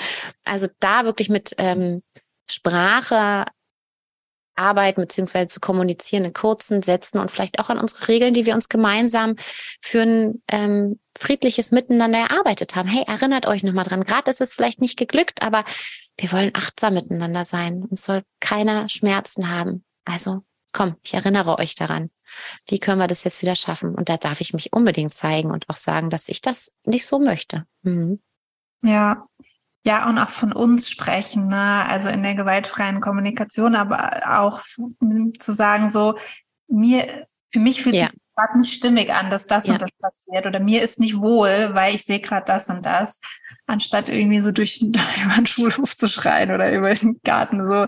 Also 0.45 0.67
da 0.79 1.05
wirklich 1.05 1.29
mit 1.29 1.55
ähm, 1.57 2.01
Sprache 2.49 3.45
arbeiten 4.59 5.01
beziehungsweise 5.01 5.47
zu 5.47 5.59
kommunizieren 5.59 6.25
in 6.25 6.33
kurzen 6.33 6.81
Sätzen 6.83 7.19
und 7.19 7.31
vielleicht 7.31 7.59
auch 7.59 7.69
an 7.69 7.79
unsere 7.79 8.07
Regeln, 8.07 8.33
die 8.33 8.45
wir 8.45 8.55
uns 8.55 8.69
gemeinsam 8.69 9.35
für 9.81 10.01
ein 10.01 10.43
ähm, 10.49 10.99
friedliches 11.17 11.71
Miteinander 11.71 12.19
erarbeitet 12.19 12.75
haben. 12.75 12.87
Hey, 12.89 13.03
erinnert 13.07 13.47
euch 13.47 13.63
nochmal 13.63 13.85
dran. 13.85 14.03
Gerade 14.03 14.29
ist 14.29 14.41
es 14.41 14.53
vielleicht 14.53 14.81
nicht 14.81 14.97
geglückt, 14.97 15.41
aber 15.41 15.63
wir 16.17 16.31
wollen 16.31 16.51
achtsam 16.53 16.93
miteinander 16.93 17.45
sein. 17.45 17.83
Uns 17.83 18.03
soll 18.03 18.23
keiner 18.39 18.89
Schmerzen 18.89 19.49
haben. 19.49 19.83
Also 20.05 20.43
komm, 20.73 20.95
ich 21.01 21.13
erinnere 21.13 21.57
euch 21.57 21.75
daran. 21.75 22.09
Wie 22.67 22.79
können 22.79 22.99
wir 22.99 23.07
das 23.07 23.23
jetzt 23.23 23.41
wieder 23.41 23.55
schaffen? 23.55 23.95
Und 23.95 24.09
da 24.09 24.17
darf 24.17 24.41
ich 24.41 24.53
mich 24.53 24.73
unbedingt 24.73 25.13
zeigen 25.13 25.51
und 25.51 25.69
auch 25.69 25.77
sagen, 25.77 26.09
dass 26.09 26.29
ich 26.29 26.41
das 26.41 26.71
nicht 26.85 27.05
so 27.05 27.19
möchte. 27.19 27.65
Mhm. 27.81 28.21
Ja, 28.81 29.27
ja, 29.85 30.09
und 30.09 30.17
auch 30.17 30.29
von 30.29 30.51
uns 30.51 30.89
sprechen, 30.89 31.47
ne? 31.47 31.85
also 31.87 32.09
in 32.09 32.21
der 32.21 32.35
gewaltfreien 32.35 32.99
Kommunikation, 32.99 33.75
aber 33.75 34.39
auch 34.39 34.61
zu 34.61 35.51
sagen, 35.51 35.87
so, 35.89 36.17
mir, 36.67 37.27
für 37.49 37.59
mich 37.59 37.81
fühlt 37.81 37.95
ja. 37.95 38.05
es 38.05 38.17
gerade 38.35 38.59
nicht 38.59 38.73
stimmig 38.73 39.11
an, 39.11 39.29
dass 39.29 39.47
das 39.47 39.67
ja. 39.67 39.73
und 39.73 39.81
das 39.81 39.91
passiert 39.93 40.45
oder 40.45 40.59
mir 40.59 40.81
ist 40.81 40.99
nicht 40.99 41.17
wohl, 41.17 41.73
weil 41.73 41.95
ich 41.95 42.03
sehe 42.03 42.19
gerade 42.19 42.45
das 42.45 42.69
und 42.69 42.85
das, 42.85 43.21
anstatt 43.67 44.09
irgendwie 44.09 44.41
so 44.41 44.51
durch 44.51 44.81
über 44.81 45.35
den 45.37 45.45
Schulhof 45.45 45.95
zu 45.95 46.07
schreien 46.07 46.51
oder 46.51 46.71
über 46.73 46.93
den 46.93 47.19
Garten 47.23 47.65
so, 47.65 47.87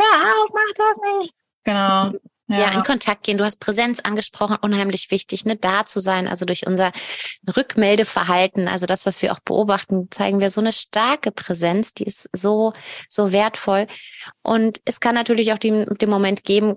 ja, 0.00 0.32
auf, 0.42 0.50
mach 0.52 0.72
das 0.74 1.18
nicht. 1.18 1.34
Genau. 1.64 2.12
Ja. 2.52 2.58
ja. 2.58 2.72
in 2.72 2.82
Kontakt 2.82 3.24
gehen. 3.24 3.38
Du 3.38 3.44
hast 3.44 3.60
Präsenz 3.60 4.00
angesprochen, 4.00 4.56
unheimlich 4.60 5.10
wichtig, 5.10 5.44
ne, 5.44 5.56
da 5.56 5.86
zu 5.86 6.00
sein. 6.00 6.28
Also 6.28 6.44
durch 6.44 6.66
unser 6.66 6.92
Rückmeldeverhalten, 7.56 8.68
also 8.68 8.86
das, 8.86 9.06
was 9.06 9.22
wir 9.22 9.32
auch 9.32 9.40
beobachten, 9.40 10.08
zeigen 10.10 10.40
wir 10.40 10.50
so 10.50 10.60
eine 10.60 10.72
starke 10.72 11.32
Präsenz, 11.32 11.94
die 11.94 12.04
ist 12.04 12.28
so, 12.32 12.72
so 13.08 13.32
wertvoll. 13.32 13.86
Und 14.42 14.80
es 14.84 15.00
kann 15.00 15.14
natürlich 15.14 15.52
auch 15.52 15.58
den, 15.58 15.86
den 15.86 16.10
Moment 16.10 16.44
geben, 16.44 16.76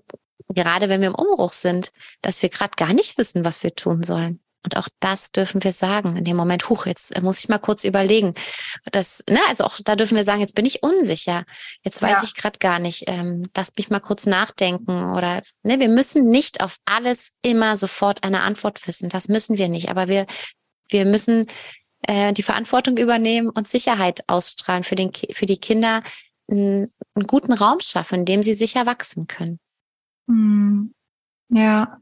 gerade 0.49 0.89
wenn 0.89 1.01
wir 1.01 1.07
im 1.09 1.15
Umbruch 1.15 1.53
sind, 1.53 1.91
dass 2.21 2.41
wir 2.41 2.49
gerade 2.49 2.73
gar 2.77 2.93
nicht 2.93 3.17
wissen, 3.17 3.45
was 3.45 3.63
wir 3.63 3.75
tun 3.75 4.03
sollen. 4.03 4.39
Und 4.65 4.77
auch 4.77 4.89
das 4.99 5.31
dürfen 5.31 5.63
wir 5.63 5.73
sagen 5.73 6.17
in 6.17 6.23
dem 6.23 6.35
Moment, 6.35 6.67
huch, 6.69 6.87
jetzt 6.87 7.21
muss 7.21 7.39
ich 7.39 7.49
mal 7.49 7.59
kurz 7.59 7.83
überlegen. 7.83 8.33
Das, 8.91 9.23
ne, 9.29 9.39
also 9.47 9.63
auch 9.63 9.77
da 9.85 9.95
dürfen 9.95 10.17
wir 10.17 10.23
sagen, 10.23 10.41
jetzt 10.41 10.55
bin 10.55 10.65
ich 10.65 10.81
unsicher. 10.81 11.45
Jetzt 11.83 12.01
weiß 12.01 12.17
ja. 12.17 12.23
ich 12.23 12.33
gerade 12.33 12.57
gar 12.57 12.79
nicht. 12.79 13.03
Ähm, 13.05 13.43
lass 13.55 13.71
mich 13.77 13.91
mal 13.91 13.99
kurz 13.99 14.25
nachdenken. 14.25 15.13
Oder 15.13 15.43
ne, 15.61 15.79
wir 15.79 15.87
müssen 15.87 16.27
nicht 16.27 16.61
auf 16.61 16.77
alles 16.85 17.31
immer 17.43 17.77
sofort 17.77 18.23
eine 18.23 18.41
Antwort 18.41 18.87
wissen. 18.87 19.07
Das 19.09 19.27
müssen 19.27 19.59
wir 19.59 19.69
nicht. 19.69 19.89
Aber 19.89 20.07
wir, 20.07 20.25
wir 20.89 21.05
müssen 21.05 21.45
äh, 22.07 22.33
die 22.33 22.43
Verantwortung 22.43 22.97
übernehmen 22.97 23.49
und 23.49 23.67
Sicherheit 23.67 24.23
ausstrahlen 24.25 24.83
für, 24.83 24.95
den, 24.95 25.11
für 25.13 25.45
die 25.45 25.57
Kinder, 25.57 26.01
einen, 26.49 26.91
einen 27.13 27.27
guten 27.27 27.53
Raum 27.53 27.81
schaffen, 27.81 28.21
in 28.21 28.25
dem 28.25 28.41
sie 28.41 28.55
sicher 28.55 28.87
wachsen 28.87 29.27
können. 29.27 29.59
Hm. 30.27 30.91
Ja. 31.49 31.99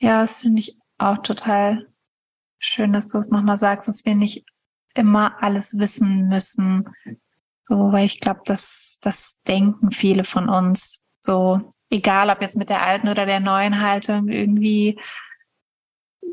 Ja, 0.00 0.22
das 0.22 0.40
finde 0.40 0.58
ich 0.58 0.76
auch 0.98 1.18
total 1.18 1.88
schön, 2.58 2.92
dass 2.92 3.08
du 3.08 3.18
es 3.18 3.28
nochmal 3.28 3.56
sagst, 3.56 3.88
dass 3.88 4.04
wir 4.04 4.14
nicht 4.14 4.44
immer 4.94 5.42
alles 5.42 5.78
wissen 5.78 6.28
müssen. 6.28 6.88
So, 7.64 7.92
weil 7.92 8.04
ich 8.04 8.20
glaube, 8.20 8.40
dass 8.44 8.98
das 9.02 9.40
denken 9.46 9.92
viele 9.92 10.24
von 10.24 10.48
uns. 10.48 11.02
So, 11.20 11.74
egal 11.90 12.30
ob 12.30 12.40
jetzt 12.40 12.56
mit 12.56 12.70
der 12.70 12.82
alten 12.82 13.08
oder 13.08 13.26
der 13.26 13.40
neuen 13.40 13.80
Haltung, 13.80 14.28
irgendwie, 14.28 14.98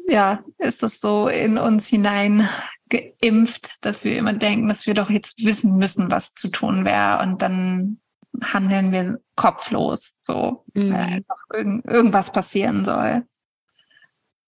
ja, 0.07 0.43
ist 0.59 0.83
das 0.83 0.99
so 0.99 1.27
in 1.27 1.57
uns 1.57 1.87
hinein 1.87 2.47
geimpft, 2.89 3.83
dass 3.85 4.03
wir 4.03 4.17
immer 4.17 4.33
denken, 4.33 4.67
dass 4.67 4.85
wir 4.85 4.93
doch 4.93 5.09
jetzt 5.09 5.43
wissen 5.43 5.77
müssen, 5.77 6.11
was 6.11 6.33
zu 6.33 6.49
tun 6.49 6.85
wäre. 6.85 7.23
Und 7.23 7.41
dann 7.41 7.99
handeln 8.41 8.91
wir 8.91 9.19
kopflos, 9.35 10.15
so, 10.21 10.65
mhm. 10.73 10.93
weil 10.93 11.01
einfach 11.01 11.37
irgend, 11.51 11.85
irgendwas 11.85 12.31
passieren 12.31 12.85
soll 12.85 13.25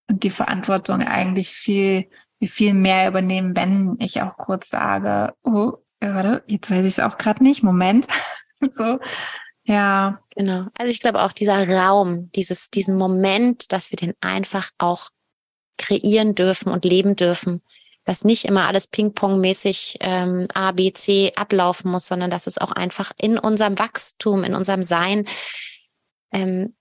und 0.07 0.23
die 0.23 0.29
Verantwortung 0.29 1.01
eigentlich 1.01 1.49
viel, 1.49 2.09
viel 2.43 2.73
mehr 2.73 3.07
übernehmen, 3.07 3.55
wenn 3.55 3.97
ich 3.99 4.21
auch 4.21 4.37
kurz 4.37 4.69
sage, 4.69 5.33
oh, 5.43 5.73
warte, 5.99 6.43
jetzt 6.47 6.69
weiß 6.69 6.85
ich 6.85 6.93
es 6.93 6.99
auch 6.99 7.17
gerade 7.17 7.43
nicht, 7.43 7.63
Moment. 7.63 8.07
so, 8.71 8.99
ja. 9.63 10.19
Genau. 10.35 10.67
Also 10.77 10.91
ich 10.91 10.99
glaube 10.99 11.23
auch 11.23 11.31
dieser 11.31 11.67
Raum, 11.67 12.29
dieses, 12.33 12.69
diesen 12.69 12.97
Moment, 12.97 13.71
dass 13.71 13.91
wir 13.91 13.97
den 13.97 14.13
einfach 14.21 14.69
auch 14.77 15.09
kreieren 15.77 16.35
dürfen 16.35 16.71
und 16.71 16.85
leben 16.85 17.15
dürfen, 17.15 17.61
dass 18.03 18.23
nicht 18.23 18.45
immer 18.45 18.67
alles 18.67 18.87
Ping-Pong-mäßig 18.87 19.97
ähm, 20.01 20.47
A, 20.53 20.71
B, 20.71 20.93
C 20.93 21.33
ablaufen 21.35 21.89
muss, 21.89 22.07
sondern 22.07 22.29
dass 22.29 22.47
es 22.47 22.57
auch 22.59 22.71
einfach 22.71 23.11
in 23.19 23.39
unserem 23.39 23.79
Wachstum, 23.79 24.43
in 24.43 24.55
unserem 24.55 24.83
Sein 24.83 25.25
ähm, 26.31 26.74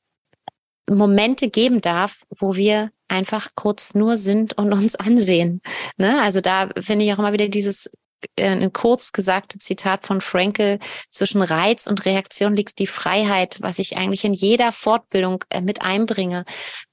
Momente 0.89 1.49
geben 1.49 1.81
darf, 1.81 2.25
wo 2.31 2.57
wir 2.57 2.91
einfach 3.09 3.51
kurz 3.55 3.95
nur 3.95 4.19
sind 4.19 4.57
und 4.59 4.73
uns 4.73 4.95
ansehen. 4.95 5.61
Ne? 5.97 6.21
Also 6.23 6.41
da 6.41 6.69
finde 6.81 7.05
ich 7.05 7.13
auch 7.13 7.19
immer 7.19 7.33
wieder 7.33 7.49
dieses 7.49 7.91
äh, 8.37 8.49
ein 8.49 8.73
kurz 8.73 9.13
gesagte 9.13 9.59
Zitat 9.59 10.07
von 10.07 10.21
Frankel, 10.21 10.79
zwischen 11.11 11.43
Reiz 11.43 11.87
und 11.87 12.05
Reaktion 12.05 12.57
liegt 12.57 12.79
die 12.79 12.87
Freiheit, 12.87 13.59
was 13.61 13.79
ich 13.79 13.97
eigentlich 13.97 14.25
in 14.25 14.33
jeder 14.33 14.73
Fortbildung 14.73 15.45
äh, 15.51 15.61
mit 15.61 15.83
einbringe 15.83 16.45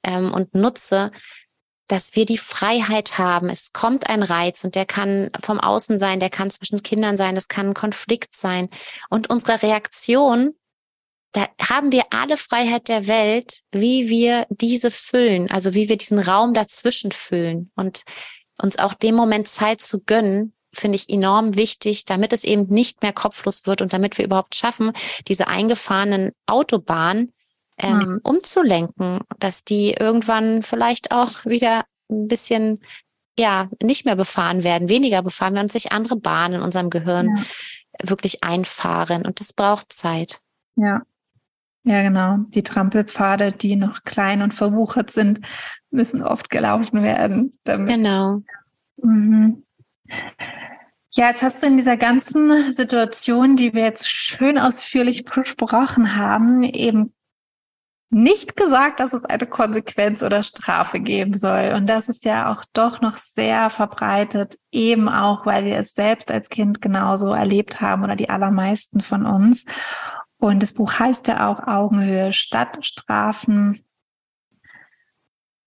ähm, 0.03 0.33
und 0.33 0.55
nutze, 0.55 1.11
dass 1.87 2.15
wir 2.15 2.25
die 2.25 2.37
Freiheit 2.37 3.17
haben. 3.17 3.49
Es 3.49 3.73
kommt 3.73 4.09
ein 4.09 4.23
Reiz 4.23 4.63
und 4.63 4.75
der 4.75 4.85
kann 4.85 5.29
vom 5.43 5.59
Außen 5.59 5.97
sein, 5.97 6.21
der 6.21 6.29
kann 6.29 6.49
zwischen 6.49 6.83
Kindern 6.83 7.17
sein, 7.17 7.35
das 7.35 7.49
kann 7.49 7.69
ein 7.69 7.73
Konflikt 7.73 8.33
sein. 8.33 8.69
Und 9.09 9.29
unsere 9.29 9.61
Reaktion 9.61 10.53
da 11.31 11.47
haben 11.61 11.91
wir 11.91 12.03
alle 12.11 12.37
Freiheit 12.37 12.87
der 12.87 13.07
Welt, 13.07 13.61
wie 13.71 14.09
wir 14.09 14.45
diese 14.49 14.91
füllen, 14.91 15.49
also 15.49 15.73
wie 15.73 15.87
wir 15.87 15.97
diesen 15.97 16.19
Raum 16.19 16.53
dazwischen 16.53 17.11
füllen 17.11 17.71
und 17.75 18.03
uns 18.61 18.77
auch 18.77 18.93
dem 18.93 19.15
Moment 19.15 19.47
Zeit 19.47 19.81
zu 19.81 20.01
gönnen, 20.01 20.53
finde 20.73 20.97
ich 20.97 21.09
enorm 21.09 21.55
wichtig, 21.55 22.05
damit 22.05 22.33
es 22.33 22.43
eben 22.43 22.67
nicht 22.67 23.01
mehr 23.01 23.13
kopflos 23.13 23.65
wird 23.65 23.81
und 23.81 23.93
damit 23.93 24.17
wir 24.17 24.25
überhaupt 24.25 24.55
schaffen, 24.55 24.91
diese 25.27 25.47
eingefahrenen 25.47 26.31
Autobahnen 26.47 27.33
ähm, 27.77 27.97
mhm. 27.97 28.19
umzulenken, 28.23 29.19
dass 29.39 29.63
die 29.63 29.91
irgendwann 29.91 30.63
vielleicht 30.63 31.11
auch 31.11 31.29
wieder 31.45 31.85
ein 32.09 32.27
bisschen 32.27 32.81
ja 33.39 33.69
nicht 33.81 34.05
mehr 34.05 34.15
befahren 34.15 34.63
werden, 34.63 34.89
weniger 34.89 35.21
befahren 35.23 35.53
werden 35.53 35.65
und 35.65 35.71
sich 35.71 35.91
andere 35.91 36.17
Bahnen 36.17 36.55
in 36.55 36.61
unserem 36.61 36.89
Gehirn 36.89 37.37
ja. 37.37 38.09
wirklich 38.09 38.43
einfahren. 38.43 39.25
Und 39.25 39.39
das 39.39 39.53
braucht 39.53 39.93
Zeit. 39.93 40.39
Ja, 40.75 41.01
ja, 41.83 42.01
genau. 42.03 42.37
Die 42.49 42.63
Trampelpfade, 42.63 43.51
die 43.51 43.75
noch 43.75 44.03
klein 44.03 44.41
und 44.41 44.53
verwuchert 44.53 45.09
sind, 45.09 45.41
müssen 45.89 46.21
oft 46.21 46.49
gelaufen 46.49 47.01
werden. 47.03 47.57
Genau. 47.65 48.41
Mhm. 48.97 49.63
Ja, 51.13 51.29
jetzt 51.29 51.41
hast 51.41 51.61
du 51.61 51.67
in 51.67 51.77
dieser 51.77 51.97
ganzen 51.97 52.71
Situation, 52.71 53.57
die 53.57 53.73
wir 53.73 53.83
jetzt 53.83 54.07
schön 54.07 54.57
ausführlich 54.57 55.25
besprochen 55.25 56.15
haben, 56.15 56.63
eben 56.63 57.13
nicht 58.11 58.57
gesagt, 58.57 58.99
dass 58.99 59.13
es 59.13 59.25
eine 59.25 59.47
Konsequenz 59.47 60.21
oder 60.21 60.43
Strafe 60.43 60.99
geben 60.99 61.33
soll. 61.33 61.73
Und 61.75 61.87
das 61.87 62.09
ist 62.09 62.25
ja 62.25 62.51
auch 62.51 62.63
doch 62.73 63.01
noch 63.01 63.17
sehr 63.17 63.69
verbreitet, 63.69 64.57
eben 64.71 65.07
auch, 65.09 65.45
weil 65.45 65.65
wir 65.65 65.79
es 65.79 65.93
selbst 65.93 66.29
als 66.29 66.49
Kind 66.49 66.81
genauso 66.81 67.33
erlebt 67.33 67.79
haben 67.81 68.03
oder 68.03 68.17
die 68.17 68.29
allermeisten 68.29 68.99
von 68.99 69.25
uns. 69.25 69.65
Und 70.41 70.63
das 70.63 70.73
Buch 70.73 70.97
heißt 70.97 71.27
ja 71.27 71.47
auch 71.47 71.67
Augenhöhe 71.67 72.33
statt 72.33 72.83
Strafen. 72.83 73.79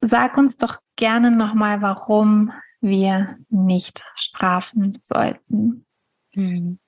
Sag 0.01 0.37
uns 0.37 0.57
doch 0.57 0.79
gerne 0.97 1.31
nochmal, 1.31 1.81
warum 1.81 2.53
wir 2.81 3.39
nicht 3.51 4.05
strafen 4.17 4.99
sollten. 5.05 5.87
Hm. 6.33 6.81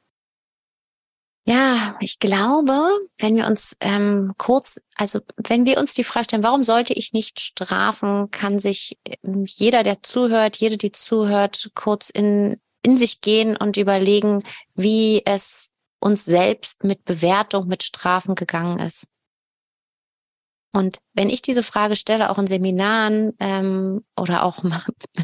Ja, 1.46 1.96
ich 2.00 2.18
glaube, 2.18 2.76
wenn 3.18 3.36
wir 3.36 3.46
uns 3.46 3.76
ähm, 3.78 4.34
kurz, 4.36 4.80
also 4.96 5.20
wenn 5.36 5.64
wir 5.64 5.78
uns 5.78 5.94
die 5.94 6.02
Frage 6.02 6.24
stellen, 6.24 6.42
warum 6.42 6.64
sollte 6.64 6.92
ich 6.92 7.12
nicht 7.12 7.38
strafen, 7.38 8.32
kann 8.32 8.58
sich 8.58 8.98
ähm, 9.22 9.44
jeder, 9.46 9.84
der 9.84 10.02
zuhört, 10.02 10.56
jede, 10.56 10.76
die 10.76 10.90
zuhört, 10.90 11.70
kurz 11.76 12.10
in, 12.10 12.60
in 12.82 12.98
sich 12.98 13.20
gehen 13.20 13.56
und 13.56 13.76
überlegen, 13.76 14.42
wie 14.74 15.22
es 15.24 15.70
uns 16.00 16.24
selbst 16.24 16.84
mit 16.84 17.04
Bewertung, 17.04 17.66
mit 17.66 17.82
Strafen 17.82 18.34
gegangen 18.34 18.78
ist. 18.78 19.08
Und 20.72 20.98
wenn 21.14 21.30
ich 21.30 21.40
diese 21.40 21.62
Frage 21.62 21.96
stelle, 21.96 22.28
auch 22.28 22.38
in 22.38 22.46
Seminaren 22.46 23.32
ähm, 23.40 24.04
oder 24.14 24.42
auch 24.42 24.62
in 24.64 24.74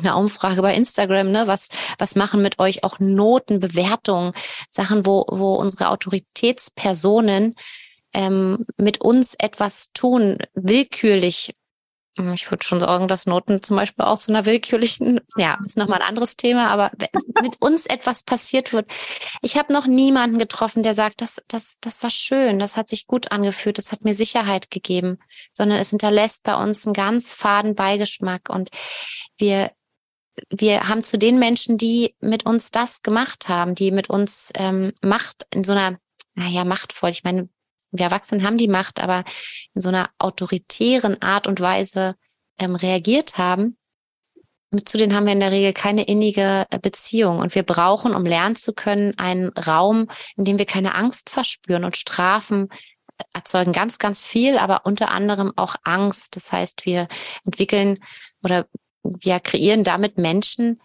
einer 0.00 0.16
Umfrage 0.16 0.62
bei 0.62 0.74
Instagram, 0.74 1.30
ne, 1.30 1.46
was, 1.46 1.68
was 1.98 2.14
machen 2.14 2.40
mit 2.40 2.58
euch 2.58 2.84
auch 2.84 3.00
Noten, 3.00 3.60
Bewertungen, 3.60 4.32
Sachen, 4.70 5.04
wo, 5.04 5.26
wo 5.28 5.54
unsere 5.56 5.90
Autoritätspersonen 5.90 7.54
ähm, 8.14 8.64
mit 8.78 9.02
uns 9.02 9.34
etwas 9.38 9.92
tun, 9.92 10.38
willkürlich 10.54 11.54
ich 12.34 12.50
würde 12.50 12.64
schon 12.64 12.80
sagen, 12.80 13.08
dass 13.08 13.26
Noten 13.26 13.62
zum 13.62 13.76
Beispiel 13.76 14.04
auch 14.04 14.18
zu 14.18 14.30
einer 14.30 14.44
willkürlichen, 14.44 15.20
ja, 15.36 15.58
ist 15.62 15.78
nochmal 15.78 16.02
ein 16.02 16.08
anderes 16.08 16.36
Thema, 16.36 16.68
aber 16.68 16.90
wenn 16.98 17.42
mit 17.42 17.56
uns 17.60 17.86
etwas 17.86 18.22
passiert 18.22 18.72
wird. 18.72 18.90
Ich 19.40 19.56
habe 19.56 19.72
noch 19.72 19.86
niemanden 19.86 20.38
getroffen, 20.38 20.82
der 20.82 20.94
sagt, 20.94 21.22
das, 21.22 21.40
das, 21.48 21.76
das 21.80 22.02
war 22.02 22.10
schön, 22.10 22.58
das 22.58 22.76
hat 22.76 22.88
sich 22.88 23.06
gut 23.06 23.32
angefühlt, 23.32 23.78
das 23.78 23.92
hat 23.92 24.04
mir 24.04 24.14
Sicherheit 24.14 24.70
gegeben, 24.70 25.18
sondern 25.52 25.78
es 25.78 25.90
hinterlässt 25.90 26.42
bei 26.42 26.54
uns 26.54 26.86
einen 26.86 26.92
ganz 26.92 27.30
faden 27.30 27.74
Beigeschmack 27.74 28.50
und 28.50 28.70
wir 29.38 29.70
wir 30.48 30.88
haben 30.88 31.02
zu 31.02 31.18
den 31.18 31.38
Menschen, 31.38 31.76
die 31.76 32.14
mit 32.20 32.46
uns 32.46 32.70
das 32.70 33.02
gemacht 33.02 33.48
haben, 33.48 33.74
die 33.74 33.90
mit 33.90 34.08
uns 34.08 34.50
ähm, 34.54 34.92
Macht 35.02 35.46
in 35.52 35.62
so 35.62 35.72
einer, 35.72 35.98
naja, 36.34 36.64
machtvoll, 36.64 37.10
ich 37.10 37.22
meine, 37.22 37.50
wir 37.92 38.06
Erwachsenen 38.06 38.44
haben 38.44 38.58
die 38.58 38.68
Macht, 38.68 39.00
aber 39.00 39.24
in 39.74 39.80
so 39.80 39.88
einer 39.88 40.10
autoritären 40.18 41.20
Art 41.22 41.46
und 41.46 41.60
Weise 41.60 42.16
ähm, 42.58 42.74
reagiert 42.74 43.38
haben, 43.38 43.76
zu 44.84 44.96
denen 44.96 45.14
haben 45.14 45.26
wir 45.26 45.34
in 45.34 45.40
der 45.40 45.52
Regel 45.52 45.74
keine 45.74 46.04
innige 46.04 46.66
äh, 46.70 46.78
Beziehung. 46.78 47.38
Und 47.38 47.54
wir 47.54 47.62
brauchen, 47.62 48.14
um 48.14 48.24
lernen 48.24 48.56
zu 48.56 48.72
können, 48.72 49.16
einen 49.18 49.50
Raum, 49.50 50.08
in 50.36 50.44
dem 50.44 50.58
wir 50.58 50.64
keine 50.64 50.94
Angst 50.94 51.28
verspüren. 51.28 51.84
Und 51.84 51.96
Strafen 51.96 52.68
äh, 53.18 53.24
erzeugen 53.34 53.72
ganz, 53.72 53.98
ganz 53.98 54.24
viel, 54.24 54.56
aber 54.56 54.82
unter 54.84 55.10
anderem 55.10 55.52
auch 55.56 55.76
Angst. 55.84 56.36
Das 56.36 56.52
heißt, 56.52 56.86
wir 56.86 57.08
entwickeln 57.44 57.98
oder 58.42 58.66
wir 59.02 59.40
kreieren 59.40 59.84
damit 59.84 60.16
Menschen, 60.16 60.80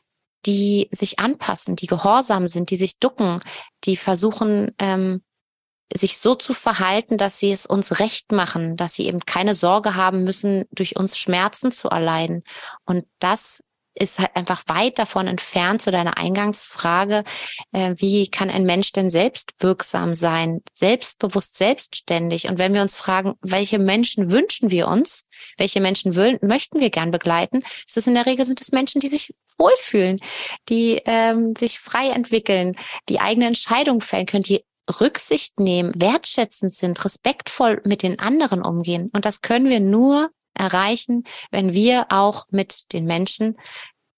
die 0.45 0.89
sich 0.91 1.19
anpassen, 1.19 1.75
die 1.75 1.87
gehorsam 1.87 2.47
sind, 2.47 2.71
die 2.71 2.75
sich 2.77 2.99
ducken, 2.99 3.39
die 3.83 3.95
versuchen, 3.95 4.71
ähm, 4.79 5.21
sich 5.95 6.17
so 6.17 6.35
zu 6.35 6.53
verhalten, 6.53 7.17
dass 7.17 7.39
sie 7.39 7.51
es 7.51 7.65
uns 7.65 7.99
recht 7.99 8.31
machen, 8.31 8.75
dass 8.77 8.95
sie 8.95 9.07
eben 9.07 9.21
keine 9.21 9.55
Sorge 9.55 9.95
haben 9.95 10.23
müssen, 10.23 10.65
durch 10.71 10.95
uns 10.95 11.17
Schmerzen 11.17 11.71
zu 11.71 11.89
erleiden. 11.89 12.43
Und 12.85 13.05
das 13.19 13.61
ist 13.99 14.19
halt 14.19 14.35
einfach 14.35 14.63
weit 14.67 14.99
davon 14.99 15.27
entfernt 15.27 15.81
zu 15.81 15.91
deiner 15.91 16.17
Eingangsfrage, 16.17 17.23
äh, 17.71 17.95
wie 17.97 18.29
kann 18.29 18.49
ein 18.49 18.63
Mensch 18.63 18.91
denn 18.91 19.09
selbst 19.09 19.53
wirksam 19.59 20.13
sein, 20.13 20.61
selbstbewusst, 20.73 21.57
selbstständig? 21.57 22.47
Und 22.47 22.59
wenn 22.59 22.73
wir 22.73 22.81
uns 22.81 22.95
fragen, 22.95 23.33
welche 23.41 23.79
Menschen 23.79 24.31
wünschen 24.31 24.71
wir 24.71 24.87
uns, 24.87 25.23
welche 25.57 25.81
Menschen 25.81 26.13
möchten 26.41 26.79
wir 26.79 26.89
gern 26.89 27.11
begleiten, 27.11 27.63
ist 27.87 27.97
es 27.97 28.07
in 28.07 28.13
der 28.13 28.25
Regel 28.25 28.45
sind 28.45 28.61
es 28.61 28.71
Menschen, 28.71 29.01
die 29.01 29.07
sich 29.07 29.33
wohlfühlen, 29.57 30.19
die 30.69 31.01
ähm, 31.05 31.53
sich 31.57 31.79
frei 31.79 32.09
entwickeln, 32.09 32.75
die 33.09 33.19
eigene 33.19 33.47
Entscheidungen 33.47 34.01
fällen 34.01 34.27
können, 34.27 34.43
die 34.43 34.63
Rücksicht 34.99 35.59
nehmen, 35.59 35.91
wertschätzend 35.95 36.73
sind, 36.73 37.03
respektvoll 37.03 37.81
mit 37.85 38.03
den 38.03 38.19
anderen 38.19 38.61
umgehen. 38.61 39.09
Und 39.13 39.25
das 39.25 39.41
können 39.41 39.69
wir 39.69 39.79
nur 39.79 40.29
erreichen, 40.53 41.23
wenn 41.51 41.73
wir 41.73 42.07
auch 42.09 42.45
mit 42.49 42.93
den 42.93 43.05
Menschen, 43.05 43.57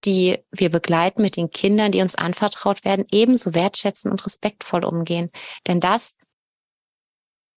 die 0.06 0.38
wir 0.52 0.70
begleiten, 0.70 1.22
mit 1.22 1.36
den 1.36 1.50
Kindern, 1.50 1.92
die 1.92 2.02
uns 2.02 2.16
anvertraut 2.16 2.86
werden, 2.86 3.06
ebenso 3.12 3.54
wertschätzen 3.54 4.12
und 4.12 4.26
respektvoll 4.26 4.86
umgehen. 4.86 5.30
Denn 5.68 5.80
das 5.80 6.16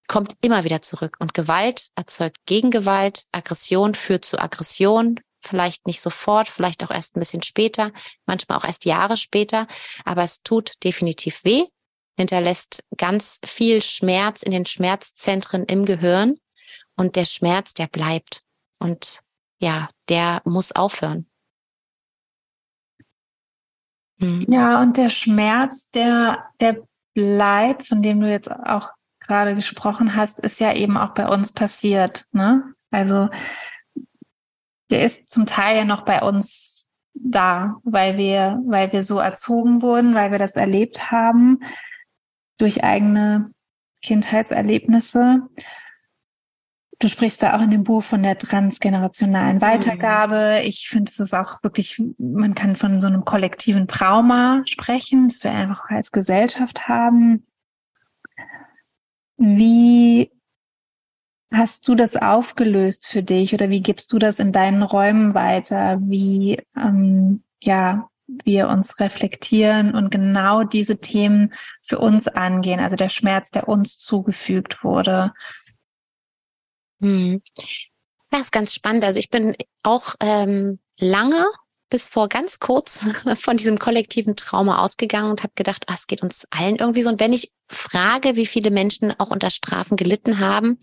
kommt 0.08 0.34
immer 0.40 0.64
wieder 0.64 0.82
zurück. 0.82 1.16
Und 1.20 1.34
Gewalt 1.34 1.88
erzeugt 1.94 2.38
Gegengewalt, 2.46 3.24
Aggression 3.30 3.94
führt 3.94 4.24
zu 4.24 4.38
Aggression, 4.38 5.20
vielleicht 5.40 5.86
nicht 5.86 6.00
sofort, 6.00 6.48
vielleicht 6.48 6.82
auch 6.82 6.90
erst 6.90 7.16
ein 7.16 7.20
bisschen 7.20 7.42
später, 7.42 7.92
manchmal 8.26 8.58
auch 8.58 8.64
erst 8.64 8.84
Jahre 8.84 9.16
später, 9.16 9.66
aber 10.04 10.24
es 10.24 10.42
tut 10.42 10.72
definitiv 10.82 11.44
weh 11.44 11.64
hinterlässt 12.16 12.84
ganz 12.96 13.40
viel 13.44 13.82
Schmerz 13.82 14.42
in 14.42 14.52
den 14.52 14.66
Schmerzzentren 14.66 15.64
im 15.64 15.84
Gehirn 15.84 16.36
und 16.96 17.16
der 17.16 17.24
Schmerz, 17.24 17.74
der 17.74 17.86
bleibt 17.86 18.42
und 18.78 19.20
ja, 19.60 19.88
der 20.08 20.42
muss 20.44 20.72
aufhören. 20.72 21.26
Hm. 24.18 24.46
Ja, 24.48 24.82
und 24.82 24.96
der 24.96 25.08
Schmerz, 25.08 25.90
der, 25.90 26.44
der 26.60 26.82
bleibt, 27.14 27.86
von 27.86 28.02
dem 28.02 28.20
du 28.20 28.30
jetzt 28.30 28.50
auch 28.50 28.90
gerade 29.20 29.54
gesprochen 29.54 30.16
hast, 30.16 30.40
ist 30.40 30.60
ja 30.60 30.74
eben 30.74 30.96
auch 30.96 31.14
bei 31.14 31.28
uns 31.28 31.52
passiert. 31.52 32.26
Ne? 32.32 32.74
Also 32.90 33.28
der 34.90 35.04
ist 35.04 35.28
zum 35.28 35.46
Teil 35.46 35.76
ja 35.76 35.84
noch 35.84 36.04
bei 36.04 36.22
uns 36.22 36.88
da, 37.14 37.76
weil 37.84 38.18
wir, 38.18 38.60
weil 38.66 38.92
wir 38.92 39.02
so 39.02 39.18
erzogen 39.18 39.80
wurden, 39.80 40.14
weil 40.14 40.32
wir 40.32 40.38
das 40.38 40.56
erlebt 40.56 41.10
haben 41.10 41.60
durch 42.62 42.84
eigene 42.84 43.50
Kindheitserlebnisse. 44.02 45.42
Du 47.00 47.08
sprichst 47.08 47.42
da 47.42 47.56
auch 47.56 47.60
in 47.60 47.72
dem 47.72 47.82
Buch 47.82 48.04
von 48.04 48.22
der 48.22 48.38
transgenerationalen 48.38 49.56
mhm. 49.56 49.60
Weitergabe. 49.62 50.60
Ich 50.64 50.86
finde, 50.88 51.10
es 51.10 51.18
ist 51.18 51.34
auch 51.34 51.60
wirklich, 51.64 52.00
man 52.18 52.54
kann 52.54 52.76
von 52.76 53.00
so 53.00 53.08
einem 53.08 53.24
kollektiven 53.24 53.88
Trauma 53.88 54.62
sprechen, 54.66 55.26
das 55.26 55.42
wir 55.42 55.50
einfach 55.50 55.90
als 55.90 56.12
Gesellschaft 56.12 56.86
haben. 56.86 57.48
Wie 59.36 60.30
hast 61.52 61.88
du 61.88 61.96
das 61.96 62.16
aufgelöst 62.16 63.08
für 63.08 63.24
dich 63.24 63.54
oder 63.54 63.70
wie 63.70 63.82
gibst 63.82 64.12
du 64.12 64.20
das 64.20 64.38
in 64.38 64.52
deinen 64.52 64.84
Räumen 64.84 65.34
weiter? 65.34 65.98
Wie, 66.00 66.62
ähm, 66.76 67.42
ja, 67.60 68.08
wir 68.44 68.68
uns 68.68 69.00
reflektieren 69.00 69.94
und 69.94 70.10
genau 70.10 70.64
diese 70.64 70.98
Themen 70.98 71.52
für 71.80 71.98
uns 71.98 72.28
angehen, 72.28 72.80
also 72.80 72.96
der 72.96 73.08
Schmerz, 73.08 73.50
der 73.50 73.68
uns 73.68 73.98
zugefügt 73.98 74.84
wurde. 74.84 75.32
Hm. 77.00 77.42
Das 78.30 78.42
ist 78.42 78.52
ganz 78.52 78.72
spannend. 78.72 79.04
Also 79.04 79.18
ich 79.18 79.28
bin 79.28 79.56
auch 79.82 80.14
ähm, 80.20 80.78
lange 80.98 81.44
bis 81.90 82.08
vor 82.08 82.28
ganz 82.28 82.58
kurz 82.58 83.00
von 83.38 83.58
diesem 83.58 83.78
kollektiven 83.78 84.34
Trauma 84.34 84.82
ausgegangen 84.82 85.30
und 85.30 85.42
habe 85.42 85.52
gedacht, 85.54 85.84
ah, 85.88 85.94
es 85.94 86.06
geht 86.06 86.22
uns 86.22 86.46
allen 86.50 86.76
irgendwie 86.76 87.02
so. 87.02 87.10
Und 87.10 87.20
wenn 87.20 87.34
ich 87.34 87.52
frage, 87.68 88.36
wie 88.36 88.46
viele 88.46 88.70
Menschen 88.70 89.12
auch 89.20 89.30
unter 89.30 89.50
Strafen 89.50 89.98
gelitten 89.98 90.38
haben, 90.38 90.78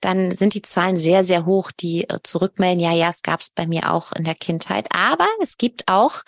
dann 0.00 0.32
sind 0.32 0.54
die 0.54 0.62
Zahlen 0.62 0.96
sehr, 0.96 1.24
sehr 1.24 1.46
hoch, 1.46 1.70
die 1.70 2.08
äh, 2.08 2.18
zurückmelden, 2.22 2.82
ja, 2.82 2.92
ja, 2.92 3.10
es 3.10 3.22
gab 3.22 3.40
es 3.40 3.50
bei 3.50 3.66
mir 3.66 3.92
auch 3.92 4.12
in 4.12 4.24
der 4.24 4.34
Kindheit. 4.34 4.88
Aber 4.90 5.28
es 5.42 5.58
gibt 5.58 5.86
auch 5.88 6.22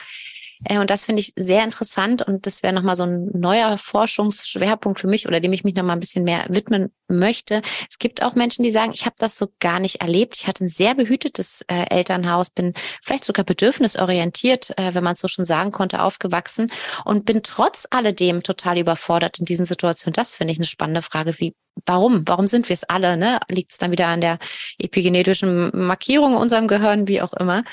und 0.70 0.90
das 0.90 1.04
finde 1.04 1.20
ich 1.20 1.32
sehr 1.36 1.64
interessant 1.64 2.22
und 2.22 2.46
das 2.46 2.62
wäre 2.62 2.72
nochmal 2.72 2.96
so 2.96 3.02
ein 3.02 3.30
neuer 3.32 3.78
Forschungsschwerpunkt 3.78 5.00
für 5.00 5.08
mich 5.08 5.26
oder 5.26 5.40
dem 5.40 5.52
ich 5.52 5.64
mich 5.64 5.74
nochmal 5.74 5.96
ein 5.96 6.00
bisschen 6.00 6.24
mehr 6.24 6.44
widmen 6.48 6.92
möchte. 7.08 7.62
Es 7.90 7.98
gibt 7.98 8.22
auch 8.22 8.34
Menschen, 8.34 8.62
die 8.62 8.70
sagen, 8.70 8.92
ich 8.94 9.04
habe 9.04 9.16
das 9.18 9.36
so 9.36 9.48
gar 9.60 9.80
nicht 9.80 10.00
erlebt. 10.00 10.36
Ich 10.36 10.46
hatte 10.46 10.64
ein 10.64 10.68
sehr 10.68 10.94
behütetes 10.94 11.64
äh, 11.68 11.86
Elternhaus, 11.90 12.50
bin 12.50 12.74
vielleicht 13.02 13.24
sogar 13.24 13.44
bedürfnisorientiert, 13.44 14.78
äh, 14.78 14.94
wenn 14.94 15.04
man 15.04 15.16
so 15.16 15.28
schon 15.28 15.44
sagen 15.44 15.72
konnte, 15.72 16.00
aufgewachsen 16.00 16.70
und 17.04 17.24
bin 17.24 17.42
trotz 17.42 17.86
alledem 17.90 18.42
total 18.42 18.78
überfordert 18.78 19.40
in 19.40 19.44
diesen 19.44 19.66
Situationen. 19.66 20.14
Das 20.14 20.32
finde 20.32 20.52
ich 20.52 20.58
eine 20.58 20.66
spannende 20.66 21.02
Frage. 21.02 21.38
Wie, 21.38 21.54
warum? 21.86 22.26
Warum 22.26 22.46
sind 22.46 22.68
wir 22.68 22.74
es 22.74 22.84
alle? 22.84 23.16
Ne? 23.16 23.40
Liegt 23.48 23.72
es 23.72 23.78
dann 23.78 23.90
wieder 23.90 24.06
an 24.06 24.20
der 24.20 24.38
epigenetischen 24.78 25.70
Markierung 25.74 26.32
in 26.32 26.38
unserem 26.38 26.68
Gehirn, 26.68 27.08
wie 27.08 27.20
auch 27.20 27.32
immer? 27.32 27.64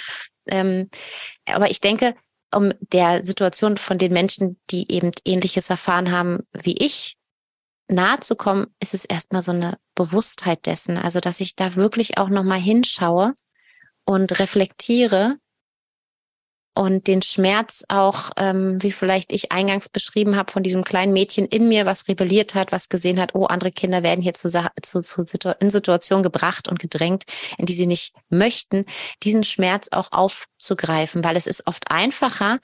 Ähm, 0.47 0.89
aber 1.45 1.69
ich 1.69 1.79
denke, 1.81 2.15
um 2.53 2.73
der 2.79 3.23
Situation 3.23 3.77
von 3.77 3.97
den 3.97 4.13
Menschen, 4.13 4.59
die 4.69 4.91
eben 4.91 5.11
ähnliches 5.25 5.69
erfahren 5.69 6.11
haben 6.11 6.39
wie 6.53 6.77
ich, 6.77 7.17
nahe 7.87 8.19
zu 8.19 8.35
kommen, 8.35 8.67
ist 8.79 8.93
es 8.93 9.05
erstmal 9.05 9.41
so 9.41 9.51
eine 9.51 9.77
Bewusstheit 9.95 10.65
dessen. 10.65 10.97
Also, 10.97 11.19
dass 11.19 11.41
ich 11.41 11.55
da 11.55 11.75
wirklich 11.75 12.17
auch 12.17 12.29
nochmal 12.29 12.59
hinschaue 12.59 13.33
und 14.05 14.39
reflektiere 14.39 15.37
und 16.75 17.07
den 17.07 17.21
Schmerz 17.21 17.83
auch, 17.89 18.31
ähm, 18.37 18.81
wie 18.81 18.91
vielleicht 18.91 19.31
ich 19.31 19.51
eingangs 19.51 19.89
beschrieben 19.89 20.35
habe, 20.35 20.51
von 20.51 20.63
diesem 20.63 20.83
kleinen 20.83 21.13
Mädchen 21.13 21.45
in 21.45 21.67
mir, 21.67 21.85
was 21.85 22.07
rebelliert 22.07 22.55
hat, 22.55 22.71
was 22.71 22.89
gesehen 22.89 23.19
hat, 23.19 23.35
oh, 23.35 23.45
andere 23.45 23.71
Kinder 23.71 24.03
werden 24.03 24.21
hier 24.21 24.33
zu, 24.33 24.49
zu, 24.49 25.01
zu 25.01 25.23
Situ 25.23 25.51
in 25.59 25.69
Situationen 25.69 26.23
gebracht 26.23 26.67
und 26.67 26.79
gedrängt, 26.79 27.23
in 27.57 27.65
die 27.65 27.73
sie 27.73 27.87
nicht 27.87 28.13
möchten, 28.29 28.85
diesen 29.23 29.43
Schmerz 29.43 29.89
auch 29.91 30.11
aufzugreifen, 30.11 31.23
weil 31.23 31.35
es 31.35 31.47
ist 31.47 31.67
oft 31.67 31.91
einfacher, 31.91 32.59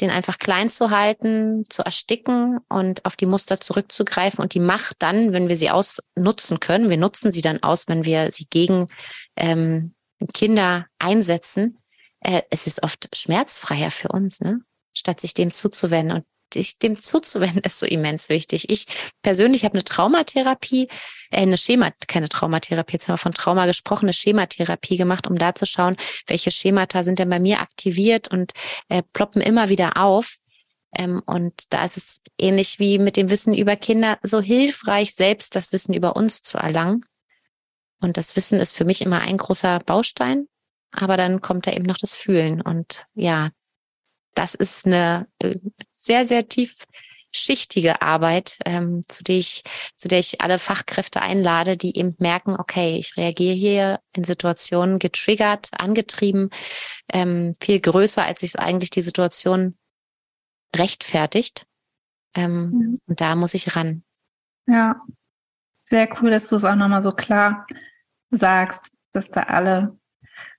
den 0.00 0.10
einfach 0.10 0.38
klein 0.38 0.68
zu 0.68 0.90
halten, 0.90 1.64
zu 1.70 1.82
ersticken 1.82 2.58
und 2.68 3.04
auf 3.04 3.16
die 3.16 3.26
Muster 3.26 3.60
zurückzugreifen 3.60 4.42
und 4.42 4.52
die 4.54 4.60
Macht 4.60 4.96
dann, 4.98 5.32
wenn 5.32 5.48
wir 5.48 5.56
sie 5.56 5.70
ausnutzen 5.70 6.60
können, 6.60 6.90
wir 6.90 6.98
nutzen 6.98 7.30
sie 7.30 7.42
dann 7.42 7.62
aus, 7.62 7.88
wenn 7.88 8.04
wir 8.04 8.30
sie 8.32 8.46
gegen 8.50 8.88
ähm, 9.36 9.94
Kinder 10.34 10.86
einsetzen, 10.98 11.78
äh, 12.20 12.42
es 12.50 12.66
ist 12.66 12.82
oft 12.82 13.08
schmerzfreier 13.14 13.90
für 13.90 14.08
uns, 14.08 14.40
ne? 14.40 14.60
statt 14.92 15.20
sich 15.20 15.34
dem 15.34 15.52
zuzuwenden. 15.52 16.18
Und 16.18 16.26
dich 16.54 16.78
dem 16.78 16.96
zuzuwenden, 16.96 17.62
ist 17.64 17.78
so 17.78 17.86
immens 17.86 18.28
wichtig. 18.28 18.70
Ich 18.70 18.86
persönlich 19.22 19.64
habe 19.64 19.74
eine 19.74 19.84
Traumatherapie, 19.84 20.88
äh, 21.30 21.42
eine 21.42 21.58
Schema, 21.58 21.92
keine 22.06 22.28
Traumatherapie, 22.28 22.94
jetzt 22.94 23.08
haben 23.08 23.14
wir 23.14 23.18
von 23.18 23.34
Trauma 23.34 23.66
gesprochen, 23.66 24.06
eine 24.06 24.12
Schematherapie 24.12 24.96
gemacht, 24.96 25.26
um 25.26 25.36
da 25.36 25.54
zu 25.54 25.66
schauen, 25.66 25.96
welche 26.26 26.50
Schemata 26.50 27.02
sind 27.02 27.18
denn 27.18 27.28
bei 27.28 27.40
mir 27.40 27.60
aktiviert 27.60 28.28
und 28.28 28.52
äh, 28.88 29.02
ploppen 29.12 29.42
immer 29.42 29.68
wieder 29.68 29.96
auf. 29.96 30.36
Ähm, 30.96 31.22
und 31.26 31.72
da 31.72 31.84
ist 31.84 31.96
es 31.96 32.20
ähnlich 32.38 32.78
wie 32.78 32.98
mit 32.98 33.16
dem 33.16 33.30
Wissen 33.30 33.54
über 33.54 33.76
Kinder 33.76 34.18
so 34.22 34.40
hilfreich, 34.40 35.14
selbst 35.14 35.54
das 35.56 35.72
Wissen 35.72 35.94
über 35.94 36.16
uns 36.16 36.42
zu 36.42 36.58
erlangen. 36.58 37.02
Und 38.00 38.16
das 38.16 38.36
Wissen 38.36 38.60
ist 38.60 38.76
für 38.76 38.84
mich 38.84 39.00
immer 39.00 39.20
ein 39.20 39.36
großer 39.36 39.80
Baustein, 39.80 40.46
aber 40.90 41.16
dann 41.16 41.40
kommt 41.40 41.66
da 41.66 41.72
eben 41.72 41.84
noch 41.84 41.96
das 41.96 42.14
Fühlen. 42.14 42.60
Und 42.60 43.06
ja, 43.14 43.50
das 44.34 44.54
ist 44.54 44.86
eine 44.86 45.28
äh, 45.38 45.58
sehr, 45.92 46.26
sehr 46.26 46.48
tiefschichtige 46.48 48.02
Arbeit, 48.02 48.58
ähm, 48.64 49.02
zu 49.08 49.24
der 49.24 49.36
ich, 49.36 49.62
zu 49.96 50.08
der 50.08 50.18
ich 50.18 50.40
alle 50.40 50.58
Fachkräfte 50.58 51.22
einlade, 51.22 51.76
die 51.76 51.96
eben 51.98 52.14
merken, 52.18 52.56
okay, 52.58 52.96
ich 52.98 53.16
reagiere 53.16 53.54
hier 53.54 54.00
in 54.14 54.24
Situationen 54.24 54.98
getriggert, 54.98 55.68
angetrieben, 55.72 56.50
ähm, 57.12 57.54
viel 57.60 57.80
größer, 57.80 58.24
als 58.24 58.42
ich 58.42 58.50
es 58.50 58.56
eigentlich 58.56 58.90
die 58.90 59.02
Situation 59.02 59.76
rechtfertigt. 60.74 61.66
Ähm, 62.34 62.70
mhm. 62.70 62.98
Und 63.06 63.20
da 63.20 63.34
muss 63.34 63.54
ich 63.54 63.76
ran. 63.76 64.04
Ja, 64.66 65.00
sehr 65.84 66.08
cool, 66.20 66.30
dass 66.30 66.48
du 66.48 66.56
es 66.56 66.64
auch 66.64 66.74
nochmal 66.74 67.00
so 67.00 67.12
klar 67.12 67.66
sagst, 68.30 68.90
dass 69.12 69.30
da 69.30 69.44
alle 69.44 69.96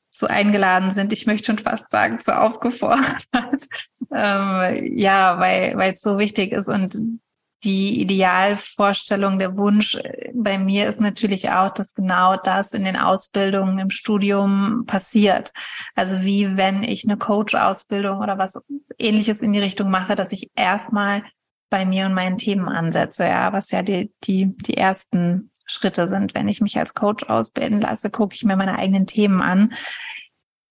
so 0.10 0.28
eingeladen 0.28 0.92
sind. 0.92 1.14
Ich 1.14 1.28
möchte 1.28 1.48
schon 1.48 1.60
fast 1.60 1.92
sagen, 1.92 2.20
so 2.20 2.32
aufgefordert. 2.32 3.24
ähm, 4.14 4.98
ja, 4.98 5.40
weil 5.40 5.78
weil 5.78 5.92
es 5.94 6.02
so 6.02 6.18
wichtig 6.18 6.52
ist 6.52 6.70
und 6.70 7.20
die 7.64 8.02
Idealvorstellung, 8.02 9.40
der 9.40 9.58
Wunsch 9.58 9.98
bei 10.34 10.58
mir 10.58 10.88
ist 10.88 11.02
natürlich 11.02 11.50
auch, 11.50 11.72
dass 11.72 11.94
genau 11.94 12.38
das 12.38 12.74
in 12.74 12.84
den 12.84 12.96
Ausbildungen 12.96 13.80
im 13.80 13.90
Studium 13.90 14.86
passiert. 14.86 15.52
Also 15.96 16.24
wie 16.24 16.56
wenn 16.56 16.84
ich 16.84 17.04
eine 17.04 17.18
Coach-Ausbildung 17.18 18.20
oder 18.20 18.38
was 18.38 18.62
ähnliches 19.00 19.42
in 19.42 19.54
die 19.54 19.60
Richtung 19.60 19.90
mache, 19.90 20.16
dass 20.16 20.32
ich 20.32 20.52
erstmal 20.56 21.24
bei 21.70 21.86
mir 21.86 22.06
und 22.06 22.14
meinen 22.14 22.38
Themen 22.38 22.70
ansetze, 22.70 23.26
ja, 23.26 23.52
was 23.54 23.72
ja 23.72 23.82
die, 23.82 24.14
die, 24.24 24.56
die 24.58 24.78
ersten 24.78 25.52
Schritte 25.66 26.08
sind. 26.08 26.34
Wenn 26.34 26.48
ich 26.48 26.62
mich 26.62 26.78
als 26.78 26.94
Coach 26.94 27.26
ausbilden 27.30 27.82
lasse, 27.82 28.10
gucke 28.10 28.36
ich 28.36 28.44
mir 28.44 28.56
meine 28.56 28.78
eigenen 28.78 29.06
Themen 29.06 29.42
an. 29.42 29.74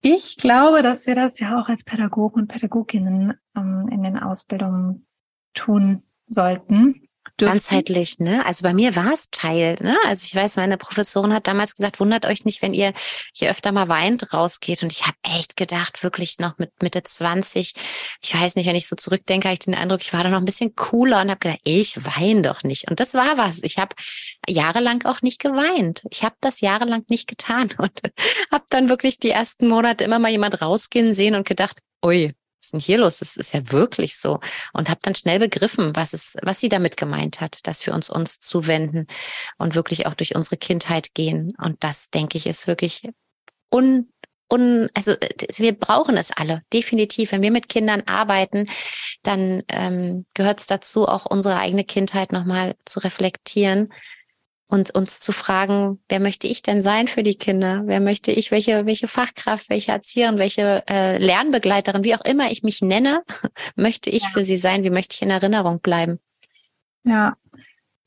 Ich 0.01 0.37
glaube, 0.37 0.83
dass 0.83 1.07
wir 1.07 1.15
das 1.15 1.39
ja 1.41 1.61
auch 1.61 1.69
als 1.69 1.85
Pädagogen 1.85 2.43
und 2.43 2.49
Pädagoginnen 2.49 3.35
ähm, 3.57 3.89
in 3.91 4.03
den 4.03 4.19
Ausbildungen 4.19 5.07
tun 5.55 6.03
sollten 6.29 7.06
dürfen. 7.41 7.53
Ganzheitlich, 7.53 8.19
ne? 8.19 8.45
Also 8.45 8.63
bei 8.63 8.73
mir 8.73 8.97
war 8.97 9.13
es 9.13 9.31
Teil, 9.31 9.77
ne? 9.81 9.97
Also 10.05 10.25
ich 10.25 10.35
weiß, 10.35 10.57
meine 10.57 10.77
Professorin 10.79 11.33
hat 11.33 11.47
damals 11.47 11.75
gesagt, 11.75 12.01
wundert 12.01 12.27
euch 12.27 12.45
nicht, 12.45 12.63
wenn 12.63 12.75
ihr 12.75 12.93
hier 13.35 13.51
öfter 13.51 13.73
mal 13.73 13.89
weint 13.89 14.33
rausgeht. 14.33 14.83
Und 14.83 14.93
ich 14.93 15.07
habe 15.07 15.17
echt 15.23 15.57
gedacht, 15.57 16.03
wirklich 16.03 16.39
noch 16.39 16.59
mit 16.59 16.71
Mitte 16.83 17.03
20, 17.03 17.75
ich 18.23 18.35
weiß 18.35 18.57
nicht, 18.57 18.67
wenn 18.67 18.77
ich 18.77 18.89
so 18.89 18.97
zurückdenke, 18.97 19.49
habe 19.49 19.55
ich 19.55 19.61
den 19.61 19.75
Eindruck, 19.75 20.03
ich 20.03 20.13
war 20.13 20.23
da 20.23 20.31
noch 20.31 20.39
ein 20.39 20.45
bisschen 20.45 20.75
cooler 20.75 21.21
und 21.21 21.31
habe 21.31 21.41
gedacht, 21.41 21.61
ich 21.65 21.97
weine 22.05 22.43
doch 22.43 22.63
nicht. 22.63 22.91
Und 22.91 23.01
das 23.01 23.15
war 23.15 23.37
was. 23.37 23.63
Ich 23.63 23.79
habe 23.79 23.95
jahrelang 24.49 25.05
auch 25.05 25.23
nicht 25.23 25.41
geweint. 25.41 26.03
Ich 26.11 26.23
habe 26.23 26.37
das 26.41 26.61
jahrelang 26.61 27.05
nicht 27.09 27.29
getan 27.29 27.69
und 27.79 28.01
habe 28.53 28.65
dann 28.71 28.89
wirklich 28.89 29.19
die 29.19 29.31
ersten 29.31 29.69
Monate 29.69 30.05
immer 30.05 30.19
mal 30.19 30.31
jemand 30.31 30.61
rausgehen 30.63 31.13
sehen 31.13 31.35
und 31.35 31.47
gedacht, 31.47 31.79
ui, 32.05 32.33
ist 32.61 32.73
denn 32.73 32.81
hier 32.81 32.99
los? 32.99 33.19
Das 33.19 33.37
ist 33.37 33.55
ja 33.55 33.71
wirklich 33.71 34.17
so. 34.17 34.41
Und 34.73 34.89
habe 34.89 35.01
dann 35.03 35.15
schnell 35.15 35.39
begriffen, 35.39 35.95
was 35.95 36.13
es, 36.13 36.37
was 36.43 36.61
sie 36.61 36.69
damit 36.69 36.97
gemeint 36.97 37.41
hat, 37.41 37.67
dass 37.67 37.87
wir 37.87 37.95
uns 37.95 38.11
uns 38.11 38.41
zuwenden 38.41 39.07
und 39.59 39.75
wirklich 39.75 40.07
auch 40.07 40.15
durch 40.15 40.35
unsere 40.35 40.57
Kindheit 40.57 41.15
gehen. 41.15 41.55
Und 41.63 41.83
das, 41.85 42.11
denke 42.11 42.39
ich, 42.39 42.47
ist 42.47 42.67
wirklich 42.67 43.09
un, 43.71 44.11
un, 44.53 44.89
also 44.95 45.15
wir 45.57 45.73
brauchen 45.79 46.17
es 46.17 46.31
alle, 46.31 46.63
definitiv. 46.73 47.33
Wenn 47.33 47.43
wir 47.43 47.51
mit 47.51 47.69
Kindern 47.69 48.03
arbeiten, 48.07 48.69
dann 49.23 49.63
ähm, 49.69 50.27
gehört 50.35 50.61
es 50.61 50.67
dazu, 50.67 51.07
auch 51.07 51.27
unsere 51.27 51.57
eigene 51.57 51.85
Kindheit 51.85 52.33
nochmal 52.33 52.77
zu 52.85 53.01
reflektieren 53.01 53.93
und 54.69 54.95
uns 54.95 55.21
zu 55.21 55.33
fragen, 55.33 56.01
wer 56.09 56.21
möchte 56.21 56.47
ich 56.47 56.63
denn 56.63 56.83
sein 56.83 57.07
für 57.07 57.23
die 57.23 57.37
Kinder? 57.37 57.83
Wer 57.87 58.01
möchte 58.01 58.33
ich, 58.33 58.51
welche, 58.51 58.87
welche 58.87 59.07
Fachkraft, 59.07 59.71
welche 59.71 59.93
Erzieherin, 59.93 60.39
welche 60.39 60.83
äh, 60.89 61.19
Lernbegleiterin, 61.19 62.05
wie 62.05 62.15
auch 62.15 62.25
immer 62.25 62.51
ich 62.51 62.63
mich 62.63 62.83
nenne, 62.83 63.23
möchte 63.77 64.11
ich 64.11 64.25
ja. 64.25 64.29
für 64.31 64.45
sie 64.45 64.57
sein? 64.57 64.83
Wie 64.83 64.91
möchte 64.91 65.15
ich 65.15 65.23
in 65.23 65.31
Erinnerung 65.31 65.81
bleiben? 65.81 66.19
Ja, 67.05 67.37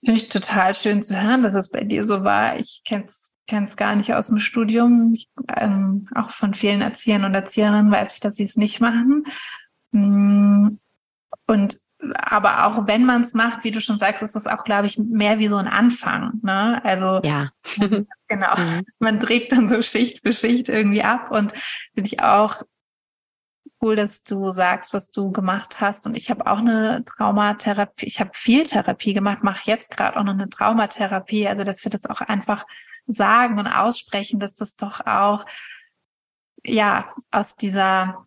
finde 0.04 0.22
ich 0.22 0.30
total 0.30 0.76
schön 0.76 1.02
zu 1.02 1.20
hören, 1.20 1.44
dass 1.44 1.56
es 1.56 1.70
bei 1.70 1.84
dir 1.84 2.04
so 2.04 2.24
war. 2.24 2.60
Ich 2.60 2.82
kenne 2.84 3.06
es 3.06 3.76
gar 3.78 3.96
nicht 3.96 4.14
aus 4.14 4.28
dem 4.28 4.40
Studium. 4.40 5.14
Ich, 5.14 5.30
ähm, 5.56 6.10
auch 6.14 6.30
von 6.30 6.54
vielen 6.54 6.82
Erziehern 6.82 7.24
und 7.24 7.34
Erzieherinnen 7.34 7.92
weiß 7.92 8.16
ich, 8.16 8.20
dass 8.20 8.36
sie 8.36 8.44
es 8.44 8.58
nicht 8.58 8.82
machen. 8.82 9.24
Mm, 9.92 10.78
und 11.48 11.78
aber 12.16 12.66
auch 12.66 12.88
wenn 12.88 13.06
man 13.06 13.22
es 13.22 13.34
macht, 13.34 13.64
wie 13.64 13.72
du 13.72 13.82
schon 13.82 14.00
sagst, 14.00 14.24
ist 14.24 14.36
es 14.36 14.48
auch, 14.48 14.64
glaube 14.64 14.88
ich, 14.88 14.98
mehr 14.98 15.40
wie 15.40 15.48
so 15.48 15.58
ein 15.58 15.68
Anfang. 15.68 16.40
Ne? 16.42 16.84
Also 16.84 17.20
ja, 17.24 17.50
genau. 18.28 18.56
Mhm. 18.58 18.86
Man 19.00 19.20
trägt 19.20 19.52
dann 19.52 19.68
so 19.68 19.82
Schicht 19.82 20.22
für 20.22 20.32
Schicht 20.32 20.70
irgendwie 20.70 21.04
ab 21.04 21.32
und 21.32 21.52
finde 21.94 22.08
ich 22.08 22.22
auch 22.22 22.56
cool, 23.82 23.96
dass 23.96 24.24
du 24.24 24.52
sagst, 24.52 24.94
was 24.94 25.12
du 25.12 25.32
gemacht 25.32 25.82
hast. 25.82 26.06
Und 26.06 26.16
ich 26.16 26.30
habe 26.30 26.48
auch 26.48 26.60
eine 26.60 27.04
Traumatherapie, 27.06 28.06
ich 28.06 28.20
habe 28.20 28.32
viel 28.34 28.66
Therapie 28.66 29.14
gemacht, 29.14 29.44
mache 29.44 29.62
jetzt 29.66 29.96
gerade 29.96 30.18
auch 30.18 30.24
noch 30.24 30.34
eine 30.34 30.50
Traumatherapie. 30.50 31.48
Also 31.48 31.64
dass 31.64 31.84
wir 31.84 31.90
das 31.90 32.06
auch 32.06 32.22
einfach 32.22 32.66
sagen 33.08 33.60
und 33.60 33.68
aussprechen, 33.68 34.40
dass 34.40 34.54
das 34.54 34.76
doch 34.76 35.06
auch 35.06 35.46
ja 36.64 37.06
aus 37.32 37.56
dieser 37.56 38.26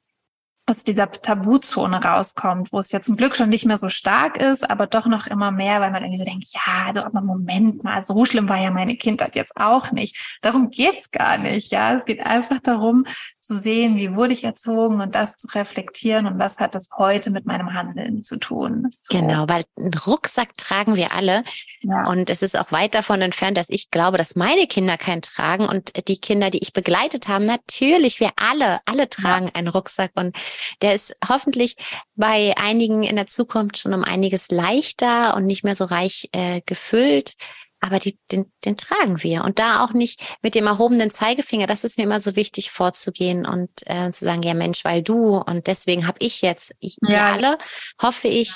aus 0.66 0.84
dieser 0.84 1.10
Tabuzone 1.10 2.02
rauskommt, 2.02 2.72
wo 2.72 2.78
es 2.78 2.92
ja 2.92 3.00
zum 3.00 3.16
Glück 3.16 3.34
schon 3.34 3.48
nicht 3.48 3.66
mehr 3.66 3.76
so 3.76 3.88
stark 3.88 4.36
ist, 4.36 4.68
aber 4.70 4.86
doch 4.86 5.06
noch 5.06 5.26
immer 5.26 5.50
mehr, 5.50 5.80
weil 5.80 5.90
man 5.90 6.02
irgendwie 6.02 6.18
so 6.18 6.24
denkt, 6.24 6.46
ja, 6.52 6.86
also 6.86 7.02
aber 7.02 7.20
Moment 7.20 7.82
mal, 7.82 8.04
so 8.04 8.24
schlimm 8.24 8.48
war 8.48 8.58
ja 8.62 8.70
meine 8.70 8.96
Kindheit 8.96 9.34
jetzt 9.34 9.56
auch 9.56 9.90
nicht. 9.90 10.38
Darum 10.40 10.70
geht's 10.70 11.10
gar 11.10 11.36
nicht, 11.36 11.72
ja. 11.72 11.94
Es 11.94 12.04
geht 12.04 12.20
einfach 12.20 12.60
darum, 12.60 13.04
zu 13.40 13.54
sehen, 13.54 13.96
wie 13.96 14.14
wurde 14.14 14.32
ich 14.32 14.44
erzogen 14.44 15.00
und 15.00 15.16
das 15.16 15.34
zu 15.34 15.48
reflektieren 15.48 16.26
und 16.26 16.38
was 16.38 16.58
hat 16.58 16.76
das 16.76 16.90
heute 16.96 17.30
mit 17.30 17.44
meinem 17.44 17.72
Handeln 17.72 18.22
zu 18.22 18.36
tun. 18.36 18.90
So. 19.00 19.18
Genau, 19.18 19.46
weil 19.48 19.64
einen 19.76 19.92
Rucksack 19.94 20.56
tragen 20.56 20.94
wir 20.94 21.12
alle 21.12 21.42
ja. 21.80 22.08
und 22.08 22.30
es 22.30 22.42
ist 22.42 22.56
auch 22.56 22.70
weit 22.70 22.94
davon 22.94 23.20
entfernt, 23.20 23.56
dass 23.58 23.68
ich 23.68 23.90
glaube, 23.90 24.16
dass 24.16 24.36
meine 24.36 24.68
Kinder 24.68 24.96
keinen 24.96 25.22
tragen 25.22 25.66
und 25.66 26.06
die 26.06 26.18
Kinder, 26.18 26.50
die 26.50 26.62
ich 26.62 26.72
begleitet 26.72 27.26
habe, 27.26 27.44
natürlich, 27.44 28.20
wir 28.20 28.30
alle, 28.36 28.80
alle 28.86 29.08
tragen 29.10 29.46
ja. 29.46 29.54
einen 29.54 29.68
Rucksack 29.68 30.12
und 30.14 30.36
der 30.80 30.94
ist 30.94 31.16
hoffentlich 31.28 31.76
bei 32.14 32.54
einigen 32.56 33.02
in 33.02 33.16
der 33.16 33.26
Zukunft 33.26 33.78
schon 33.78 33.94
um 33.94 34.04
einiges 34.04 34.50
leichter 34.50 35.34
und 35.36 35.44
nicht 35.44 35.64
mehr 35.64 35.76
so 35.76 35.84
reich 35.84 36.28
äh, 36.32 36.60
gefüllt 36.66 37.34
aber 37.82 37.98
die, 37.98 38.16
den, 38.30 38.50
den 38.64 38.76
tragen 38.76 39.22
wir. 39.24 39.42
Und 39.42 39.58
da 39.58 39.84
auch 39.84 39.92
nicht 39.92 40.22
mit 40.40 40.54
dem 40.54 40.68
erhobenen 40.68 41.10
Zeigefinger, 41.10 41.66
das 41.66 41.82
ist 41.82 41.98
mir 41.98 42.04
immer 42.04 42.20
so 42.20 42.36
wichtig 42.36 42.70
vorzugehen 42.70 43.44
und 43.44 43.70
äh, 43.86 44.12
zu 44.12 44.24
sagen, 44.24 44.42
ja 44.44 44.54
Mensch, 44.54 44.84
weil 44.84 45.02
du 45.02 45.38
und 45.38 45.66
deswegen 45.66 46.06
habe 46.06 46.18
ich 46.20 46.42
jetzt, 46.42 46.72
ich, 46.78 46.96
ja. 47.02 47.08
wir 47.08 47.24
alle, 47.24 47.58
hoffe 48.00 48.28
ich, 48.28 48.52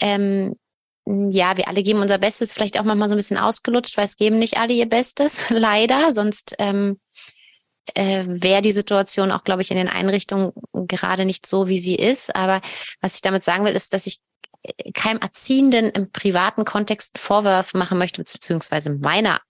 ähm, 0.00 0.54
ja, 1.04 1.56
wir 1.56 1.66
alle 1.66 1.82
geben 1.82 2.00
unser 2.00 2.18
Bestes, 2.18 2.52
vielleicht 2.52 2.78
auch 2.78 2.84
manchmal 2.84 3.08
so 3.08 3.14
ein 3.16 3.18
bisschen 3.18 3.38
ausgelutscht, 3.38 3.96
weil 3.96 4.04
es 4.04 4.16
geben 4.16 4.38
nicht 4.38 4.58
alle 4.58 4.72
ihr 4.72 4.88
Bestes, 4.88 5.46
leider, 5.50 6.12
sonst 6.12 6.54
ähm, 6.60 7.00
äh, 7.94 8.24
wäre 8.26 8.62
die 8.62 8.72
Situation 8.72 9.32
auch, 9.32 9.44
glaube 9.44 9.62
ich, 9.62 9.70
in 9.70 9.76
den 9.76 9.88
Einrichtungen 9.88 10.52
gerade 10.72 11.24
nicht 11.24 11.46
so, 11.46 11.68
wie 11.68 11.78
sie 11.78 11.96
ist. 11.96 12.34
Aber 12.34 12.60
was 13.00 13.14
ich 13.16 13.22
damit 13.22 13.42
sagen 13.42 13.64
will, 13.64 13.74
ist, 13.74 13.92
dass 13.92 14.06
ich 14.06 14.20
keinem 14.94 15.20
Erziehenden 15.20 15.90
im 15.90 16.10
privaten 16.10 16.64
Kontext 16.64 17.18
Vorwürfe 17.18 17.78
machen 17.78 17.98
möchte, 17.98 18.22
beziehungsweise 18.22 18.90
meiner, 18.90 19.40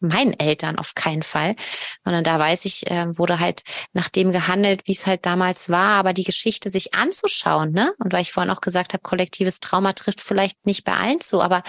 meinen 0.00 0.38
Eltern 0.38 0.78
auf 0.78 0.94
keinen 0.94 1.22
Fall, 1.22 1.56
sondern 2.04 2.24
da 2.24 2.38
weiß 2.38 2.64
ich, 2.64 2.90
äh, 2.90 3.06
wurde 3.16 3.40
halt 3.40 3.62
nach 3.92 4.08
dem 4.08 4.32
gehandelt, 4.32 4.82
wie 4.86 4.92
es 4.92 5.06
halt 5.06 5.26
damals 5.26 5.70
war, 5.70 5.92
aber 5.92 6.12
die 6.12 6.24
Geschichte 6.24 6.70
sich 6.70 6.94
anzuschauen, 6.94 7.72
ne? 7.72 7.92
Und 7.98 8.12
weil 8.12 8.22
ich 8.22 8.32
vorhin 8.32 8.50
auch 8.50 8.60
gesagt 8.60 8.92
habe, 8.92 9.02
kollektives 9.02 9.60
Trauma 9.60 9.92
trifft 9.92 10.20
vielleicht 10.20 10.66
nicht 10.66 10.84
bei 10.84 10.94
allen 10.94 11.20
zu, 11.20 11.40
aber 11.40 11.62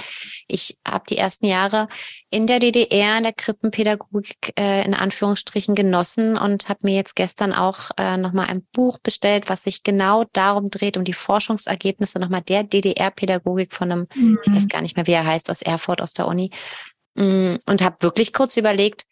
ich 0.48 0.78
habe 0.86 1.06
die 1.10 1.18
ersten 1.18 1.46
Jahre 1.46 1.88
in 2.30 2.48
der 2.48 2.60
DDR 2.60 3.18
in 3.18 3.24
der 3.24 3.34
Krippenpädagogik 3.34 4.54
äh, 4.60 4.86
in 4.86 4.94
Anführungsstrichen 4.94 5.76
genossen 5.76 6.38
und 6.38 6.70
habe 6.70 6.80
mir 6.84 6.96
jetzt 6.96 7.16
gestern 7.16 7.54
auch 7.54 7.92
äh, 7.98 8.18
nochmal 8.18 8.48
ein 8.48 8.66
Buch 8.74 9.00
bestellt, 9.00 9.50
was 9.50 9.64
sich 9.64 9.84
genau 9.84 10.26
darum 10.34 10.70
dreht, 10.70 10.98
um 10.98 11.04
die 11.04 11.14
Forschungsergebnisse 11.14 12.20
nochmal 12.20 12.42
der 12.42 12.64
DDR-Pädagogik 12.64 13.74
von 13.74 13.92
einem, 13.92 14.08
mhm. 14.16 14.40
ich 14.44 14.54
weiß 14.54 14.64
mhm. 14.64 14.70
gar 14.70 14.82
nicht 14.82 14.96
mehr, 14.96 15.08
wie 15.08 15.14
er 15.14 15.26
heißt, 15.26 15.50
aus 15.50 15.62
Erfurt, 15.62 16.02
aus 16.02 16.14
der 16.14 16.28
Uni. 16.28 16.52
Mm, 17.18 17.56
und 17.66 17.82
habe 17.82 18.02
wirklich 18.02 18.32
kurz 18.32 18.58
überlegt, 18.58 19.06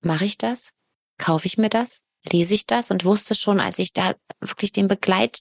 mache 0.00 0.24
ich 0.24 0.38
das? 0.38 0.72
Kaufe 1.18 1.46
ich 1.46 1.56
mir 1.56 1.68
das? 1.68 2.04
Lese 2.24 2.54
ich 2.54 2.66
das? 2.66 2.90
Und 2.90 3.04
wusste 3.04 3.34
schon, 3.34 3.60
als 3.60 3.78
ich 3.78 3.92
da 3.92 4.14
wirklich 4.40 4.72
den 4.72 4.88
Begleit 4.88 5.40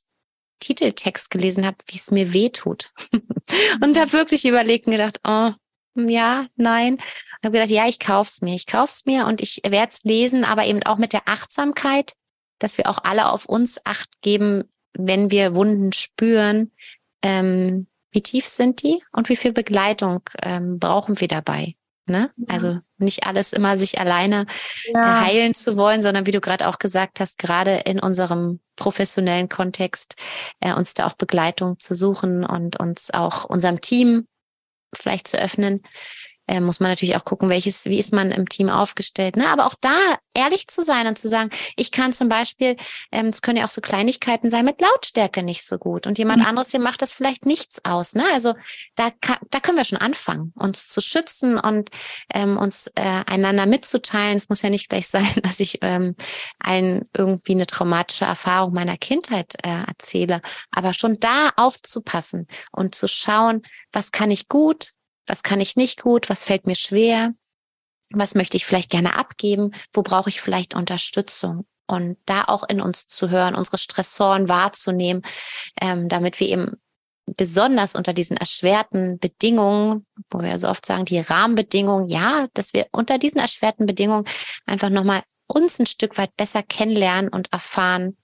Titeltext 0.59 1.29
gelesen 1.29 1.65
habe, 1.65 1.77
wie 1.87 1.97
es 1.97 2.11
mir 2.11 2.33
weh 2.33 2.49
tut. 2.49 2.91
und 3.83 3.97
habe 3.97 4.13
wirklich 4.13 4.45
überlegt 4.45 4.87
und 4.87 4.93
gedacht, 4.93 5.19
oh, 5.27 5.51
ja, 5.95 6.47
nein. 6.55 6.95
Und 6.95 7.43
habe 7.43 7.53
gedacht, 7.53 7.71
ja, 7.71 7.87
ich 7.87 7.99
kauf's 7.99 8.41
mir. 8.41 8.55
Ich 8.55 8.67
kauf's 8.67 9.05
mir 9.05 9.25
und 9.25 9.41
ich 9.41 9.61
werde 9.67 9.91
es 9.91 10.03
lesen, 10.03 10.43
aber 10.43 10.65
eben 10.65 10.83
auch 10.83 10.97
mit 10.97 11.13
der 11.13 11.27
Achtsamkeit, 11.27 12.13
dass 12.59 12.77
wir 12.77 12.87
auch 12.87 12.99
alle 13.03 13.31
auf 13.31 13.45
uns 13.45 13.79
Acht 13.85 14.21
geben, 14.21 14.63
wenn 14.93 15.31
wir 15.31 15.55
Wunden 15.55 15.93
spüren. 15.93 16.71
Ähm, 17.23 17.87
wie 18.11 18.21
tief 18.21 18.47
sind 18.47 18.83
die 18.83 19.03
und 19.11 19.29
wie 19.29 19.35
viel 19.35 19.53
Begleitung 19.53 20.21
ähm, 20.41 20.79
brauchen 20.79 21.19
wir 21.19 21.27
dabei? 21.27 21.75
Ne? 22.09 22.31
Ja. 22.37 22.53
Also 22.53 22.79
nicht 22.97 23.25
alles 23.25 23.53
immer 23.53 23.77
sich 23.77 23.99
alleine 23.99 24.45
ja. 24.93 25.21
heilen 25.21 25.53
zu 25.53 25.77
wollen, 25.77 26.01
sondern 26.01 26.25
wie 26.25 26.31
du 26.31 26.41
gerade 26.41 26.67
auch 26.67 26.79
gesagt 26.79 27.19
hast, 27.19 27.37
gerade 27.37 27.81
in 27.85 27.99
unserem 27.99 28.59
professionellen 28.75 29.49
Kontext 29.49 30.15
äh, 30.59 30.73
uns 30.73 30.93
da 30.93 31.05
auch 31.05 31.13
Begleitung 31.13 31.79
zu 31.79 31.95
suchen 31.95 32.45
und 32.45 32.79
uns 32.79 33.11
auch 33.13 33.45
unserem 33.45 33.81
Team 33.81 34.27
vielleicht 34.95 35.27
zu 35.27 35.37
öffnen, 35.37 35.81
äh, 36.47 36.59
muss 36.59 36.79
man 36.79 36.89
natürlich 36.89 37.15
auch 37.15 37.25
gucken, 37.25 37.49
welches, 37.49 37.85
wie 37.85 37.99
ist 37.99 38.13
man 38.13 38.31
im 38.31 38.47
Team 38.47 38.69
aufgestellt. 38.69 39.35
Ne? 39.35 39.47
Aber 39.49 39.65
auch 39.65 39.75
da 39.79 39.97
ehrlich 40.33 40.67
zu 40.67 40.81
sein 40.81 41.07
und 41.07 41.17
zu 41.17 41.27
sagen, 41.27 41.49
ich 41.75 41.91
kann 41.91 42.13
zum 42.13 42.29
Beispiel, 42.29 42.77
ähm, 43.11 43.27
es 43.27 43.41
können 43.41 43.57
ja 43.57 43.65
auch 43.65 43.71
so 43.71 43.81
Kleinigkeiten 43.81 44.49
sein, 44.49 44.65
mit 44.65 44.79
Lautstärke 44.79 45.43
nicht 45.43 45.65
so 45.65 45.77
gut. 45.77 46.07
Und 46.07 46.17
jemand 46.17 46.39
mhm. 46.39 46.45
anderes, 46.45 46.69
dem 46.69 46.81
macht 46.81 47.01
das 47.01 47.13
vielleicht 47.13 47.45
nichts 47.45 47.83
aus. 47.85 48.13
Ne? 48.13 48.23
Also 48.33 48.53
da, 48.95 49.09
da 49.49 49.59
können 49.59 49.77
wir 49.77 49.85
schon 49.85 49.97
anfangen, 49.97 50.53
uns 50.55 50.87
zu 50.87 51.01
schützen 51.01 51.57
und 51.59 51.89
ähm, 52.33 52.57
uns 52.57 52.87
äh, 52.95 53.23
einander 53.25 53.65
mitzuteilen. 53.65 54.37
Es 54.37 54.49
muss 54.49 54.61
ja 54.61 54.69
nicht 54.69 54.89
gleich 54.89 55.07
sein, 55.09 55.27
dass 55.43 55.59
ich 55.59 55.79
ähm, 55.81 56.15
allen 56.59 57.09
irgendwie 57.15 57.53
eine 57.53 57.67
traumatische 57.67 58.25
Erfahrung 58.25 58.73
meiner 58.73 58.97
Kindheit 58.97 59.55
äh, 59.63 59.83
erzähle, 59.87 60.41
aber 60.71 60.93
schon 60.93 61.19
da 61.19 61.49
aufzupassen 61.57 62.47
und 62.71 62.95
zu 62.95 63.07
schauen, 63.07 63.61
was 63.91 64.11
kann 64.11 64.31
ich 64.31 64.47
gut, 64.47 64.93
was 65.27 65.43
kann 65.43 65.61
ich 65.61 65.75
nicht 65.75 66.01
gut, 66.01 66.29
was 66.29 66.43
fällt 66.43 66.65
mir 66.65 66.75
schwer, 66.75 67.33
was 68.09 68.35
möchte 68.35 68.57
ich 68.57 68.65
vielleicht 68.65 68.89
gerne 68.89 69.15
abgeben, 69.15 69.71
wo 69.93 70.01
brauche 70.01 70.29
ich 70.29 70.41
vielleicht 70.41 70.73
Unterstützung. 70.73 71.65
Und 71.89 72.17
da 72.25 72.43
auch 72.45 72.67
in 72.67 72.81
uns 72.81 73.07
zu 73.07 73.29
hören, 73.29 73.55
unsere 73.55 73.77
Stressoren 73.77 74.49
wahrzunehmen, 74.49 75.21
ähm, 75.79 76.09
damit 76.09 76.39
wir 76.39 76.49
eben 76.49 76.73
besonders 77.25 77.95
unter 77.95 78.13
diesen 78.13 78.37
erschwerten 78.37 79.19
Bedingungen, 79.19 80.05
wo 80.29 80.41
wir 80.41 80.59
so 80.59 80.69
oft 80.69 80.85
sagen, 80.85 81.05
die 81.05 81.19
Rahmenbedingungen, 81.19 82.07
ja, 82.07 82.47
dass 82.53 82.73
wir 82.73 82.87
unter 82.91 83.17
diesen 83.17 83.39
erschwerten 83.39 83.85
Bedingungen 83.85 84.25
einfach 84.65 84.89
nochmal 84.89 85.23
uns 85.47 85.79
ein 85.79 85.85
Stück 85.85 86.17
weit 86.17 86.35
besser 86.35 86.63
kennenlernen 86.63 87.29
und 87.29 87.51
erfahren, 87.51 88.17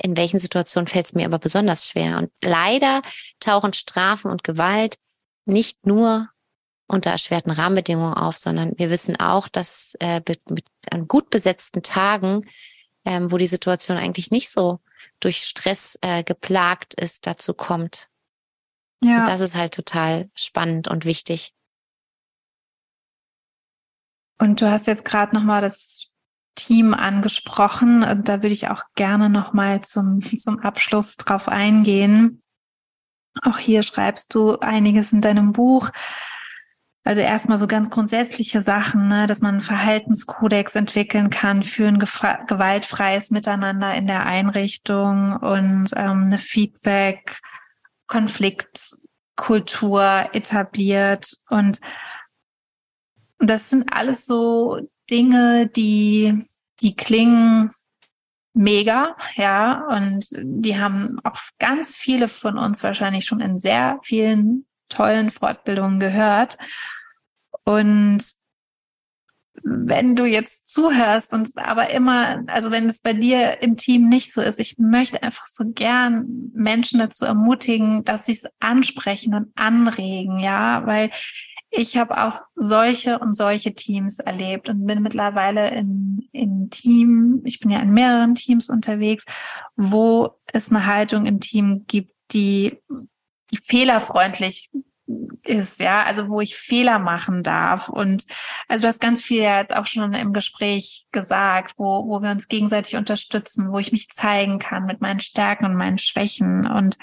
in 0.00 0.16
welchen 0.16 0.38
Situationen 0.38 0.86
fällt 0.86 1.06
es 1.06 1.14
mir 1.14 1.26
aber 1.26 1.38
besonders 1.38 1.88
schwer. 1.88 2.18
Und 2.18 2.30
leider 2.42 3.02
tauchen 3.40 3.72
Strafen 3.72 4.30
und 4.30 4.44
Gewalt 4.44 4.96
nicht 5.48 5.86
nur 5.86 6.28
unter 6.86 7.10
erschwerten 7.10 7.52
Rahmenbedingungen 7.52 8.14
auf, 8.14 8.36
sondern 8.36 8.72
wir 8.78 8.90
wissen 8.90 9.16
auch, 9.16 9.48
dass 9.48 9.94
äh, 10.00 10.20
mit, 10.26 10.50
mit 10.50 10.64
an 10.90 11.06
gut 11.06 11.30
besetzten 11.30 11.82
Tagen, 11.82 12.48
ähm, 13.04 13.30
wo 13.30 13.36
die 13.36 13.46
Situation 13.46 13.98
eigentlich 13.98 14.30
nicht 14.30 14.50
so 14.50 14.80
durch 15.20 15.38
Stress 15.38 15.98
äh, 16.00 16.22
geplagt 16.24 16.94
ist, 16.94 17.26
dazu 17.26 17.52
kommt. 17.52 18.08
Ja. 19.02 19.20
Und 19.20 19.28
das 19.28 19.40
ist 19.40 19.54
halt 19.54 19.74
total 19.74 20.30
spannend 20.34 20.88
und 20.88 21.04
wichtig. 21.04 21.52
Und 24.38 24.60
du 24.60 24.70
hast 24.70 24.86
jetzt 24.86 25.04
gerade 25.04 25.34
nochmal 25.34 25.60
das 25.60 26.14
Team 26.54 26.94
angesprochen. 26.94 28.02
Und 28.02 28.28
da 28.28 28.42
würde 28.42 28.54
ich 28.54 28.68
auch 28.68 28.82
gerne 28.94 29.30
nochmal 29.30 29.82
zum, 29.82 30.22
zum 30.22 30.58
Abschluss 30.60 31.16
drauf 31.16 31.48
eingehen. 31.48 32.42
Auch 33.42 33.58
hier 33.58 33.82
schreibst 33.82 34.34
du 34.34 34.58
einiges 34.58 35.12
in 35.12 35.20
deinem 35.20 35.52
Buch. 35.52 35.90
Also 37.04 37.22
erstmal 37.22 37.56
so 37.56 37.66
ganz 37.66 37.88
grundsätzliche 37.88 38.60
Sachen, 38.60 39.08
ne, 39.08 39.26
dass 39.26 39.40
man 39.40 39.54
einen 39.54 39.62
Verhaltenskodex 39.62 40.76
entwickeln 40.76 41.30
kann 41.30 41.62
für 41.62 41.88
ein 41.88 41.98
gewaltfreies 41.98 43.30
Miteinander 43.30 43.94
in 43.94 44.06
der 44.06 44.26
Einrichtung 44.26 45.36
und 45.36 45.88
ähm, 45.96 46.24
eine 46.26 46.38
Feedback, 46.38 47.40
Konfliktkultur 48.08 50.28
etabliert. 50.32 51.38
Und 51.48 51.80
das 53.38 53.70
sind 53.70 53.90
alles 53.92 54.26
so 54.26 54.80
Dinge, 55.10 55.68
die, 55.68 56.46
die 56.82 56.94
klingen 56.94 57.70
mega, 58.58 59.14
ja, 59.36 59.86
und 59.88 60.26
die 60.42 60.78
haben 60.78 61.18
auch 61.22 61.38
ganz 61.58 61.96
viele 61.96 62.26
von 62.26 62.58
uns 62.58 62.82
wahrscheinlich 62.82 63.24
schon 63.24 63.40
in 63.40 63.56
sehr 63.56 63.98
vielen 64.02 64.66
tollen 64.88 65.30
Fortbildungen 65.30 66.00
gehört. 66.00 66.58
Und 67.64 68.20
wenn 69.62 70.16
du 70.16 70.24
jetzt 70.24 70.72
zuhörst 70.72 71.34
und 71.34 71.48
aber 71.56 71.90
immer, 71.90 72.42
also 72.48 72.70
wenn 72.70 72.86
es 72.86 73.00
bei 73.00 73.12
dir 73.12 73.62
im 73.62 73.76
Team 73.76 74.08
nicht 74.08 74.32
so 74.32 74.40
ist, 74.40 74.58
ich 74.58 74.76
möchte 74.78 75.22
einfach 75.22 75.46
so 75.46 75.64
gern 75.70 76.50
Menschen 76.52 76.98
dazu 76.98 77.24
ermutigen, 77.24 78.02
dass 78.04 78.26
sie 78.26 78.32
es 78.32 78.46
ansprechen 78.58 79.34
und 79.34 79.52
anregen, 79.54 80.40
ja, 80.40 80.84
weil 80.84 81.10
ich 81.70 81.96
habe 81.96 82.18
auch 82.18 82.40
solche 82.54 83.18
und 83.18 83.34
solche 83.34 83.74
Teams 83.74 84.18
erlebt 84.18 84.68
und 84.68 84.86
bin 84.86 85.02
mittlerweile 85.02 85.70
in, 85.70 86.28
in 86.32 86.70
Team, 86.70 87.42
ich 87.44 87.60
bin 87.60 87.70
ja 87.70 87.80
in 87.80 87.90
mehreren 87.90 88.34
Teams 88.34 88.70
unterwegs, 88.70 89.24
wo 89.76 90.38
es 90.52 90.70
eine 90.70 90.86
Haltung 90.86 91.26
im 91.26 91.40
Team 91.40 91.84
gibt, 91.86 92.12
die 92.32 92.78
fehlerfreundlich 93.62 94.70
ist, 95.42 95.80
ja, 95.80 96.02
also 96.04 96.28
wo 96.28 96.40
ich 96.40 96.56
Fehler 96.56 96.98
machen 96.98 97.42
darf. 97.42 97.88
Und 97.88 98.24
also 98.68 98.82
du 98.82 98.88
hast 98.88 99.00
ganz 99.00 99.22
viel 99.22 99.42
ja 99.42 99.58
jetzt 99.58 99.74
auch 99.74 99.86
schon 99.86 100.12
im 100.12 100.32
Gespräch 100.32 101.06
gesagt, 101.12 101.74
wo, 101.78 102.06
wo 102.06 102.20
wir 102.20 102.30
uns 102.30 102.48
gegenseitig 102.48 102.96
unterstützen, 102.96 103.72
wo 103.72 103.78
ich 103.78 103.92
mich 103.92 104.08
zeigen 104.08 104.58
kann 104.58 104.84
mit 104.84 105.00
meinen 105.00 105.20
Stärken 105.20 105.64
und 105.64 105.76
meinen 105.76 105.98
Schwächen 105.98 106.66
und 106.66 106.98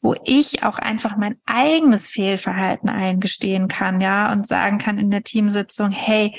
wo 0.00 0.14
ich 0.24 0.62
auch 0.62 0.78
einfach 0.78 1.16
mein 1.16 1.36
eigenes 1.46 2.08
Fehlverhalten 2.08 2.88
eingestehen 2.88 3.68
kann, 3.68 4.00
ja, 4.00 4.32
und 4.32 4.46
sagen 4.46 4.78
kann 4.78 4.98
in 4.98 5.10
der 5.10 5.24
Teamsitzung, 5.24 5.90
hey, 5.90 6.34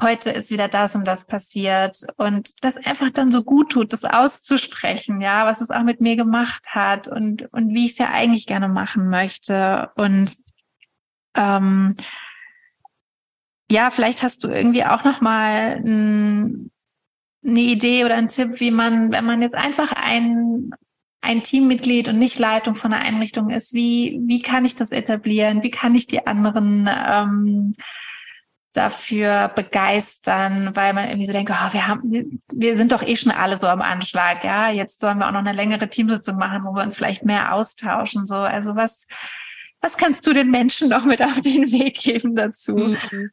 heute 0.00 0.30
ist 0.30 0.50
wieder 0.50 0.68
das 0.68 0.94
und 0.94 1.08
das 1.08 1.26
passiert 1.26 1.96
und 2.16 2.62
das 2.62 2.76
einfach 2.76 3.10
dann 3.10 3.30
so 3.30 3.42
gut 3.42 3.72
tut, 3.72 3.92
das 3.92 4.04
auszusprechen, 4.04 5.20
ja, 5.20 5.46
was 5.46 5.60
es 5.60 5.70
auch 5.70 5.82
mit 5.82 6.00
mir 6.00 6.16
gemacht 6.16 6.66
hat 6.70 7.08
und, 7.08 7.52
und 7.52 7.74
wie 7.74 7.86
ich 7.86 7.92
es 7.92 7.98
ja 7.98 8.10
eigentlich 8.10 8.46
gerne 8.46 8.68
machen 8.68 9.08
möchte 9.08 9.90
und 9.96 10.36
ähm, 11.36 11.96
ja, 13.70 13.90
vielleicht 13.90 14.22
hast 14.22 14.44
du 14.44 14.48
irgendwie 14.48 14.84
auch 14.84 15.04
noch 15.04 15.20
mal 15.20 15.80
ein, 15.84 16.70
eine 17.44 17.60
Idee 17.60 18.04
oder 18.04 18.16
einen 18.16 18.28
Tipp, 18.28 18.60
wie 18.60 18.70
man, 18.70 19.12
wenn 19.12 19.24
man 19.24 19.42
jetzt 19.42 19.56
einfach 19.56 19.92
ein 19.92 20.70
ein 21.20 21.42
Teammitglied 21.42 22.06
und 22.08 22.18
nicht 22.18 22.38
Leitung 22.38 22.76
von 22.76 22.92
einer 22.92 23.04
Einrichtung 23.04 23.50
ist, 23.50 23.74
wie 23.74 24.20
wie 24.24 24.40
kann 24.40 24.64
ich 24.64 24.76
das 24.76 24.92
etablieren? 24.92 25.64
Wie 25.64 25.70
kann 25.70 25.94
ich 25.96 26.06
die 26.06 26.26
anderen 26.26 26.88
ähm, 26.88 27.74
dafür 28.74 29.48
begeistern, 29.54 30.70
weil 30.74 30.92
man 30.92 31.06
irgendwie 31.06 31.26
so 31.26 31.32
denkt, 31.32 31.50
oh, 31.50 31.72
wir 31.72 31.86
haben, 31.86 32.40
wir 32.52 32.76
sind 32.76 32.92
doch 32.92 33.02
eh 33.02 33.16
schon 33.16 33.32
alle 33.32 33.56
so 33.56 33.66
am 33.66 33.80
Anschlag, 33.80 34.44
ja. 34.44 34.70
Jetzt 34.70 35.00
sollen 35.00 35.18
wir 35.18 35.26
auch 35.26 35.32
noch 35.32 35.40
eine 35.40 35.52
längere 35.52 35.88
Teamsitzung 35.88 36.36
machen, 36.36 36.64
wo 36.64 36.74
wir 36.74 36.82
uns 36.82 36.96
vielleicht 36.96 37.24
mehr 37.24 37.54
austauschen. 37.54 38.26
So, 38.26 38.36
also 38.36 38.76
was, 38.76 39.06
was 39.80 39.96
kannst 39.96 40.26
du 40.26 40.32
den 40.32 40.50
Menschen 40.50 40.88
noch 40.88 41.04
mit 41.04 41.22
auf 41.22 41.40
den 41.40 41.70
Weg 41.72 41.98
geben 41.98 42.36
dazu? 42.36 42.76
Mhm. 42.76 43.30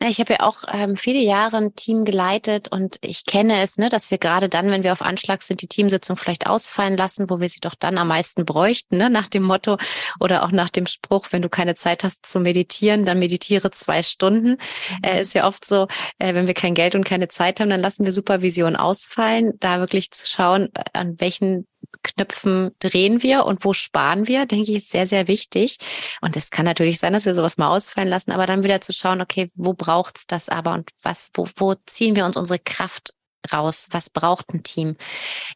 Ich 0.00 0.20
habe 0.20 0.34
ja 0.34 0.40
auch 0.40 0.64
ähm, 0.72 0.96
viele 0.96 1.20
Jahre 1.20 1.56
ein 1.58 1.74
Team 1.74 2.04
geleitet 2.04 2.68
und 2.68 2.98
ich 3.00 3.24
kenne 3.24 3.62
es, 3.62 3.78
ne, 3.78 3.88
dass 3.88 4.10
wir 4.10 4.18
gerade 4.18 4.48
dann, 4.48 4.70
wenn 4.70 4.82
wir 4.82 4.92
auf 4.92 5.02
Anschlag 5.02 5.42
sind, 5.42 5.62
die 5.62 5.68
Teamsitzung 5.68 6.16
vielleicht 6.16 6.46
ausfallen 6.46 6.96
lassen, 6.96 7.30
wo 7.30 7.40
wir 7.40 7.48
sie 7.48 7.60
doch 7.60 7.74
dann 7.74 7.98
am 7.98 8.08
meisten 8.08 8.44
bräuchten, 8.44 8.98
ne, 8.98 9.10
nach 9.10 9.28
dem 9.28 9.42
Motto 9.42 9.78
oder 10.20 10.44
auch 10.44 10.52
nach 10.52 10.70
dem 10.70 10.86
Spruch, 10.86 11.28
wenn 11.30 11.42
du 11.42 11.48
keine 11.48 11.74
Zeit 11.74 12.04
hast 12.04 12.26
zu 12.26 12.40
meditieren, 12.40 13.04
dann 13.04 13.18
meditiere 13.18 13.70
zwei 13.70 14.02
Stunden. 14.02 14.50
Mhm. 14.50 14.58
Äh, 15.02 15.22
ist 15.22 15.34
ja 15.34 15.46
oft 15.46 15.64
so, 15.64 15.86
äh, 16.18 16.34
wenn 16.34 16.46
wir 16.46 16.54
kein 16.54 16.74
Geld 16.74 16.94
und 16.94 17.04
keine 17.04 17.28
Zeit 17.28 17.60
haben, 17.60 17.70
dann 17.70 17.80
lassen 17.80 18.04
wir 18.04 18.12
Supervision 18.12 18.76
ausfallen, 18.76 19.52
da 19.60 19.78
wirklich 19.80 20.10
zu 20.10 20.26
schauen, 20.28 20.70
äh, 20.74 20.82
an 20.92 21.16
welchen 21.18 21.66
Knöpfen 22.02 22.70
drehen 22.78 23.22
wir 23.22 23.44
und 23.44 23.64
wo 23.64 23.72
sparen 23.72 24.26
wir, 24.26 24.46
denke 24.46 24.70
ich, 24.70 24.78
ist 24.78 24.90
sehr, 24.90 25.06
sehr 25.06 25.28
wichtig. 25.28 25.78
Und 26.20 26.36
es 26.36 26.50
kann 26.50 26.64
natürlich 26.64 26.98
sein, 26.98 27.12
dass 27.12 27.24
wir 27.24 27.34
sowas 27.34 27.56
mal 27.56 27.68
ausfallen 27.68 28.08
lassen, 28.08 28.32
aber 28.32 28.46
dann 28.46 28.64
wieder 28.64 28.80
zu 28.80 28.92
schauen, 28.92 29.20
okay, 29.20 29.50
wo 29.54 29.74
braucht's 29.74 30.26
das 30.26 30.48
aber 30.48 30.72
und 30.72 30.90
was, 31.02 31.30
wo, 31.34 31.48
wo 31.56 31.74
ziehen 31.86 32.16
wir 32.16 32.24
uns 32.26 32.36
unsere 32.36 32.58
Kraft 32.58 33.14
raus? 33.52 33.88
Was 33.90 34.10
braucht 34.10 34.50
ein 34.52 34.62
Team? 34.62 34.96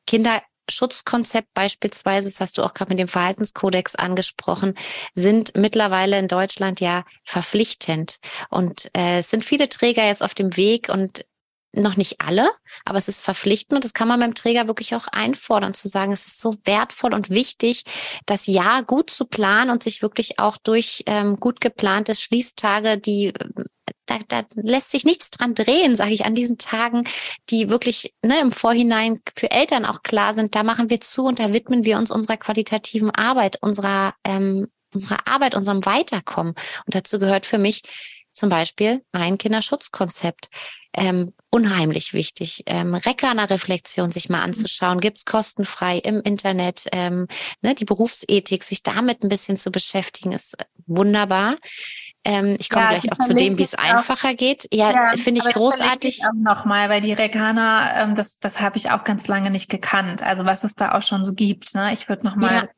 Kinderschutzkonzept 0.07 1.49
beispielsweise, 1.55 2.29
das 2.29 2.41
hast 2.41 2.59
du 2.59 2.63
auch 2.63 2.75
gerade 2.75 2.91
mit 2.91 2.99
dem 2.99 3.09
Verhaltenskodex 3.09 3.97
angesprochen, 3.97 4.75
sind 5.15 5.57
mittlerweile 5.57 6.19
in 6.19 6.29
Deutschland 6.29 6.81
ja 6.81 7.05
verpflichtend. 7.25 8.19
Und 8.51 8.91
äh, 8.97 9.21
es 9.21 9.31
sind 9.31 9.45
viele 9.45 9.69
Träger 9.69 10.05
jetzt 10.07 10.23
auf 10.23 10.35
dem 10.35 10.57
Weg 10.57 10.89
und 10.89 11.25
noch 11.73 11.97
nicht 11.97 12.21
alle, 12.21 12.51
aber 12.85 12.99
es 12.99 13.09
ist 13.09 13.21
verpflichtend 13.21 13.75
und 13.77 13.85
das 13.85 13.93
kann 13.93 14.09
man 14.09 14.21
beim 14.21 14.35
Träger 14.35 14.69
wirklich 14.69 14.95
auch 14.95 15.07
einfordern, 15.09 15.75
zu 15.75 15.89
sagen, 15.89 16.13
es 16.13 16.27
ist 16.27 16.41
so 16.41 16.57
wertvoll 16.65 17.15
und 17.15 17.31
wichtig, 17.31 17.85
das 18.27 18.47
Jahr 18.47 18.83
gut 18.83 19.11
zu 19.11 19.27
planen 19.27 19.71
und 19.71 19.83
sich 19.83 20.03
wirklich 20.03 20.39
auch 20.39 20.57
durch 20.57 21.03
ähm, 21.07 21.37
gut 21.37 21.61
geplante 21.61 22.15
Schließtage, 22.15 22.99
die 22.99 23.33
da, 24.07 24.19
da 24.27 24.45
lässt 24.55 24.91
sich 24.91 25.05
nichts 25.05 25.31
dran 25.31 25.55
drehen, 25.55 25.97
sage 25.97 26.13
ich, 26.13 26.25
an 26.25 26.35
diesen 26.35 26.59
Tagen, 26.59 27.05
die 27.51 27.69
wirklich 27.71 28.15
ne, 28.25 28.41
im 28.41 28.53
Vorhinein 28.53 29.21
für 29.35 29.51
Eltern 29.51 29.85
auch 29.85 30.03
klar 30.03 30.35
sind. 30.35 30.55
Da 30.55 30.63
machen 30.63 30.91
wir 30.91 31.01
zu 31.01 31.27
und 31.27 31.39
da 31.39 31.53
widmen 31.53 31.85
wir 31.85 31.99
uns 31.99 32.11
unserer 32.11 32.37
qualitativen 32.37 33.11
Arbeit, 33.11 33.59
unserer, 33.61 34.15
ähm, 34.25 34.69
unserer 34.95 35.27
Arbeit, 35.27 35.55
unserem 35.55 35.85
Weiterkommen. 35.85 36.55
Und 36.87 36.95
dazu 36.95 37.19
gehört 37.19 37.47
für 37.47 37.59
mich 37.59 37.83
zum 38.39 38.49
Beispiel 38.49 39.03
ein 39.13 39.39
Kinderschutzkonzept. 39.39 40.49
Ähm, 40.95 41.33
unheimlich 41.51 42.15
wichtig. 42.15 42.65
Ähm, 42.67 42.95
Rekana-Reflexion 42.95 44.11
sich 44.11 44.31
mal 44.31 44.41
anzuschauen, 44.41 45.01
gibt's 45.01 45.27
kostenfrei 45.27 45.99
im 45.99 46.23
Internet. 46.23 46.87
Ähm, 46.93 47.29
ne, 47.61 47.75
die 47.75 47.85
Berufsethik, 47.85 48.65
sich 48.65 48.83
damit 48.83 49.23
ein 49.23 49.29
bisschen 49.29 49.59
zu 49.59 49.71
beschäftigen, 49.71 50.33
ist 50.33 50.57
wunderbar. 50.87 51.57
Ähm, 52.25 52.57
ich 52.59 52.69
komme 52.69 52.85
ja, 52.85 52.91
gleich 52.91 53.13
auch 53.13 53.19
zu 53.19 53.35
dem, 53.35 53.59
wie 53.59 53.63
es 53.63 53.75
einfacher 53.75 54.35
geht. 54.35 54.69
Ja, 54.73 54.91
ja 54.91 55.13
finde 55.17 55.41
ich 55.47 55.55
großartig. 55.55 56.21
Nochmal, 56.35 56.89
weil 56.89 57.01
die 57.01 57.13
Rekana, 57.13 58.03
ähm, 58.03 58.15
das, 58.15 58.39
das 58.39 58.61
habe 58.61 58.77
ich 58.77 58.91
auch 58.91 59.05
ganz 59.05 59.27
lange 59.29 59.51
nicht 59.51 59.71
gekannt. 59.71 60.23
Also 60.23 60.45
was 60.45 60.65
es 60.65 60.75
da 60.75 60.93
auch 60.93 61.03
schon 61.03 61.23
so 61.23 61.33
gibt. 61.33 61.75
Ne? 61.75 61.93
Ich 61.93 62.09
würde 62.09 62.27
nochmal 62.27 62.55
ja. 62.55 62.69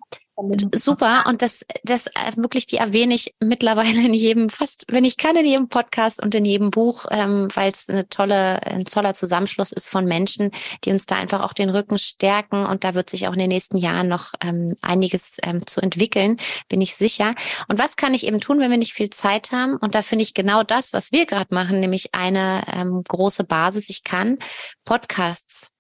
Super. 0.74 1.24
Und 1.26 1.42
das, 1.42 1.64
das 1.82 2.06
äh, 2.08 2.36
wirklich, 2.36 2.66
die 2.66 2.76
erwähne 2.76 3.14
ich 3.14 3.34
mittlerweile 3.40 4.00
in 4.04 4.14
jedem, 4.14 4.48
fast, 4.48 4.84
wenn 4.88 5.04
ich 5.04 5.16
kann, 5.16 5.36
in 5.36 5.46
jedem 5.46 5.68
Podcast 5.68 6.22
und 6.22 6.34
in 6.34 6.44
jedem 6.44 6.70
Buch, 6.70 7.06
ähm, 7.10 7.48
weil 7.54 7.70
es 7.72 7.88
eine 7.88 8.08
tolle, 8.08 8.62
ein 8.66 8.84
toller 8.84 9.14
Zusammenschluss 9.14 9.72
ist 9.72 9.88
von 9.88 10.04
Menschen, 10.04 10.50
die 10.84 10.92
uns 10.92 11.06
da 11.06 11.16
einfach 11.16 11.42
auch 11.42 11.52
den 11.52 11.70
Rücken 11.70 11.98
stärken. 11.98 12.64
Und 12.64 12.84
da 12.84 12.94
wird 12.94 13.10
sich 13.10 13.28
auch 13.28 13.32
in 13.32 13.38
den 13.38 13.48
nächsten 13.48 13.76
Jahren 13.76 14.08
noch 14.08 14.32
ähm, 14.42 14.76
einiges 14.82 15.36
ähm, 15.42 15.66
zu 15.66 15.80
entwickeln, 15.80 16.38
bin 16.68 16.80
ich 16.80 16.96
sicher. 16.96 17.34
Und 17.68 17.78
was 17.78 17.96
kann 17.96 18.14
ich 18.14 18.26
eben 18.26 18.40
tun, 18.40 18.60
wenn 18.60 18.70
wir 18.70 18.78
nicht 18.78 18.94
viel 18.94 19.10
Zeit 19.10 19.52
haben? 19.52 19.76
Und 19.76 19.94
da 19.94 20.02
finde 20.02 20.24
ich 20.24 20.34
genau 20.34 20.62
das, 20.62 20.92
was 20.92 21.12
wir 21.12 21.26
gerade 21.26 21.54
machen, 21.54 21.80
nämlich 21.80 22.14
eine 22.14 22.62
ähm, 22.72 23.02
große 23.06 23.44
Basis. 23.44 23.90
Ich 23.90 24.04
kann 24.04 24.38
Podcasts 24.84 25.72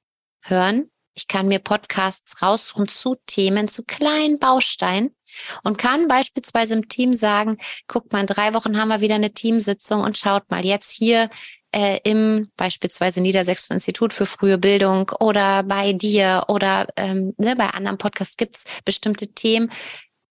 hören, 0.42 0.90
ich 1.20 1.28
kann 1.28 1.48
mir 1.48 1.58
Podcasts 1.58 2.40
raussuchen 2.40 2.88
zu 2.88 3.16
Themen, 3.26 3.68
zu 3.68 3.82
kleinen 3.84 4.38
Bausteinen 4.38 5.14
und 5.62 5.76
kann 5.76 6.08
beispielsweise 6.08 6.74
im 6.74 6.88
Team 6.88 7.14
sagen, 7.14 7.58
guck 7.86 8.10
mal, 8.12 8.20
in 8.20 8.26
drei 8.26 8.54
Wochen 8.54 8.80
haben 8.80 8.88
wir 8.88 9.00
wieder 9.00 9.16
eine 9.16 9.32
Teamsitzung 9.32 10.00
und 10.00 10.16
schaut 10.16 10.50
mal 10.50 10.64
jetzt 10.64 10.90
hier 10.90 11.28
äh, 11.72 11.98
im 12.04 12.50
beispielsweise 12.56 13.20
Niedersächsischen 13.20 13.74
Institut 13.74 14.12
für 14.12 14.26
frühe 14.26 14.58
Bildung 14.58 15.10
oder 15.20 15.62
bei 15.62 15.92
dir 15.92 16.44
oder 16.48 16.86
ähm, 16.96 17.34
ne, 17.36 17.54
bei 17.54 17.68
anderen 17.68 17.98
Podcasts 17.98 18.36
gibt's 18.36 18.64
bestimmte 18.84 19.28
Themen. 19.28 19.70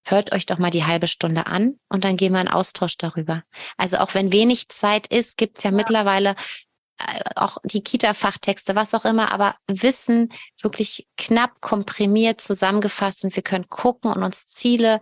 Hört 0.05 0.33
euch 0.33 0.47
doch 0.47 0.57
mal 0.57 0.71
die 0.71 0.85
halbe 0.85 1.07
Stunde 1.07 1.45
an 1.45 1.79
und 1.87 2.03
dann 2.03 2.17
gehen 2.17 2.33
wir 2.33 2.41
in 2.41 2.47
Austausch 2.47 2.97
darüber. 2.97 3.43
Also 3.77 3.97
auch 3.97 4.15
wenn 4.15 4.31
wenig 4.31 4.69
Zeit 4.69 5.05
ist, 5.07 5.37
gibt's 5.37 5.61
ja, 5.61 5.69
ja. 5.69 5.77
mittlerweile 5.77 6.35
auch 7.35 7.57
die 7.63 7.81
Kita-Fachtexte, 7.81 8.75
was 8.75 8.93
auch 8.93 9.05
immer, 9.05 9.31
aber 9.31 9.55
Wissen 9.67 10.33
wirklich 10.61 11.07
knapp 11.17 11.61
komprimiert 11.61 12.41
zusammengefasst 12.41 13.23
und 13.23 13.35
wir 13.35 13.43
können 13.43 13.69
gucken 13.69 14.11
und 14.11 14.23
uns 14.23 14.47
Ziele 14.47 15.01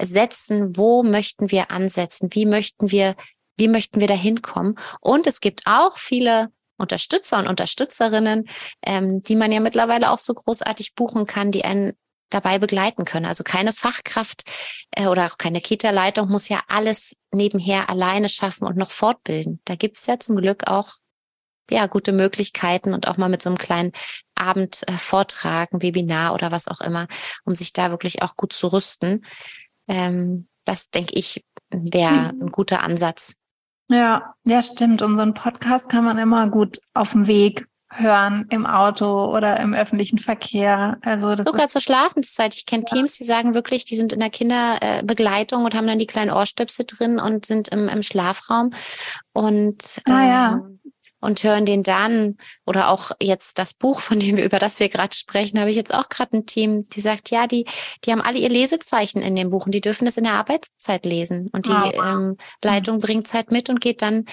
setzen, 0.00 0.76
wo 0.76 1.02
möchten 1.02 1.50
wir 1.50 1.70
ansetzen, 1.70 2.28
wie 2.32 2.46
möchten 2.46 2.90
wir, 2.90 3.14
wie 3.56 3.68
möchten 3.68 4.00
wir 4.00 4.06
da 4.06 4.14
hinkommen. 4.14 4.78
Und 5.00 5.26
es 5.26 5.40
gibt 5.40 5.62
auch 5.66 5.98
viele 5.98 6.52
Unterstützer 6.76 7.38
und 7.38 7.48
Unterstützerinnen, 7.48 8.48
ähm, 8.82 9.22
die 9.22 9.34
man 9.34 9.50
ja 9.50 9.60
mittlerweile 9.60 10.10
auch 10.10 10.18
so 10.18 10.34
großartig 10.34 10.94
buchen 10.94 11.26
kann, 11.26 11.50
die 11.50 11.64
einen 11.64 11.94
dabei 12.30 12.58
begleiten 12.58 13.04
können. 13.04 13.26
Also 13.26 13.42
keine 13.42 13.72
Fachkraft 13.72 14.44
äh, 14.92 15.06
oder 15.06 15.26
auch 15.26 15.38
keine 15.38 15.60
Kita-Leitung 15.60 16.28
muss 16.28 16.48
ja 16.48 16.62
alles 16.68 17.16
nebenher 17.32 17.88
alleine 17.88 18.28
schaffen 18.28 18.66
und 18.66 18.76
noch 18.76 18.90
fortbilden. 18.90 19.60
Da 19.64 19.74
gibt's 19.74 20.06
ja 20.06 20.20
zum 20.20 20.36
Glück 20.36 20.68
auch 20.68 20.92
ja, 21.70 21.86
gute 21.86 22.12
Möglichkeiten 22.12 22.94
und 22.94 23.08
auch 23.08 23.16
mal 23.16 23.28
mit 23.28 23.42
so 23.42 23.50
einem 23.50 23.58
kleinen 23.58 23.92
Abend 24.34 24.82
äh, 24.88 24.92
Vortragen, 24.92 25.82
Webinar 25.82 26.34
oder 26.34 26.52
was 26.52 26.68
auch 26.68 26.80
immer, 26.80 27.06
um 27.44 27.54
sich 27.54 27.72
da 27.72 27.90
wirklich 27.90 28.22
auch 28.22 28.36
gut 28.36 28.52
zu 28.52 28.68
rüsten. 28.68 29.24
Ähm, 29.86 30.48
das 30.64 30.90
denke 30.90 31.14
ich 31.14 31.44
wäre 31.70 32.32
mhm. 32.32 32.42
ein 32.42 32.50
guter 32.50 32.82
Ansatz. 32.82 33.34
Ja, 33.88 34.34
ja, 34.44 34.60
stimmt. 34.60 35.02
Und 35.02 35.16
so 35.16 35.22
einen 35.22 35.34
Podcast 35.34 35.88
kann 35.88 36.04
man 36.04 36.18
immer 36.18 36.48
gut 36.50 36.78
auf 36.94 37.12
dem 37.12 37.26
Weg 37.26 37.66
hören 37.90 38.46
im 38.50 38.66
Auto 38.66 39.34
oder 39.34 39.58
im 39.60 39.72
öffentlichen 39.72 40.18
Verkehr. 40.18 40.98
Also 41.00 41.34
das 41.34 41.46
sogar 41.46 41.68
zur 41.68 41.80
Schlafenszeit. 41.80 42.54
Ich 42.54 42.66
kenne 42.66 42.84
ja. 42.86 42.94
Teams, 42.94 43.14
die 43.14 43.24
sagen 43.24 43.54
wirklich, 43.54 43.86
die 43.86 43.96
sind 43.96 44.12
in 44.12 44.20
der 44.20 44.28
Kinderbegleitung 44.28 45.64
und 45.64 45.74
haben 45.74 45.86
dann 45.86 45.98
die 45.98 46.06
kleinen 46.06 46.30
Ohrstöpsel 46.30 46.84
drin 46.86 47.18
und 47.18 47.46
sind 47.46 47.68
im, 47.68 47.88
im 47.88 48.02
Schlafraum 48.02 48.72
und 49.32 50.02
ah, 50.04 50.28
ja. 50.28 50.60
Und 51.20 51.42
hören 51.42 51.66
den 51.66 51.82
dann 51.82 52.36
oder 52.64 52.90
auch 52.90 53.10
jetzt 53.20 53.58
das 53.58 53.74
Buch, 53.74 54.00
von 54.00 54.20
dem 54.20 54.36
wir 54.36 54.44
über 54.44 54.58
das 54.58 54.78
wir 54.78 54.88
gerade 54.88 55.16
sprechen, 55.16 55.58
habe 55.58 55.70
ich 55.70 55.76
jetzt 55.76 55.92
auch 55.92 56.08
gerade 56.08 56.36
ein 56.36 56.46
Team, 56.46 56.88
die 56.90 57.00
sagt, 57.00 57.30
ja, 57.30 57.46
die 57.46 57.66
die 58.04 58.12
haben 58.12 58.20
alle 58.20 58.38
ihr 58.38 58.48
Lesezeichen 58.48 59.20
in 59.20 59.34
dem 59.34 59.50
Buch 59.50 59.66
und 59.66 59.72
die 59.72 59.80
dürfen 59.80 60.06
es 60.06 60.16
in 60.16 60.24
der 60.24 60.34
Arbeitszeit 60.34 61.04
lesen 61.04 61.48
und 61.52 61.66
die 61.66 61.72
oh, 61.72 61.90
wow. 61.94 62.04
ähm, 62.04 62.36
Leitung 62.62 62.98
bringt 63.00 63.26
Zeit 63.26 63.50
mit 63.50 63.68
und 63.68 63.80
geht 63.80 64.02
dann 64.02 64.26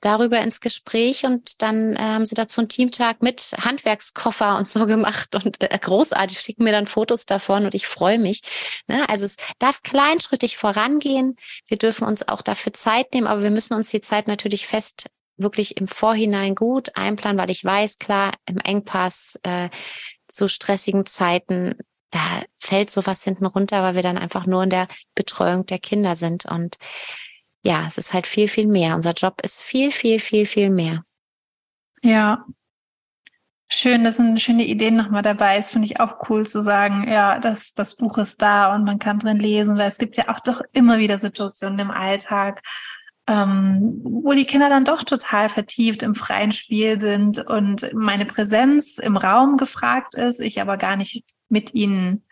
darüber 0.00 0.40
ins 0.40 0.60
Gespräch 0.60 1.24
und 1.24 1.62
dann 1.62 1.94
äh, 1.94 1.98
haben 1.98 2.24
sie 2.24 2.34
dazu 2.34 2.60
einen 2.60 2.68
Teamtag 2.68 3.22
mit 3.22 3.54
Handwerkskoffer 3.58 4.56
und 4.56 4.68
so 4.68 4.86
gemacht 4.86 5.34
und 5.34 5.60
äh, 5.62 5.78
großartig 5.78 6.40
schicken 6.40 6.64
mir 6.64 6.72
dann 6.72 6.86
Fotos 6.86 7.26
davon 7.26 7.64
und 7.64 7.74
ich 7.74 7.86
freue 7.86 8.18
mich. 8.18 8.40
Ne? 8.88 9.08
Also 9.08 9.26
es 9.26 9.36
darf 9.58 9.82
kleinschrittig 9.82 10.56
vorangehen. 10.56 11.36
Wir 11.66 11.76
dürfen 11.76 12.06
uns 12.06 12.26
auch 12.26 12.42
dafür 12.42 12.72
Zeit 12.72 13.12
nehmen, 13.14 13.26
aber 13.26 13.42
wir 13.42 13.50
müssen 13.50 13.74
uns 13.74 13.90
die 13.90 14.00
Zeit 14.00 14.26
natürlich 14.26 14.66
fest 14.66 15.06
wirklich 15.40 15.76
im 15.78 15.88
Vorhinein 15.88 16.54
gut 16.54 16.96
einplanen, 16.96 17.38
weil 17.38 17.50
ich 17.50 17.64
weiß, 17.64 17.98
klar, 17.98 18.32
im 18.46 18.58
Engpass 18.58 19.38
äh, 19.42 19.68
zu 20.28 20.48
stressigen 20.48 21.06
Zeiten, 21.06 21.76
da 22.10 22.42
fällt 22.58 22.90
sowas 22.90 23.22
hinten 23.22 23.46
runter, 23.46 23.82
weil 23.82 23.94
wir 23.94 24.02
dann 24.02 24.18
einfach 24.18 24.46
nur 24.46 24.62
in 24.62 24.70
der 24.70 24.88
Betreuung 25.14 25.66
der 25.66 25.78
Kinder 25.78 26.16
sind. 26.16 26.44
Und 26.44 26.76
ja, 27.62 27.86
es 27.86 27.98
ist 27.98 28.12
halt 28.12 28.26
viel, 28.26 28.48
viel 28.48 28.66
mehr. 28.66 28.94
Unser 28.94 29.12
Job 29.12 29.40
ist 29.42 29.60
viel, 29.60 29.90
viel, 29.90 30.18
viel, 30.18 30.46
viel 30.46 30.70
mehr. 30.70 31.04
Ja. 32.02 32.44
Schön, 33.72 34.02
dass 34.02 34.18
eine 34.18 34.40
schöne 34.40 34.64
Idee 34.64 34.90
nochmal 34.90 35.22
dabei 35.22 35.56
ist, 35.56 35.70
finde 35.70 35.86
ich 35.86 36.00
auch 36.00 36.28
cool 36.28 36.44
zu 36.44 36.60
sagen, 36.60 37.06
ja, 37.08 37.38
das, 37.38 37.72
das 37.72 37.94
Buch 37.94 38.18
ist 38.18 38.42
da 38.42 38.74
und 38.74 38.82
man 38.82 38.98
kann 38.98 39.20
drin 39.20 39.38
lesen, 39.38 39.78
weil 39.78 39.86
es 39.86 39.98
gibt 39.98 40.16
ja 40.16 40.28
auch 40.28 40.40
doch 40.40 40.60
immer 40.72 40.98
wieder 40.98 41.18
Situationen 41.18 41.78
im 41.78 41.90
Alltag, 41.92 42.62
ähm, 43.28 44.00
wo 44.02 44.32
die 44.32 44.44
Kinder 44.44 44.68
dann 44.68 44.84
doch 44.84 45.04
total 45.04 45.48
vertieft 45.48 46.02
im 46.02 46.14
freien 46.14 46.52
Spiel 46.52 46.98
sind 46.98 47.38
und 47.38 47.92
meine 47.94 48.26
Präsenz 48.26 48.98
im 48.98 49.16
Raum 49.16 49.56
gefragt 49.56 50.14
ist, 50.14 50.40
ich 50.40 50.60
aber 50.60 50.76
gar 50.76 50.96
nicht 50.96 51.24
mit 51.48 51.74
ihnen 51.74 52.24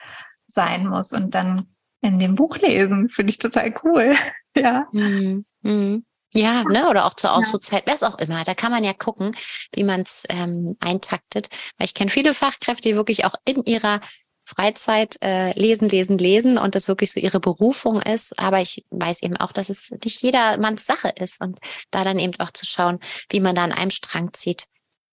sein 0.46 0.86
muss 0.86 1.12
und 1.12 1.34
dann 1.34 1.66
in 2.00 2.18
dem 2.18 2.34
Buch 2.34 2.58
lesen, 2.58 3.08
finde 3.08 3.30
ich 3.30 3.38
total 3.38 3.74
cool. 3.84 4.16
ja. 4.56 4.86
Mhm. 4.92 5.44
Mhm. 5.62 6.04
Ja, 6.34 6.62
ne, 6.64 6.88
oder 6.88 7.06
auch 7.06 7.14
zur 7.14 7.32
Ausruhzeit, 7.32 7.84
ja. 7.86 7.94
was 7.94 8.02
auch 8.02 8.18
immer. 8.18 8.44
Da 8.44 8.54
kann 8.54 8.70
man 8.70 8.84
ja 8.84 8.92
gucken, 8.92 9.34
wie 9.74 9.82
man 9.82 10.02
es 10.02 10.24
ähm, 10.28 10.76
eintaktet. 10.78 11.48
Weil 11.78 11.86
ich 11.86 11.94
kenne 11.94 12.10
viele 12.10 12.34
Fachkräfte, 12.34 12.90
die 12.90 12.96
wirklich 12.96 13.24
auch 13.24 13.34
in 13.46 13.64
ihrer 13.64 14.00
Freizeit 14.48 15.18
äh, 15.22 15.52
lesen, 15.58 15.88
lesen, 15.88 16.18
lesen 16.18 16.58
und 16.58 16.74
das 16.74 16.88
wirklich 16.88 17.12
so 17.12 17.20
ihre 17.20 17.40
Berufung 17.40 18.00
ist. 18.00 18.38
Aber 18.38 18.60
ich 18.60 18.84
weiß 18.90 19.22
eben 19.22 19.36
auch, 19.36 19.52
dass 19.52 19.68
es 19.68 19.90
nicht 20.04 20.22
jedermanns 20.22 20.86
Sache 20.86 21.08
ist 21.08 21.40
und 21.40 21.58
da 21.90 22.04
dann 22.04 22.18
eben 22.18 22.38
auch 22.40 22.50
zu 22.50 22.64
schauen, 22.64 22.98
wie 23.30 23.40
man 23.40 23.54
da 23.54 23.64
an 23.64 23.72
einem 23.72 23.90
Strang 23.90 24.32
zieht, 24.32 24.66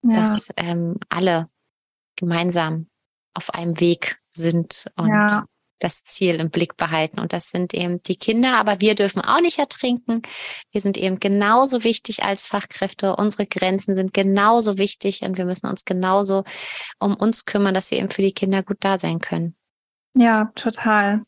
ja. 0.03 0.13
dass 0.13 0.49
ähm, 0.57 0.97
alle 1.09 1.49
gemeinsam 2.15 2.87
auf 3.33 3.53
einem 3.53 3.79
Weg 3.79 4.19
sind 4.31 4.85
und 4.95 5.09
ja 5.09 5.43
das 5.79 6.03
Ziel 6.03 6.35
im 6.35 6.49
Blick 6.49 6.77
behalten. 6.77 7.19
Und 7.19 7.33
das 7.33 7.49
sind 7.49 7.73
eben 7.73 8.01
die 8.03 8.15
Kinder, 8.15 8.57
aber 8.57 8.81
wir 8.81 8.95
dürfen 8.95 9.21
auch 9.21 9.41
nicht 9.41 9.59
ertrinken. 9.59 10.21
Wir 10.71 10.81
sind 10.81 10.97
eben 10.97 11.19
genauso 11.19 11.83
wichtig 11.83 12.23
als 12.23 12.45
Fachkräfte. 12.45 13.15
Unsere 13.15 13.45
Grenzen 13.45 13.95
sind 13.95 14.13
genauso 14.13 14.77
wichtig 14.77 15.21
und 15.21 15.37
wir 15.37 15.45
müssen 15.45 15.67
uns 15.67 15.85
genauso 15.85 16.43
um 16.99 17.15
uns 17.15 17.45
kümmern, 17.45 17.73
dass 17.73 17.91
wir 17.91 17.99
eben 17.99 18.09
für 18.09 18.21
die 18.21 18.33
Kinder 18.33 18.63
gut 18.63 18.77
da 18.79 18.97
sein 18.97 19.19
können. 19.19 19.55
Ja, 20.13 20.51
total. 20.55 21.21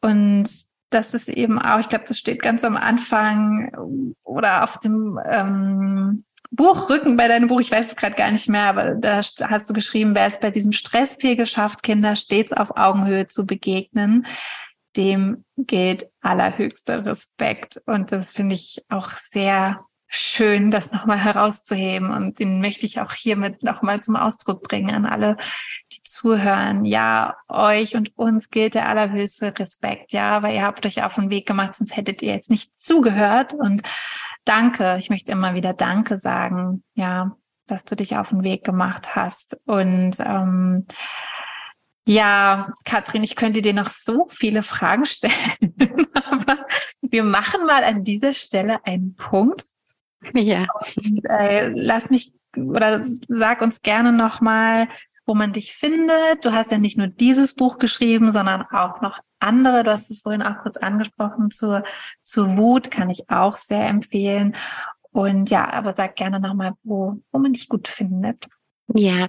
Und 0.00 0.48
das 0.90 1.14
ist 1.14 1.28
eben 1.28 1.58
auch, 1.58 1.80
ich 1.80 1.88
glaube, 1.88 2.04
das 2.06 2.18
steht 2.18 2.40
ganz 2.40 2.64
am 2.64 2.76
Anfang 2.76 4.14
oder 4.24 4.64
auf 4.64 4.78
dem 4.78 5.18
ähm, 5.26 6.24
Buchrücken 6.50 7.16
bei 7.16 7.28
deinem 7.28 7.48
Buch, 7.48 7.60
ich 7.60 7.70
weiß 7.70 7.88
es 7.88 7.96
gerade 7.96 8.16
gar 8.16 8.30
nicht 8.30 8.48
mehr, 8.48 8.64
aber 8.64 8.94
da 8.94 9.20
hast 9.20 9.68
du 9.68 9.74
geschrieben, 9.74 10.14
wer 10.14 10.26
es 10.26 10.40
bei 10.40 10.50
diesem 10.50 10.72
Stresspegel 10.72 11.46
schafft, 11.46 11.82
Kinder 11.82 12.16
stets 12.16 12.52
auf 12.52 12.76
Augenhöhe 12.76 13.26
zu 13.26 13.44
begegnen, 13.46 14.26
dem 14.96 15.44
gilt 15.56 16.06
allerhöchster 16.20 17.04
Respekt. 17.04 17.80
Und 17.86 18.12
das 18.12 18.32
finde 18.32 18.54
ich 18.54 18.82
auch 18.88 19.10
sehr 19.10 19.76
schön, 20.08 20.70
das 20.70 20.90
nochmal 20.90 21.18
herauszuheben. 21.18 22.10
Und 22.10 22.38
den 22.38 22.60
möchte 22.60 22.86
ich 22.86 23.00
auch 23.00 23.12
hiermit 23.12 23.62
nochmal 23.62 24.00
zum 24.00 24.16
Ausdruck 24.16 24.62
bringen 24.62 24.94
an 24.94 25.06
alle, 25.06 25.36
die 25.92 26.02
zuhören. 26.02 26.84
Ja, 26.86 27.36
euch 27.48 27.94
und 27.94 28.16
uns 28.16 28.50
gilt 28.50 28.74
der 28.74 28.88
allerhöchste 28.88 29.56
Respekt. 29.58 30.12
Ja, 30.12 30.42
weil 30.42 30.54
ihr 30.54 30.62
habt 30.62 30.86
euch 30.86 31.02
auf 31.04 31.14
den 31.14 31.30
Weg 31.30 31.46
gemacht, 31.46 31.74
sonst 31.74 31.96
hättet 31.96 32.22
ihr 32.22 32.32
jetzt 32.32 32.50
nicht 32.50 32.76
zugehört. 32.76 33.52
Und 33.52 33.82
danke. 34.48 34.96
Ich 34.98 35.10
möchte 35.10 35.32
immer 35.32 35.54
wieder 35.54 35.74
Danke 35.74 36.16
sagen. 36.16 36.82
Ja, 36.94 37.36
dass 37.66 37.84
du 37.84 37.94
dich 37.94 38.16
auf 38.16 38.30
den 38.30 38.42
Weg 38.42 38.64
gemacht 38.64 39.14
hast. 39.14 39.60
Und 39.66 40.16
ähm, 40.20 40.86
ja, 42.06 42.66
Katrin, 42.84 43.22
ich 43.22 43.36
könnte 43.36 43.62
dir 43.62 43.74
noch 43.74 43.90
so 43.90 44.26
viele 44.30 44.62
Fragen 44.62 45.04
stellen, 45.04 45.74
aber 46.24 46.66
wir 47.02 47.22
machen 47.22 47.66
mal 47.66 47.84
an 47.84 48.02
dieser 48.02 48.32
Stelle 48.32 48.84
einen 48.86 49.14
Punkt. 49.14 49.66
Ja. 50.34 50.66
Und, 50.96 51.24
äh, 51.26 51.68
lass 51.68 52.10
mich 52.10 52.32
oder 52.56 53.02
sag 53.28 53.60
uns 53.60 53.82
gerne 53.82 54.10
nochmal, 54.10 54.88
wo 55.28 55.34
man 55.34 55.52
dich 55.52 55.72
findet. 55.72 56.44
Du 56.44 56.52
hast 56.52 56.72
ja 56.72 56.78
nicht 56.78 56.96
nur 56.96 57.06
dieses 57.06 57.54
Buch 57.54 57.78
geschrieben, 57.78 58.32
sondern 58.32 58.62
auch 58.62 59.02
noch 59.02 59.20
andere. 59.38 59.84
Du 59.84 59.92
hast 59.92 60.10
es 60.10 60.20
vorhin 60.20 60.42
auch 60.42 60.62
kurz 60.62 60.78
angesprochen. 60.78 61.50
Zur, 61.50 61.84
zur 62.22 62.56
Wut 62.56 62.90
kann 62.90 63.10
ich 63.10 63.28
auch 63.28 63.58
sehr 63.58 63.86
empfehlen. 63.86 64.56
Und 65.12 65.50
ja, 65.50 65.70
aber 65.70 65.92
sag 65.92 66.16
gerne 66.16 66.40
nochmal, 66.40 66.72
wo, 66.82 67.20
wo 67.30 67.38
man 67.38 67.52
dich 67.52 67.68
gut 67.68 67.88
findet. 67.88 68.48
Ja, 68.94 69.26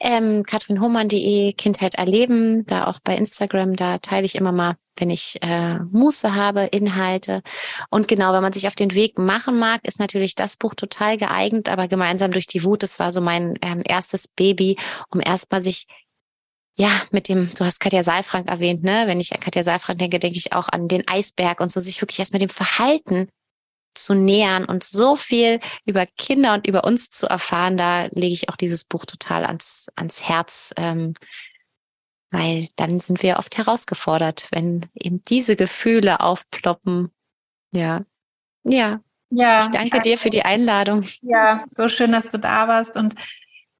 ähm, 0.00 0.44
katrinhohmann.de, 0.44 1.52
Kindheit 1.52 1.94
erleben, 1.96 2.64
da 2.64 2.86
auch 2.86 3.00
bei 3.04 3.14
Instagram, 3.16 3.76
da 3.76 3.98
teile 3.98 4.24
ich 4.24 4.34
immer 4.34 4.50
mal, 4.50 4.76
wenn 4.96 5.10
ich 5.10 5.36
äh, 5.42 5.74
Muße 5.74 6.34
habe, 6.34 6.62
Inhalte. 6.64 7.42
Und 7.90 8.08
genau, 8.08 8.32
wenn 8.32 8.42
man 8.42 8.54
sich 8.54 8.66
auf 8.66 8.76
den 8.76 8.94
Weg 8.94 9.18
machen 9.18 9.58
mag, 9.58 9.86
ist 9.86 10.00
natürlich 10.00 10.34
das 10.36 10.56
Buch 10.56 10.74
total 10.74 11.18
geeignet, 11.18 11.68
aber 11.68 11.86
gemeinsam 11.86 12.30
durch 12.30 12.46
die 12.46 12.64
Wut, 12.64 12.82
das 12.82 12.98
war 12.98 13.12
so 13.12 13.20
mein 13.20 13.58
ähm, 13.60 13.82
erstes 13.84 14.26
Baby, 14.26 14.76
um 15.10 15.20
erstmal 15.22 15.62
sich 15.62 15.86
ja, 16.76 16.90
mit 17.12 17.28
dem, 17.28 17.50
du 17.56 17.64
hast 17.64 17.78
Katja 17.78 18.02
Saalfrank 18.02 18.48
erwähnt, 18.48 18.82
ne? 18.82 19.04
Wenn 19.06 19.20
ich 19.20 19.32
an 19.32 19.40
Katja 19.40 19.62
Saalfrank 19.62 19.98
denke, 19.98 20.18
denke 20.18 20.38
ich 20.38 20.52
auch 20.54 20.68
an 20.68 20.88
den 20.88 21.06
Eisberg 21.06 21.60
und 21.60 21.70
so, 21.70 21.78
sich 21.78 22.00
wirklich 22.00 22.18
erst 22.18 22.32
mit 22.32 22.42
dem 22.42 22.48
Verhalten 22.48 23.28
zu 23.94 24.14
nähern 24.14 24.64
und 24.64 24.84
so 24.84 25.16
viel 25.16 25.60
über 25.84 26.06
Kinder 26.06 26.54
und 26.54 26.66
über 26.66 26.84
uns 26.84 27.10
zu 27.10 27.26
erfahren, 27.26 27.76
da 27.76 28.04
lege 28.12 28.34
ich 28.34 28.48
auch 28.48 28.56
dieses 28.56 28.84
Buch 28.84 29.04
total 29.04 29.44
ans, 29.44 29.88
ans 29.96 30.22
Herz, 30.22 30.72
ähm, 30.76 31.14
weil 32.30 32.68
dann 32.76 32.98
sind 32.98 33.22
wir 33.22 33.38
oft 33.38 33.56
herausgefordert, 33.56 34.48
wenn 34.50 34.86
eben 34.94 35.22
diese 35.22 35.56
Gefühle 35.56 36.20
aufploppen. 36.20 37.12
Ja, 37.70 38.04
ja. 38.64 39.00
Ja. 39.30 39.62
Ich 39.62 39.68
danke 39.68 40.00
dir 40.00 40.16
für 40.16 40.30
die 40.30 40.44
Einladung. 40.44 41.04
Ja, 41.22 41.64
so 41.70 41.88
schön, 41.88 42.12
dass 42.12 42.28
du 42.28 42.38
da 42.38 42.68
warst 42.68 42.96
und 42.96 43.14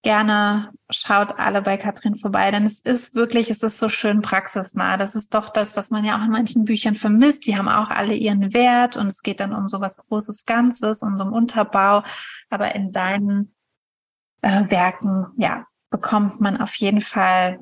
gerne 0.05 0.71
schaut 0.91 1.33
alle 1.39 1.63
bei 1.63 1.77
Katrin 1.77 2.15
vorbei, 2.15 2.51
denn 2.53 2.67
es 2.67 2.81
ist 2.81 3.15
wirklich, 3.15 3.51
es 3.51 3.63
ist 3.63 3.79
so 3.79 3.89
schön 3.89 4.23
praxisnah. 4.23 4.97
Das 4.97 5.17
ist 5.17 5.35
doch 5.35 5.49
das, 5.49 5.77
was 5.77 5.91
man 5.91 6.05
ja 6.05 6.17
auch 6.17 6.25
in 6.25 6.31
manchen 6.31 6.65
Büchern 6.65 6.95
vermisst. 6.95 7.47
Die 7.47 7.57
haben 7.57 7.69
auch 7.69 7.91
alle 7.91 8.15
ihren 8.15 8.55
Wert 8.55 8.97
und 8.97 9.09
es 9.09 9.23
geht 9.23 9.41
dann 9.41 9.53
um 9.53 9.67
so 9.67 9.81
was 9.81 9.97
Großes 9.97 10.47
Ganzes, 10.47 11.03
um 11.03 11.17
so 11.17 11.25
einen 11.25 11.33
Unterbau. 11.33 12.05
Aber 12.51 12.75
in 12.75 12.93
deinen 12.93 13.55
äh, 14.43 14.71
Werken, 14.71 15.27
ja, 15.37 15.67
bekommt 15.91 16.41
man 16.41 16.61
auf 16.61 16.75
jeden 16.77 17.01
Fall 17.01 17.59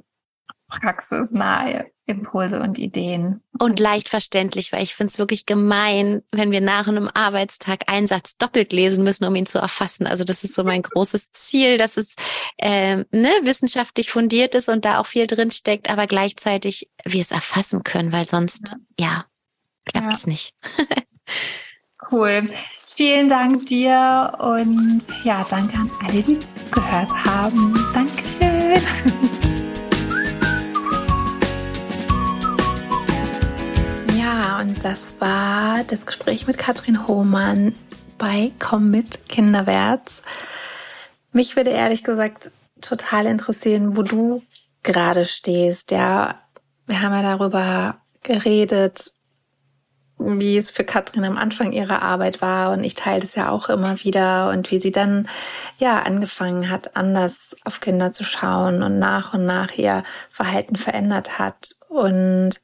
praxisnahe 0.80 1.90
Impulse 2.06 2.60
und 2.60 2.78
Ideen. 2.78 3.42
Und 3.58 3.78
leicht 3.78 4.08
verständlich, 4.08 4.72
weil 4.72 4.82
ich 4.82 4.94
finde 4.94 5.12
es 5.12 5.18
wirklich 5.18 5.46
gemein, 5.46 6.22
wenn 6.32 6.50
wir 6.50 6.60
nach 6.60 6.88
einem 6.88 7.08
Arbeitstag 7.12 7.84
einen 7.86 8.06
Satz 8.06 8.36
doppelt 8.36 8.72
lesen 8.72 9.04
müssen, 9.04 9.24
um 9.24 9.36
ihn 9.36 9.46
zu 9.46 9.58
erfassen. 9.58 10.06
Also 10.06 10.24
das 10.24 10.42
ist 10.42 10.54
so 10.54 10.64
mein 10.64 10.82
großes 10.82 11.32
Ziel, 11.32 11.78
dass 11.78 11.96
es 11.96 12.16
äh, 12.58 12.96
ne, 13.12 13.30
wissenschaftlich 13.42 14.10
fundiert 14.10 14.54
ist 14.54 14.68
und 14.68 14.84
da 14.84 14.98
auch 14.98 15.06
viel 15.06 15.26
drin 15.26 15.52
steckt, 15.52 15.90
aber 15.90 16.06
gleichzeitig 16.06 16.90
wir 17.04 17.20
es 17.20 17.30
erfassen 17.30 17.84
können, 17.84 18.12
weil 18.12 18.26
sonst, 18.26 18.76
ja, 18.98 19.06
ja 19.06 19.24
klappt 19.86 20.14
es 20.14 20.26
nicht. 20.26 20.54
cool. 22.10 22.50
Vielen 22.94 23.28
Dank 23.28 23.64
dir 23.66 24.36
und 24.38 25.02
ja, 25.24 25.46
danke 25.48 25.76
an 25.76 25.90
alle, 26.04 26.22
die 26.22 26.38
zugehört 26.38 27.10
haben. 27.24 27.72
Dankeschön. 27.94 28.82
und 34.42 34.84
das 34.84 35.14
war 35.20 35.84
das 35.84 36.04
Gespräch 36.04 36.48
mit 36.48 36.58
Katrin 36.58 37.06
Hohmann 37.06 37.74
bei 38.18 38.50
Komm 38.58 38.90
mit 38.90 39.28
Kinderwärts. 39.28 40.20
Mich 41.30 41.54
würde 41.54 41.70
ehrlich 41.70 42.02
gesagt 42.02 42.50
total 42.80 43.26
interessieren, 43.26 43.96
wo 43.96 44.02
du 44.02 44.42
gerade 44.82 45.26
stehst. 45.26 45.92
Ja, 45.92 46.40
wir 46.86 47.02
haben 47.02 47.12
ja 47.12 47.22
darüber 47.22 48.00
geredet, 48.24 49.12
wie 50.18 50.56
es 50.56 50.70
für 50.70 50.84
Katrin 50.84 51.24
am 51.24 51.38
Anfang 51.38 51.70
ihrer 51.70 52.02
Arbeit 52.02 52.42
war 52.42 52.72
und 52.72 52.82
ich 52.82 52.94
teile 52.94 53.20
das 53.20 53.36
ja 53.36 53.50
auch 53.50 53.68
immer 53.68 54.02
wieder 54.02 54.48
und 54.48 54.72
wie 54.72 54.80
sie 54.80 54.92
dann 54.92 55.28
ja 55.78 56.02
angefangen 56.02 56.68
hat, 56.68 56.96
anders 56.96 57.54
auf 57.64 57.80
Kinder 57.80 58.12
zu 58.12 58.24
schauen 58.24 58.82
und 58.82 58.98
nach 58.98 59.34
und 59.34 59.46
nach 59.46 59.72
ihr 59.76 60.02
Verhalten 60.30 60.74
verändert 60.74 61.38
hat 61.38 61.76
und 61.88 62.60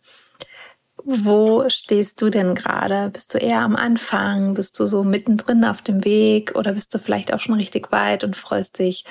wo 1.10 1.66
stehst 1.70 2.20
du 2.20 2.28
denn 2.28 2.54
gerade? 2.54 3.08
Bist 3.08 3.32
du 3.32 3.38
eher 3.38 3.60
am 3.60 3.76
Anfang? 3.76 4.52
Bist 4.52 4.78
du 4.78 4.84
so 4.84 5.02
mittendrin 5.02 5.64
auf 5.64 5.80
dem 5.80 6.04
Weg? 6.04 6.54
Oder 6.54 6.74
bist 6.74 6.94
du 6.94 6.98
vielleicht 6.98 7.32
auch 7.32 7.40
schon 7.40 7.54
richtig 7.54 7.90
weit 7.90 8.24
und 8.24 8.36
freust 8.36 8.78
dich, 8.78 9.06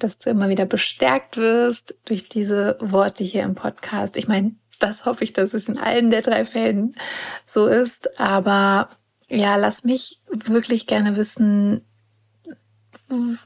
dass 0.00 0.18
du 0.18 0.28
immer 0.28 0.48
wieder 0.48 0.66
bestärkt 0.66 1.36
wirst 1.36 1.94
durch 2.04 2.28
diese 2.28 2.76
Worte 2.80 3.22
hier 3.22 3.44
im 3.44 3.54
Podcast? 3.54 4.16
Ich 4.16 4.26
meine, 4.26 4.56
das 4.80 5.04
hoffe 5.04 5.22
ich, 5.22 5.32
dass 5.32 5.54
es 5.54 5.68
in 5.68 5.78
allen 5.78 6.10
der 6.10 6.22
drei 6.22 6.44
Fällen 6.44 6.96
so 7.46 7.68
ist. 7.68 8.18
Aber 8.18 8.88
ja, 9.28 9.54
lass 9.54 9.84
mich 9.84 10.20
wirklich 10.32 10.88
gerne 10.88 11.14
wissen, 11.14 11.86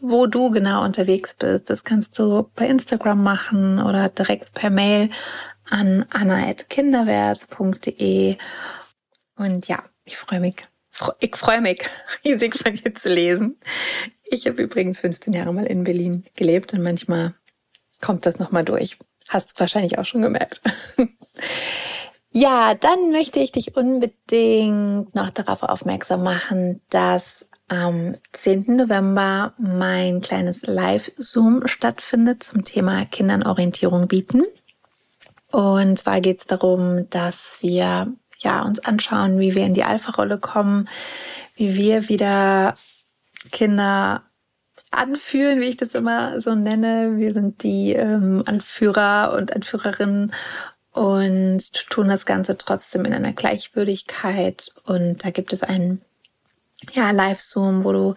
wo 0.00 0.26
du 0.26 0.50
genau 0.50 0.82
unterwegs 0.84 1.34
bist. 1.34 1.68
Das 1.68 1.84
kannst 1.84 2.18
du 2.18 2.50
bei 2.54 2.66
Instagram 2.66 3.22
machen 3.22 3.78
oder 3.78 4.08
direkt 4.08 4.54
per 4.54 4.70
Mail 4.70 5.10
an 5.68 6.06
anna.kinderwärts.de. 6.10 8.36
Und 9.36 9.68
ja, 9.68 9.84
ich 10.04 10.16
freue 10.16 10.40
mich, 10.40 10.66
ich 11.20 11.36
freue 11.36 11.60
mich 11.60 11.82
riesig 12.24 12.56
von 12.56 12.74
dir 12.74 12.94
zu 12.94 13.08
lesen. 13.08 13.58
Ich 14.24 14.46
habe 14.46 14.62
übrigens 14.62 15.00
15 15.00 15.32
Jahre 15.32 15.52
mal 15.52 15.66
in 15.66 15.84
Berlin 15.84 16.24
gelebt 16.36 16.72
und 16.72 16.82
manchmal 16.82 17.34
kommt 18.00 18.26
das 18.26 18.38
nochmal 18.38 18.64
durch. 18.64 18.98
Hast 19.28 19.52
du 19.52 19.60
wahrscheinlich 19.60 19.98
auch 19.98 20.04
schon 20.04 20.22
gemerkt. 20.22 20.60
ja, 22.30 22.74
dann 22.74 23.10
möchte 23.10 23.40
ich 23.40 23.52
dich 23.52 23.76
unbedingt 23.76 25.14
noch 25.14 25.30
darauf 25.30 25.62
aufmerksam 25.62 26.22
machen, 26.22 26.80
dass 26.90 27.46
am 27.68 28.16
10. 28.32 28.76
November 28.76 29.54
mein 29.58 30.20
kleines 30.20 30.66
Live-Zoom 30.66 31.66
stattfindet 31.66 32.42
zum 32.42 32.64
Thema 32.64 33.06
Kindern 33.06 33.42
Orientierung 33.42 34.06
bieten. 34.06 34.42
Und 35.54 36.00
zwar 36.00 36.20
geht 36.20 36.40
es 36.40 36.46
darum, 36.46 37.08
dass 37.10 37.58
wir 37.60 38.12
ja 38.38 38.62
uns 38.62 38.80
anschauen, 38.80 39.38
wie 39.38 39.54
wir 39.54 39.64
in 39.64 39.74
die 39.74 39.84
Alpha-Rolle 39.84 40.40
kommen, 40.40 40.88
wie 41.54 41.76
wir 41.76 42.08
wieder 42.08 42.74
Kinder 43.52 44.24
anführen, 44.90 45.60
wie 45.60 45.68
ich 45.68 45.76
das 45.76 45.94
immer 45.94 46.40
so 46.40 46.56
nenne. 46.56 47.18
Wir 47.18 47.32
sind 47.32 47.62
die 47.62 47.92
ähm, 47.92 48.42
Anführer 48.46 49.36
und 49.38 49.52
Anführerinnen 49.52 50.32
und 50.90 51.88
tun 51.88 52.08
das 52.08 52.26
Ganze 52.26 52.58
trotzdem 52.58 53.04
in 53.04 53.14
einer 53.14 53.32
Gleichwürdigkeit. 53.32 54.72
Und 54.82 55.24
da 55.24 55.30
gibt 55.30 55.52
es 55.52 55.62
einen 55.62 56.02
ja, 56.94 57.12
Live-Zoom, 57.12 57.84
wo 57.84 57.92
du 57.92 58.14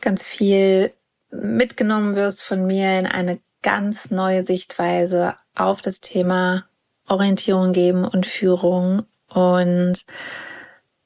ganz 0.00 0.24
viel 0.24 0.92
mitgenommen 1.30 2.16
wirst 2.16 2.42
von 2.42 2.66
mir 2.66 2.98
in 2.98 3.06
eine 3.06 3.38
ganz 3.62 4.10
neue 4.10 4.42
Sichtweise 4.42 5.36
auf 5.54 5.82
das 5.82 6.00
Thema 6.00 6.64
Orientierung 7.08 7.72
geben 7.72 8.04
und 8.04 8.26
Führung 8.26 9.02
und 9.28 10.04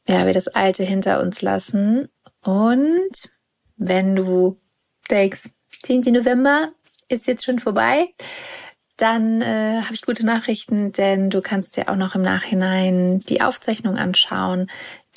ja, 0.07 0.27
wir 0.27 0.33
das 0.33 0.49
Alte 0.49 0.85
hinter 0.85 1.21
uns 1.21 1.43
lassen. 1.43 2.09
Und 2.43 3.31
wenn 3.77 4.17
du 4.17 4.59
denkst, 5.11 5.51
10. 5.83 6.01
November 6.13 6.73
ist 7.09 7.27
jetzt 7.27 7.45
schon 7.45 7.59
vorbei, 7.59 8.15
dann 8.97 9.43
äh, 9.43 9.83
habe 9.83 9.95
ich 9.95 10.03
gute 10.03 10.27
Nachrichten, 10.27 10.93
denn 10.93 11.31
du 11.31 11.41
kannst 11.41 11.77
dir 11.77 11.89
auch 11.89 11.97
noch 11.97 12.15
im 12.15 12.23
Nachhinein 12.23 13.21
die 13.21 13.41
Aufzeichnung 13.41 13.97
anschauen. 13.97 14.69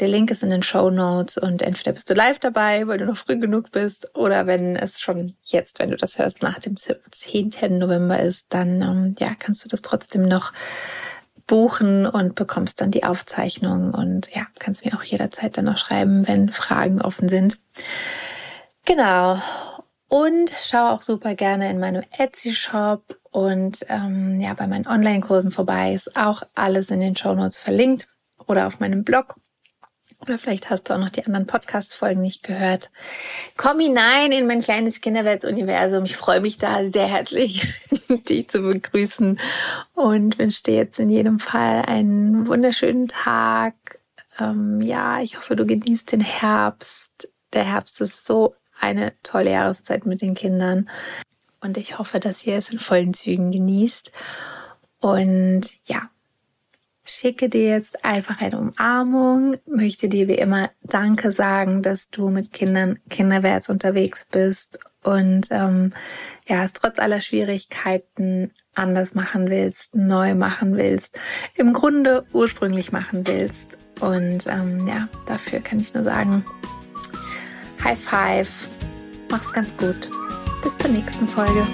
Der 0.02 0.08
Link 0.08 0.32
ist 0.32 0.42
in 0.42 0.50
den 0.50 0.64
Show 0.64 0.90
Notes 0.90 1.38
und 1.38 1.62
entweder 1.62 1.92
bist 1.92 2.10
du 2.10 2.16
live 2.16 2.40
dabei, 2.40 2.88
weil 2.88 2.98
du 2.98 3.06
noch 3.06 3.18
früh 3.18 3.40
genug 3.40 3.72
bist, 3.72 4.16
oder 4.16 4.48
wenn 4.48 4.76
es 4.76 5.00
schon 5.00 5.36
jetzt, 5.44 5.78
wenn 5.78 5.92
du 5.92 5.96
das 5.96 6.18
hörst, 6.18 6.42
nach 6.42 6.58
dem 6.58 6.76
10. 6.76 7.52
November 7.78 8.20
ist, 8.20 8.52
dann 8.52 8.82
ähm, 8.82 9.16
ja, 9.20 9.36
kannst 9.38 9.64
du 9.64 9.70
das 9.70 9.84
trotzdem 9.84 10.24
noch 10.24 10.54
buchen 11.46 12.08
und 12.08 12.34
bekommst 12.34 12.82
dann 12.82 12.90
die 12.90 13.04
Aufzeichnung 13.04 13.94
und 13.94 14.34
ja, 14.34 14.48
kannst 14.58 14.84
mir 14.86 14.96
auch 14.96 15.04
jederzeit 15.04 15.56
dann 15.56 15.66
noch 15.66 15.78
schreiben, 15.78 16.28
wenn 16.28 16.52
Fragen 16.52 17.00
offen 17.00 17.30
sind. 17.30 17.60
Genau. 18.86 19.38
Und 20.08 20.52
schau 20.64 20.90
auch 20.90 21.04
super 21.04 21.36
gerne 21.36 21.70
in 21.70 21.80
meinem 21.80 22.04
Etsy-Shop 22.18 23.20
und 23.30 23.86
ähm, 23.88 24.42
ja, 24.42 24.56
bei 24.56 24.66
meinen 24.66 24.88
Online-Kursen 24.88 25.52
vorbei. 25.52 25.94
Ist 25.94 26.18
auch 26.18 26.42
alles 26.56 26.90
in 26.90 27.02
den 27.02 27.16
Show 27.16 27.36
Notes 27.36 27.60
verlinkt 27.60 28.08
oder 28.48 28.66
auf 28.66 28.80
meinem 28.80 29.04
Blog. 29.04 29.36
Oder 30.22 30.38
vielleicht 30.38 30.70
hast 30.70 30.84
du 30.84 30.94
auch 30.94 31.00
noch 31.00 31.10
die 31.10 31.26
anderen 31.26 31.48
Podcast-Folgen 31.48 32.22
nicht 32.22 32.44
gehört. 32.44 32.92
Komm 33.58 33.80
hinein 33.80 34.32
in 34.32 34.46
mein 34.46 34.62
kleines 34.62 35.02
Kinderweltsuniversum. 35.02 36.06
Ich 36.06 36.16
freue 36.16 36.42
mich 36.42 36.60
da 36.60 36.86
sehr 36.86 37.08
herzlich, 37.08 37.68
dich 38.30 38.48
zu 38.48 38.62
begrüßen 38.62 39.40
und 39.96 40.38
wünsche 40.38 40.64
dir 40.64 40.76
jetzt 40.76 41.00
in 41.00 41.10
jedem 41.10 41.40
Fall 41.40 41.82
einen 41.88 42.46
wunderschönen 42.46 43.08
Tag. 43.08 44.00
Ähm, 44.40 44.82
ja, 44.82 45.22
ich 45.22 45.38
hoffe, 45.38 45.56
du 45.56 45.66
genießt 45.66 46.12
den 46.12 46.22
Herbst. 46.22 47.34
Der 47.54 47.64
Herbst 47.64 48.00
ist 48.00 48.26
so 48.28 48.54
eine 48.80 49.14
tolle 49.24 49.52
Jahreszeit 49.52 50.06
mit 50.06 50.22
den 50.22 50.36
Kindern. 50.36 50.88
Und 51.62 51.78
ich 51.78 51.98
hoffe, 51.98 52.20
dass 52.20 52.46
ihr 52.46 52.58
es 52.58 52.70
in 52.70 52.80
vollen 52.80 53.16
Zügen 53.16 53.52
genießt. 53.52 54.12
Und 55.00 55.64
ja, 55.86 56.12
schicke 57.12 57.50
dir 57.50 57.70
jetzt 57.70 58.04
einfach 58.06 58.42
eine 58.42 58.58
Umarmung, 58.58 59.58
möchte 59.68 60.08
dir 60.08 60.28
wie 60.28 60.36
immer 60.36 60.70
Danke 60.84 61.32
sagen, 61.32 61.82
dass 61.82 62.10
du 62.10 62.30
mit 62.30 62.54
Kindern 62.54 63.00
kinderwärts 63.10 63.70
unterwegs 63.70 64.26
bist 64.30 64.80
und 65.04 65.48
ähm, 65.52 65.94
ja, 66.48 66.64
es 66.64 66.74
trotz 66.74 67.00
aller 67.00 67.22
Schwierigkeiten 67.22 68.52
anders 68.74 69.16
machen 69.16 69.50
willst, 69.50 69.96
neu 69.96 70.36
machen 70.36 70.78
willst, 70.78 71.20
im 71.56 71.74
Grunde 71.74 72.26
ursprünglich 72.34 72.92
machen 72.92 73.28
willst. 73.28 73.78
Und 74.00 74.48
ähm, 74.48 74.88
ja, 74.88 75.08
dafür 75.26 75.60
kann 75.60 75.80
ich 75.80 75.94
nur 75.94 76.04
sagen, 76.04 76.46
High 77.84 78.00
Five, 78.00 78.70
mach's 79.30 79.52
ganz 79.52 79.76
gut. 79.78 80.10
Bis 80.64 80.78
zur 80.78 80.92
nächsten 80.92 81.28
Folge. 81.28 81.68